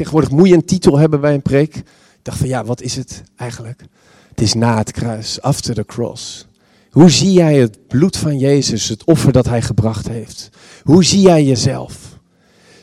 tegenwoordig 0.00 0.30
moet 0.38 0.48
je 0.48 0.54
een 0.54 0.64
titel 0.64 0.98
hebben 0.98 1.20
bij 1.20 1.34
een 1.34 1.42
preek. 1.42 1.76
Ik 1.76 1.84
dacht 2.22 2.38
van 2.38 2.48
ja, 2.48 2.64
wat 2.64 2.80
is 2.80 2.96
het 2.96 3.22
eigenlijk? 3.36 3.84
Het 4.28 4.40
is 4.40 4.54
na 4.54 4.76
het 4.76 4.90
kruis, 4.90 5.40
after 5.40 5.74
the 5.74 5.84
cross. 5.84 6.46
Hoe 6.90 7.10
zie 7.10 7.32
jij 7.32 7.58
het 7.58 7.86
bloed 7.86 8.16
van 8.16 8.38
Jezus, 8.38 8.88
het 8.88 9.04
offer 9.04 9.32
dat 9.32 9.46
hij 9.46 9.62
gebracht 9.62 10.08
heeft? 10.08 10.48
Hoe 10.82 11.04
zie 11.04 11.20
jij 11.20 11.44
jezelf? 11.44 12.18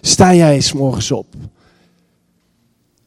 Sta 0.01 0.33
jij 0.33 0.59
s 0.59 0.73
morgens 0.73 1.11
op, 1.11 1.35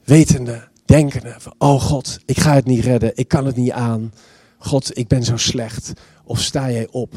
wetende, 0.05 0.69
denkende 0.85 1.35
van, 1.39 1.55
oh 1.59 1.81
God, 1.81 2.19
ik 2.25 2.41
ga 2.41 2.55
het 2.55 2.67
niet 2.67 2.85
redden, 2.85 3.13
ik 3.15 3.29
kan 3.29 3.47
het 3.47 3.57
niet 3.57 3.73
aan. 3.73 4.13
God, 4.59 4.99
ik 4.99 5.09
ben 5.09 5.25
zo 5.25 5.37
slecht. 5.37 5.93
Of 6.25 6.41
sta 6.41 6.71
jij 6.71 6.89
op, 6.91 7.15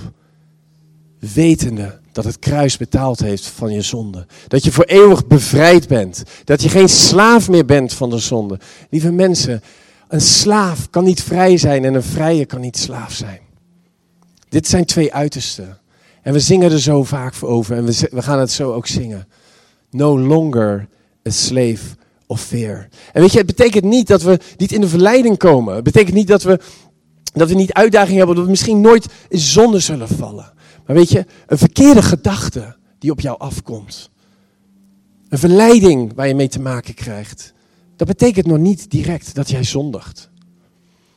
wetende 1.20 2.02
dat 2.14 2.24
het 2.24 2.40
kruis 2.40 2.78
betaald 2.78 3.20
heeft 3.20 3.48
van 3.48 3.72
je 3.72 3.82
zonde. 3.82 4.26
Dat 4.48 4.64
je 4.64 4.72
voor 4.72 4.84
eeuwig 4.84 5.28
bevrijd 5.28 5.88
bent. 5.88 6.24
Dat 6.44 6.64
je 6.64 6.70
geen 6.70 6.90
slaaf 6.90 7.50
meer 7.50 7.66
bent 7.66 7.94
van 7.94 8.10
de 8.10 8.18
zonde. 8.18 8.60
Lieve 8.90 9.12
mensen, 9.12 9.64
een 10.08 10.22
slaaf 10.22 10.90
kan 10.90 11.04
niet 11.04 11.24
vrij 11.24 11.58
zijn 11.58 11.86
en 11.86 11.94
een 11.94 12.04
vrije 12.04 12.46
kan 12.46 12.62
niet 12.62 12.78
slaaf 12.78 13.14
zijn. 13.14 13.40
Dit 14.50 14.68
zijn 14.68 14.86
twee 14.86 15.14
uitersten. 15.14 15.78
En 16.22 16.34
we 16.34 16.40
zingen 16.40 16.72
er 16.72 16.80
zo 16.80 17.04
vaak 17.04 17.34
voor 17.34 17.50
over 17.50 17.76
en 17.76 17.86
we, 17.86 18.22
gaan 18.22 18.40
het 18.40 18.52
zo 18.52 18.74
ook 18.74 18.88
zingen. 18.88 19.28
No 19.90 20.20
longer 20.20 20.88
a 21.28 21.32
slave 21.32 21.96
of 22.28 22.42
fear. 22.42 22.88
En 23.14 23.22
weet 23.22 23.32
je, 23.32 23.38
het 23.38 23.48
betekent 23.48 23.84
niet 23.84 24.08
dat 24.08 24.22
we 24.22 24.40
niet 24.58 24.72
in 24.72 24.82
de 24.82 24.88
verleiding 24.88 25.38
komen. 25.38 25.76
Het 25.76 25.84
betekent 25.84 26.16
niet 26.16 26.28
dat 26.28 26.44
we, 26.44 26.60
dat 27.34 27.50
we 27.50 27.56
niet 27.56 27.74
uitdaging 27.74 28.18
hebben, 28.18 28.36
dat 28.36 28.46
we 28.46 28.52
misschien 28.52 28.82
nooit 28.82 29.06
in 29.30 29.40
zonde 29.40 29.80
zullen 29.80 30.08
vallen. 30.08 30.54
Maar 30.86 30.96
weet 30.96 31.10
je, 31.10 31.26
een 31.48 31.58
verkeerde 31.58 32.02
gedachte 32.02 32.76
die 33.00 33.12
op 33.12 33.20
jou 33.20 33.40
afkomt. 33.40 34.10
Een 35.30 35.38
verleiding 35.38 36.14
waar 36.14 36.28
je 36.28 36.36
mee 36.36 36.48
te 36.48 36.60
maken 36.60 36.94
krijgt. 36.94 37.54
Dat 37.96 38.08
betekent 38.08 38.46
nog 38.46 38.58
niet 38.58 38.92
direct 38.92 39.36
dat 39.36 39.50
jij 39.50 39.64
zondigt. 39.64 40.30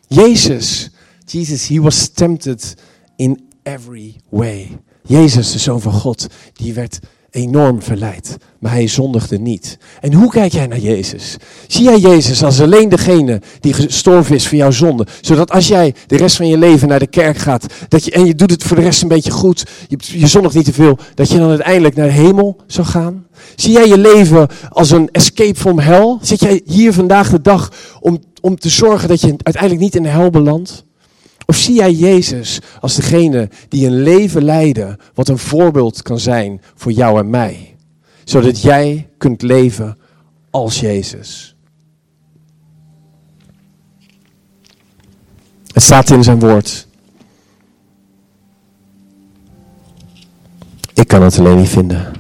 Jezus, 0.07 0.91
Jesus, 1.25 1.69
he 1.69 1.81
was 1.81 2.09
tempted 2.09 2.75
in 3.17 3.49
every 3.63 4.21
way. 4.29 4.79
Jezus, 5.03 5.53
de 5.53 5.59
Zoon 5.59 5.81
van 5.81 5.93
God, 5.93 6.27
die 6.53 6.75
werd 6.75 6.99
enorm 7.37 7.83
verleid, 7.83 8.37
maar 8.59 8.73
hij 8.73 8.87
zondigde 8.87 9.39
niet. 9.39 9.79
En 10.01 10.13
hoe 10.13 10.31
kijk 10.31 10.53
jij 10.53 10.67
naar 10.67 10.79
Jezus? 10.79 11.37
Zie 11.67 11.85
jij 11.85 11.99
Jezus 11.99 12.45
als 12.45 12.61
alleen 12.61 12.89
degene 12.89 13.41
die 13.61 13.73
gestorven 13.73 14.35
is 14.35 14.49
voor 14.49 14.59
jouw 14.59 14.71
zonde? 14.71 15.07
Zodat 15.21 15.51
als 15.51 15.69
jij 15.69 15.95
de 16.07 16.17
rest 16.17 16.37
van 16.37 16.49
je 16.49 16.59
leven 16.59 16.89
naar 16.89 16.99
de 16.99 17.07
kerk 17.07 17.37
gaat 17.37 17.67
dat 17.89 18.05
je, 18.05 18.11
en 18.11 18.25
je 18.27 18.35
doet 18.35 18.51
het 18.51 18.63
voor 18.63 18.77
de 18.77 18.83
rest 18.83 19.03
een 19.03 19.09
beetje 19.09 19.31
goed, 19.31 19.65
je, 19.89 19.99
je 20.19 20.27
zondigt 20.27 20.55
niet 20.55 20.65
te 20.65 20.73
veel, 20.73 20.99
dat 21.15 21.31
je 21.31 21.39
dan 21.39 21.49
uiteindelijk 21.49 21.95
naar 21.95 22.07
de 22.07 22.13
hemel 22.13 22.57
zou 22.67 22.87
gaan? 22.87 23.27
Zie 23.57 23.73
jij 23.73 23.89
je 23.89 23.99
leven 23.99 24.49
als 24.69 24.91
een 24.91 25.09
escape 25.13 25.59
from 25.59 25.79
hell? 25.79 26.17
Zit 26.21 26.41
jij 26.41 26.61
hier 26.65 26.93
vandaag 26.93 27.31
de 27.31 27.41
dag 27.41 27.73
om, 28.01 28.19
om 28.41 28.59
te 28.59 28.69
zorgen 28.69 29.09
dat 29.09 29.21
je 29.21 29.27
uiteindelijk 29.29 29.83
niet 29.83 29.95
in 29.95 30.03
de 30.03 30.09
hel 30.09 30.31
belandt? 30.31 30.86
Of 31.47 31.57
zie 31.57 31.75
jij 31.75 31.93
Jezus 31.93 32.61
als 32.81 32.95
degene 32.95 33.49
die 33.69 33.87
een 33.87 34.03
leven 34.03 34.45
leidde 34.45 34.99
wat 35.15 35.29
een 35.29 35.39
voorbeeld 35.39 36.03
kan 36.03 36.19
zijn 36.19 36.61
voor 36.75 36.93
jou 36.93 37.19
en 37.19 37.31
mij? 37.31 37.77
Zodat 38.25 38.63
jij 38.63 39.09
kunt 39.19 39.43
leven 39.43 39.99
als 40.51 40.81
Jezus. 40.81 41.57
Het 45.73 45.83
staat 45.83 46.11
in 46.11 46.25
zijn 46.25 46.39
woord. 46.41 46.87
Ik 50.95 51.09
kan 51.09 51.23
het 51.23 51.39
alleen 51.39 51.57
niet 51.57 51.69
vinden. 51.69 52.13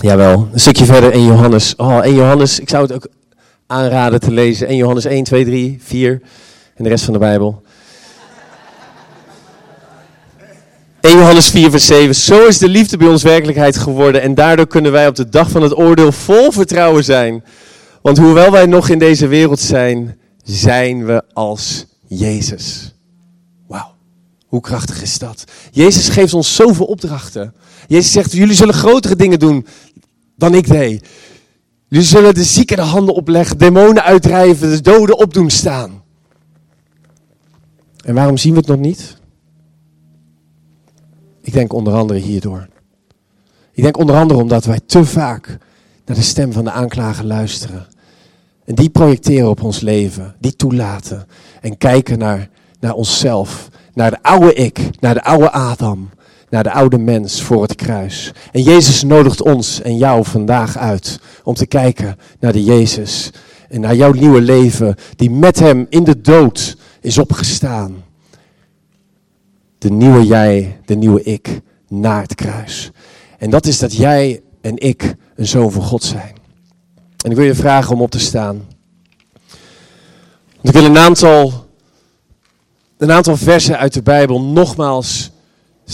Jawel, 0.00 0.48
een 0.52 0.60
stukje 0.60 0.84
verder 0.84 1.12
in 1.12 1.24
Johannes. 1.24 1.76
Oh, 1.76 2.04
in 2.04 2.14
Johannes, 2.14 2.60
ik 2.60 2.68
zou 2.68 2.82
het 2.82 2.92
ook 2.92 3.08
aanraden 3.72 4.20
te 4.20 4.30
lezen. 4.32 4.66
1 4.66 4.76
Johannes 4.76 5.04
1, 5.04 5.24
2, 5.24 5.44
3, 5.44 5.78
4 5.82 6.20
en 6.74 6.84
de 6.84 6.90
rest 6.90 7.04
van 7.04 7.12
de 7.12 7.18
Bijbel. 7.18 7.62
1 11.00 11.16
Johannes 11.16 11.50
4, 11.50 11.70
vers 11.70 11.86
7. 11.86 12.14
Zo 12.14 12.46
is 12.46 12.58
de 12.58 12.68
liefde 12.68 12.96
bij 12.96 13.08
ons 13.08 13.22
werkelijkheid 13.22 13.76
geworden 13.76 14.22
en 14.22 14.34
daardoor 14.34 14.66
kunnen 14.66 14.92
wij 14.92 15.08
op 15.08 15.14
de 15.14 15.28
dag 15.28 15.50
van 15.50 15.62
het 15.62 15.76
oordeel 15.76 16.12
vol 16.12 16.52
vertrouwen 16.52 17.04
zijn. 17.04 17.44
Want 18.02 18.18
hoewel 18.18 18.50
wij 18.50 18.66
nog 18.66 18.88
in 18.88 18.98
deze 18.98 19.26
wereld 19.26 19.60
zijn, 19.60 20.18
zijn 20.44 21.04
we 21.06 21.22
als 21.32 21.86
Jezus. 22.08 22.94
Wauw, 23.66 23.94
hoe 24.46 24.60
krachtig 24.60 25.02
is 25.02 25.18
dat? 25.18 25.44
Jezus 25.70 26.08
geeft 26.08 26.34
ons 26.34 26.54
zoveel 26.54 26.86
opdrachten. 26.86 27.54
Jezus 27.88 28.12
zegt, 28.12 28.32
jullie 28.32 28.54
zullen 28.54 28.74
grotere 28.74 29.16
dingen 29.16 29.38
doen 29.38 29.66
dan 30.36 30.54
ik 30.54 30.66
deed. 30.66 31.08
Jullie 31.92 32.06
zullen 32.06 32.34
de 32.34 32.44
zieken 32.44 32.76
de 32.76 32.82
handen 32.82 33.14
opleggen, 33.14 33.58
demonen 33.58 34.02
uitdrijven, 34.02 34.70
de 34.70 34.80
doden 34.80 35.18
opdoen 35.18 35.50
staan. 35.50 36.02
En 38.04 38.14
waarom 38.14 38.36
zien 38.36 38.52
we 38.52 38.58
het 38.58 38.68
nog 38.68 38.78
niet? 38.78 39.16
Ik 41.40 41.52
denk 41.52 41.72
onder 41.72 41.94
andere 41.94 42.18
hierdoor. 42.18 42.68
Ik 43.72 43.82
denk 43.82 43.96
onder 43.96 44.16
andere 44.16 44.40
omdat 44.40 44.64
wij 44.64 44.80
te 44.86 45.04
vaak 45.04 45.58
naar 46.04 46.16
de 46.16 46.22
stem 46.22 46.52
van 46.52 46.64
de 46.64 46.70
aanklager 46.70 47.24
luisteren. 47.24 47.86
En 48.64 48.74
die 48.74 48.90
projecteren 48.90 49.48
op 49.48 49.62
ons 49.62 49.80
leven, 49.80 50.34
die 50.38 50.56
toelaten. 50.56 51.26
En 51.60 51.78
kijken 51.78 52.18
naar, 52.18 52.48
naar 52.80 52.94
onszelf, 52.94 53.68
naar 53.94 54.10
de 54.10 54.22
oude 54.22 54.54
ik, 54.54 54.90
naar 55.00 55.14
de 55.14 55.22
oude 55.22 55.50
Adam, 55.50 56.10
naar 56.52 56.62
de 56.62 56.72
oude 56.72 56.98
mens 56.98 57.42
voor 57.42 57.62
het 57.62 57.74
kruis. 57.74 58.32
En 58.50 58.62
Jezus 58.62 59.02
nodigt 59.02 59.42
ons 59.42 59.82
en 59.82 59.96
jou 59.96 60.24
vandaag 60.24 60.78
uit 60.78 61.20
om 61.44 61.54
te 61.54 61.66
kijken 61.66 62.18
naar 62.40 62.52
de 62.52 62.64
Jezus 62.64 63.30
en 63.68 63.80
naar 63.80 63.94
jouw 63.94 64.12
nieuwe 64.12 64.40
leven, 64.40 64.94
die 65.16 65.30
met 65.30 65.58
Hem 65.58 65.86
in 65.88 66.04
de 66.04 66.20
dood 66.20 66.76
is 67.00 67.18
opgestaan. 67.18 68.04
De 69.78 69.90
nieuwe 69.90 70.26
jij, 70.26 70.80
de 70.84 70.94
nieuwe 70.94 71.22
ik, 71.22 71.60
naar 71.88 72.22
het 72.22 72.34
kruis. 72.34 72.90
En 73.38 73.50
dat 73.50 73.66
is 73.66 73.78
dat 73.78 73.96
jij 73.96 74.40
en 74.60 74.78
ik 74.78 75.14
een 75.36 75.46
zoon 75.46 75.72
van 75.72 75.82
God 75.82 76.02
zijn. 76.02 76.34
En 77.24 77.30
ik 77.30 77.36
wil 77.36 77.46
je 77.46 77.54
vragen 77.54 77.94
om 77.94 78.02
op 78.02 78.10
te 78.10 78.20
staan. 78.20 78.66
ik 80.62 80.72
wil 80.72 80.84
een 80.84 80.98
aantal, 80.98 81.66
een 82.98 83.12
aantal 83.12 83.36
versen 83.36 83.78
uit 83.78 83.92
de 83.92 84.02
Bijbel 84.02 84.40
nogmaals 84.40 85.31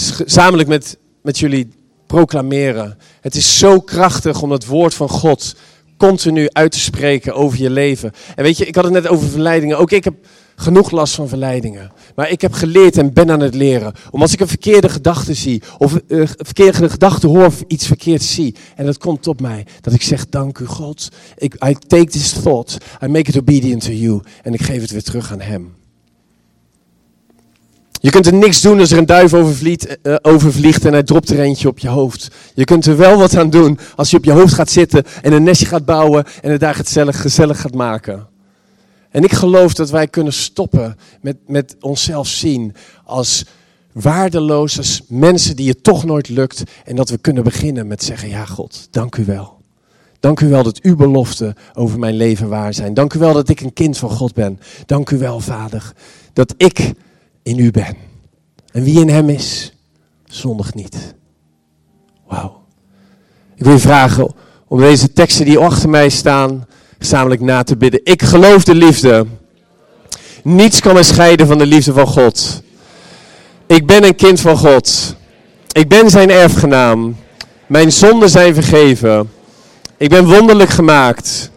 gezamenlijk 0.01 0.69
met, 0.69 0.99
met 1.23 1.39
jullie 1.39 1.69
proclameren. 2.07 2.99
Het 3.21 3.35
is 3.35 3.59
zo 3.59 3.81
krachtig 3.81 4.43
om 4.43 4.51
het 4.51 4.67
woord 4.67 4.95
van 4.95 5.09
God 5.09 5.55
continu 5.97 6.49
uit 6.53 6.73
te 6.73 6.79
spreken 6.79 7.35
over 7.35 7.63
je 7.63 7.71
leven. 7.71 8.13
En 8.35 8.45
weet 8.45 8.59
je, 8.59 8.67
ik 8.67 8.75
had 8.75 8.85
het 8.85 8.93
net 8.93 9.09
over 9.09 9.29
verleidingen. 9.29 9.79
Ook 9.79 9.91
ik 9.91 10.05
heb 10.05 10.15
genoeg 10.57 10.91
last 10.91 11.15
van 11.15 11.29
verleidingen. 11.29 11.93
Maar 12.15 12.31
ik 12.31 12.41
heb 12.41 12.53
geleerd 12.53 12.97
en 12.97 13.13
ben 13.13 13.31
aan 13.31 13.41
het 13.41 13.55
leren. 13.55 13.93
Om 14.11 14.23
als 14.23 14.33
ik 14.33 14.41
een 14.41 14.49
verkeerde 14.49 14.89
gedachte 14.89 15.35
zie, 15.35 15.63
of 15.79 15.99
een 16.07 16.29
verkeerde 16.37 16.89
gedachte 16.89 17.27
hoor, 17.27 17.47
of 17.47 17.65
iets 17.67 17.87
verkeerd 17.87 18.23
zie, 18.23 18.55
en 18.77 18.85
dat 18.85 18.99
komt 18.99 19.27
op 19.27 19.41
mij, 19.41 19.67
dat 19.81 19.95
ik 19.95 20.03
zeg, 20.03 20.29
dank 20.29 20.59
u 20.59 20.67
God. 20.67 21.09
Ik, 21.37 21.55
I 21.69 21.75
take 21.87 22.11
this 22.11 22.33
thought, 22.33 22.79
I 23.03 23.07
make 23.07 23.31
it 23.31 23.39
obedient 23.39 23.85
to 23.85 23.93
you. 23.93 24.21
En 24.43 24.55
ik 24.55 24.63
geef 24.63 24.81
het 24.81 24.91
weer 24.91 25.03
terug 25.03 25.33
aan 25.33 25.41
hem. 25.41 25.78
Je 28.01 28.11
kunt 28.11 28.27
er 28.27 28.35
niks 28.35 28.61
doen 28.61 28.81
als 28.81 28.91
er 28.91 28.99
een 28.99 29.07
duif 29.07 29.35
overvliegt, 29.35 29.97
uh, 30.03 30.17
overvliegt 30.23 30.85
en 30.85 30.93
hij 30.93 31.03
dropt 31.03 31.31
er 31.31 31.41
eentje 31.41 31.69
op 31.69 31.79
je 31.79 31.89
hoofd. 31.89 32.29
Je 32.55 32.65
kunt 32.65 32.87
er 32.87 32.97
wel 32.97 33.19
wat 33.19 33.37
aan 33.37 33.51
doen 33.51 33.79
als 33.97 34.11
je 34.11 34.17
op 34.17 34.25
je 34.25 34.33
hoofd 34.33 34.55
gaat 34.55 34.71
zitten 34.71 35.05
en 35.23 35.33
een 35.33 35.43
nestje 35.43 35.67
gaat 35.67 35.85
bouwen 35.85 36.25
en 36.43 36.51
het 36.51 36.61
daar 36.61 36.75
gezellig, 36.75 37.21
gezellig 37.21 37.61
gaat 37.61 37.75
maken. 37.75 38.27
En 39.11 39.25
ik 39.25 39.33
geloof 39.33 39.75
dat 39.75 39.91
wij 39.91 40.09
kunnen 40.09 40.33
stoppen 40.33 40.97
met, 41.21 41.37
met 41.47 41.77
onszelf 41.81 42.29
zien 42.29 42.75
als 43.05 43.45
waardeloos, 43.93 44.79
als 44.79 45.03
mensen 45.09 45.57
die 45.57 45.69
het 45.69 45.83
toch 45.83 46.05
nooit 46.05 46.29
lukt. 46.29 46.63
En 46.85 46.97
dat 46.97 47.09
we 47.09 47.19
kunnen 47.19 47.45
beginnen 47.45 47.87
met 47.87 48.03
zeggen, 48.03 48.29
ja 48.29 48.45
God, 48.45 48.89
dank 48.91 49.17
u 49.17 49.25
wel. 49.25 49.57
Dank 50.21 50.41
u 50.41 50.49
wel 50.49 50.63
dat 50.63 50.81
uw 50.81 50.97
beloften 50.97 51.55
over 51.75 51.99
mijn 51.99 52.15
leven 52.15 52.49
waar 52.49 52.75
zijn. 52.75 52.95
Dank 52.95 53.15
u 53.15 53.19
wel 53.19 53.33
dat 53.33 53.49
ik 53.49 53.61
een 53.61 53.73
kind 53.73 53.99
van 53.99 54.11
God 54.11 54.35
ben. 54.35 54.61
Dank 54.87 55.11
u 55.11 55.19
wel, 55.19 55.41
Vader, 55.41 55.93
dat 56.33 56.55
ik 56.57 56.93
in 57.49 57.59
u 57.59 57.71
ben. 57.71 57.97
En 58.73 58.83
wie 58.83 59.01
in 59.01 59.09
hem 59.09 59.29
is, 59.29 59.73
zondig 60.25 60.75
niet. 60.75 61.15
Wauw. 62.27 62.63
Ik 63.55 63.65
wil 63.65 63.73
je 63.73 63.79
vragen 63.79 64.35
om 64.67 64.81
deze 64.81 65.13
teksten 65.13 65.45
die 65.45 65.59
achter 65.59 65.89
mij 65.89 66.09
staan, 66.09 66.67
gezamenlijk 66.99 67.41
na 67.41 67.63
te 67.63 67.77
bidden. 67.77 68.01
Ik 68.05 68.23
geloof 68.23 68.65
de 68.65 68.75
liefde. 68.75 69.27
Niets 70.43 70.81
kan 70.81 70.95
me 70.95 71.03
scheiden 71.03 71.47
van 71.47 71.59
de 71.59 71.67
liefde 71.67 71.93
van 71.93 72.07
God. 72.07 72.63
Ik 73.67 73.87
ben 73.87 74.05
een 74.05 74.15
kind 74.15 74.41
van 74.41 74.57
God. 74.57 75.17
Ik 75.73 75.89
ben 75.89 76.11
zijn 76.11 76.31
erfgenaam. 76.31 77.17
Mijn 77.67 77.93
zonden 77.93 78.31
zijn 78.31 78.55
vergeven. 78.55 79.31
Ik 79.97 80.09
ben 80.09 80.27
wonderlijk 80.27 80.71
gemaakt. 80.71 81.51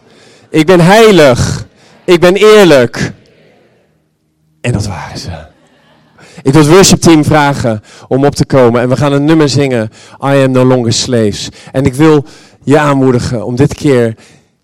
Ik 0.50 0.66
ben 0.66 0.80
heilig. 0.80 1.66
Ik 2.04 2.20
ben 2.20 2.34
eerlijk. 2.34 3.12
En 4.60 4.72
dat 4.72 4.86
waren 4.86 5.18
ze. 5.18 5.51
Ik 6.42 6.52
wil 6.52 6.62
het 6.62 6.70
worship 6.70 7.00
team 7.00 7.24
vragen 7.24 7.82
om 8.08 8.24
op 8.24 8.34
te 8.34 8.46
komen. 8.46 8.80
En 8.80 8.88
we 8.88 8.96
gaan 8.96 9.12
een 9.12 9.24
nummer 9.24 9.48
zingen. 9.48 9.90
I 10.24 10.44
am 10.44 10.50
no 10.50 10.64
longer 10.64 10.92
slaves. 10.92 11.48
En 11.72 11.84
ik 11.84 11.94
wil 11.94 12.24
je 12.62 12.78
aanmoedigen 12.78 13.44
om 13.44 13.56
dit 13.56 13.74
keer 13.74 14.14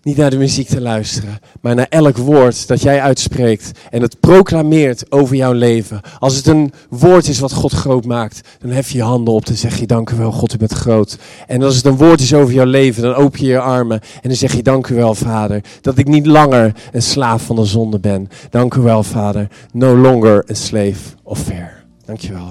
niet 0.03 0.17
naar 0.17 0.29
de 0.29 0.37
muziek 0.37 0.67
te 0.67 0.81
luisteren, 0.81 1.39
maar 1.61 1.75
naar 1.75 1.87
elk 1.89 2.17
woord 2.17 2.67
dat 2.67 2.81
jij 2.81 3.01
uitspreekt 3.01 3.71
en 3.89 4.01
het 4.01 4.19
proclameert 4.19 5.11
over 5.11 5.35
jouw 5.35 5.51
leven. 5.51 6.01
Als 6.19 6.35
het 6.35 6.47
een 6.47 6.73
woord 6.89 7.27
is 7.27 7.39
wat 7.39 7.53
God 7.53 7.71
groot 7.71 8.05
maakt, 8.05 8.47
dan 8.59 8.69
hef 8.69 8.91
je 8.91 8.97
je 8.97 9.03
handen 9.03 9.33
op 9.33 9.45
en 9.45 9.57
zeg 9.57 9.79
je 9.79 9.87
dank 9.87 10.09
u 10.09 10.15
wel, 10.15 10.31
God, 10.31 10.53
u 10.53 10.57
bent 10.57 10.73
groot. 10.73 11.17
En 11.47 11.63
als 11.63 11.75
het 11.75 11.85
een 11.85 11.97
woord 11.97 12.19
is 12.19 12.33
over 12.33 12.53
jouw 12.53 12.65
leven, 12.65 13.03
dan 13.03 13.13
open 13.13 13.39
je 13.39 13.47
je 13.47 13.59
armen 13.59 13.99
en 14.21 14.29
dan 14.29 14.37
zeg 14.37 14.55
je 14.55 14.63
dank 14.63 14.87
u 14.87 14.95
wel, 14.95 15.15
Vader, 15.15 15.63
dat 15.81 15.97
ik 15.97 16.07
niet 16.07 16.25
langer 16.25 16.73
een 16.91 17.01
slaaf 17.01 17.43
van 17.43 17.55
de 17.55 17.65
zonde 17.65 17.99
ben. 17.99 18.29
Dank 18.49 18.73
u 18.73 18.81
wel, 18.81 19.03
Vader, 19.03 19.47
no 19.71 19.97
longer 19.97 20.45
a 20.51 20.53
slave 20.53 21.15
of 21.23 21.39
fear. 21.39 21.83
Dank 22.05 22.19
je 22.19 22.33
wel. 22.33 22.47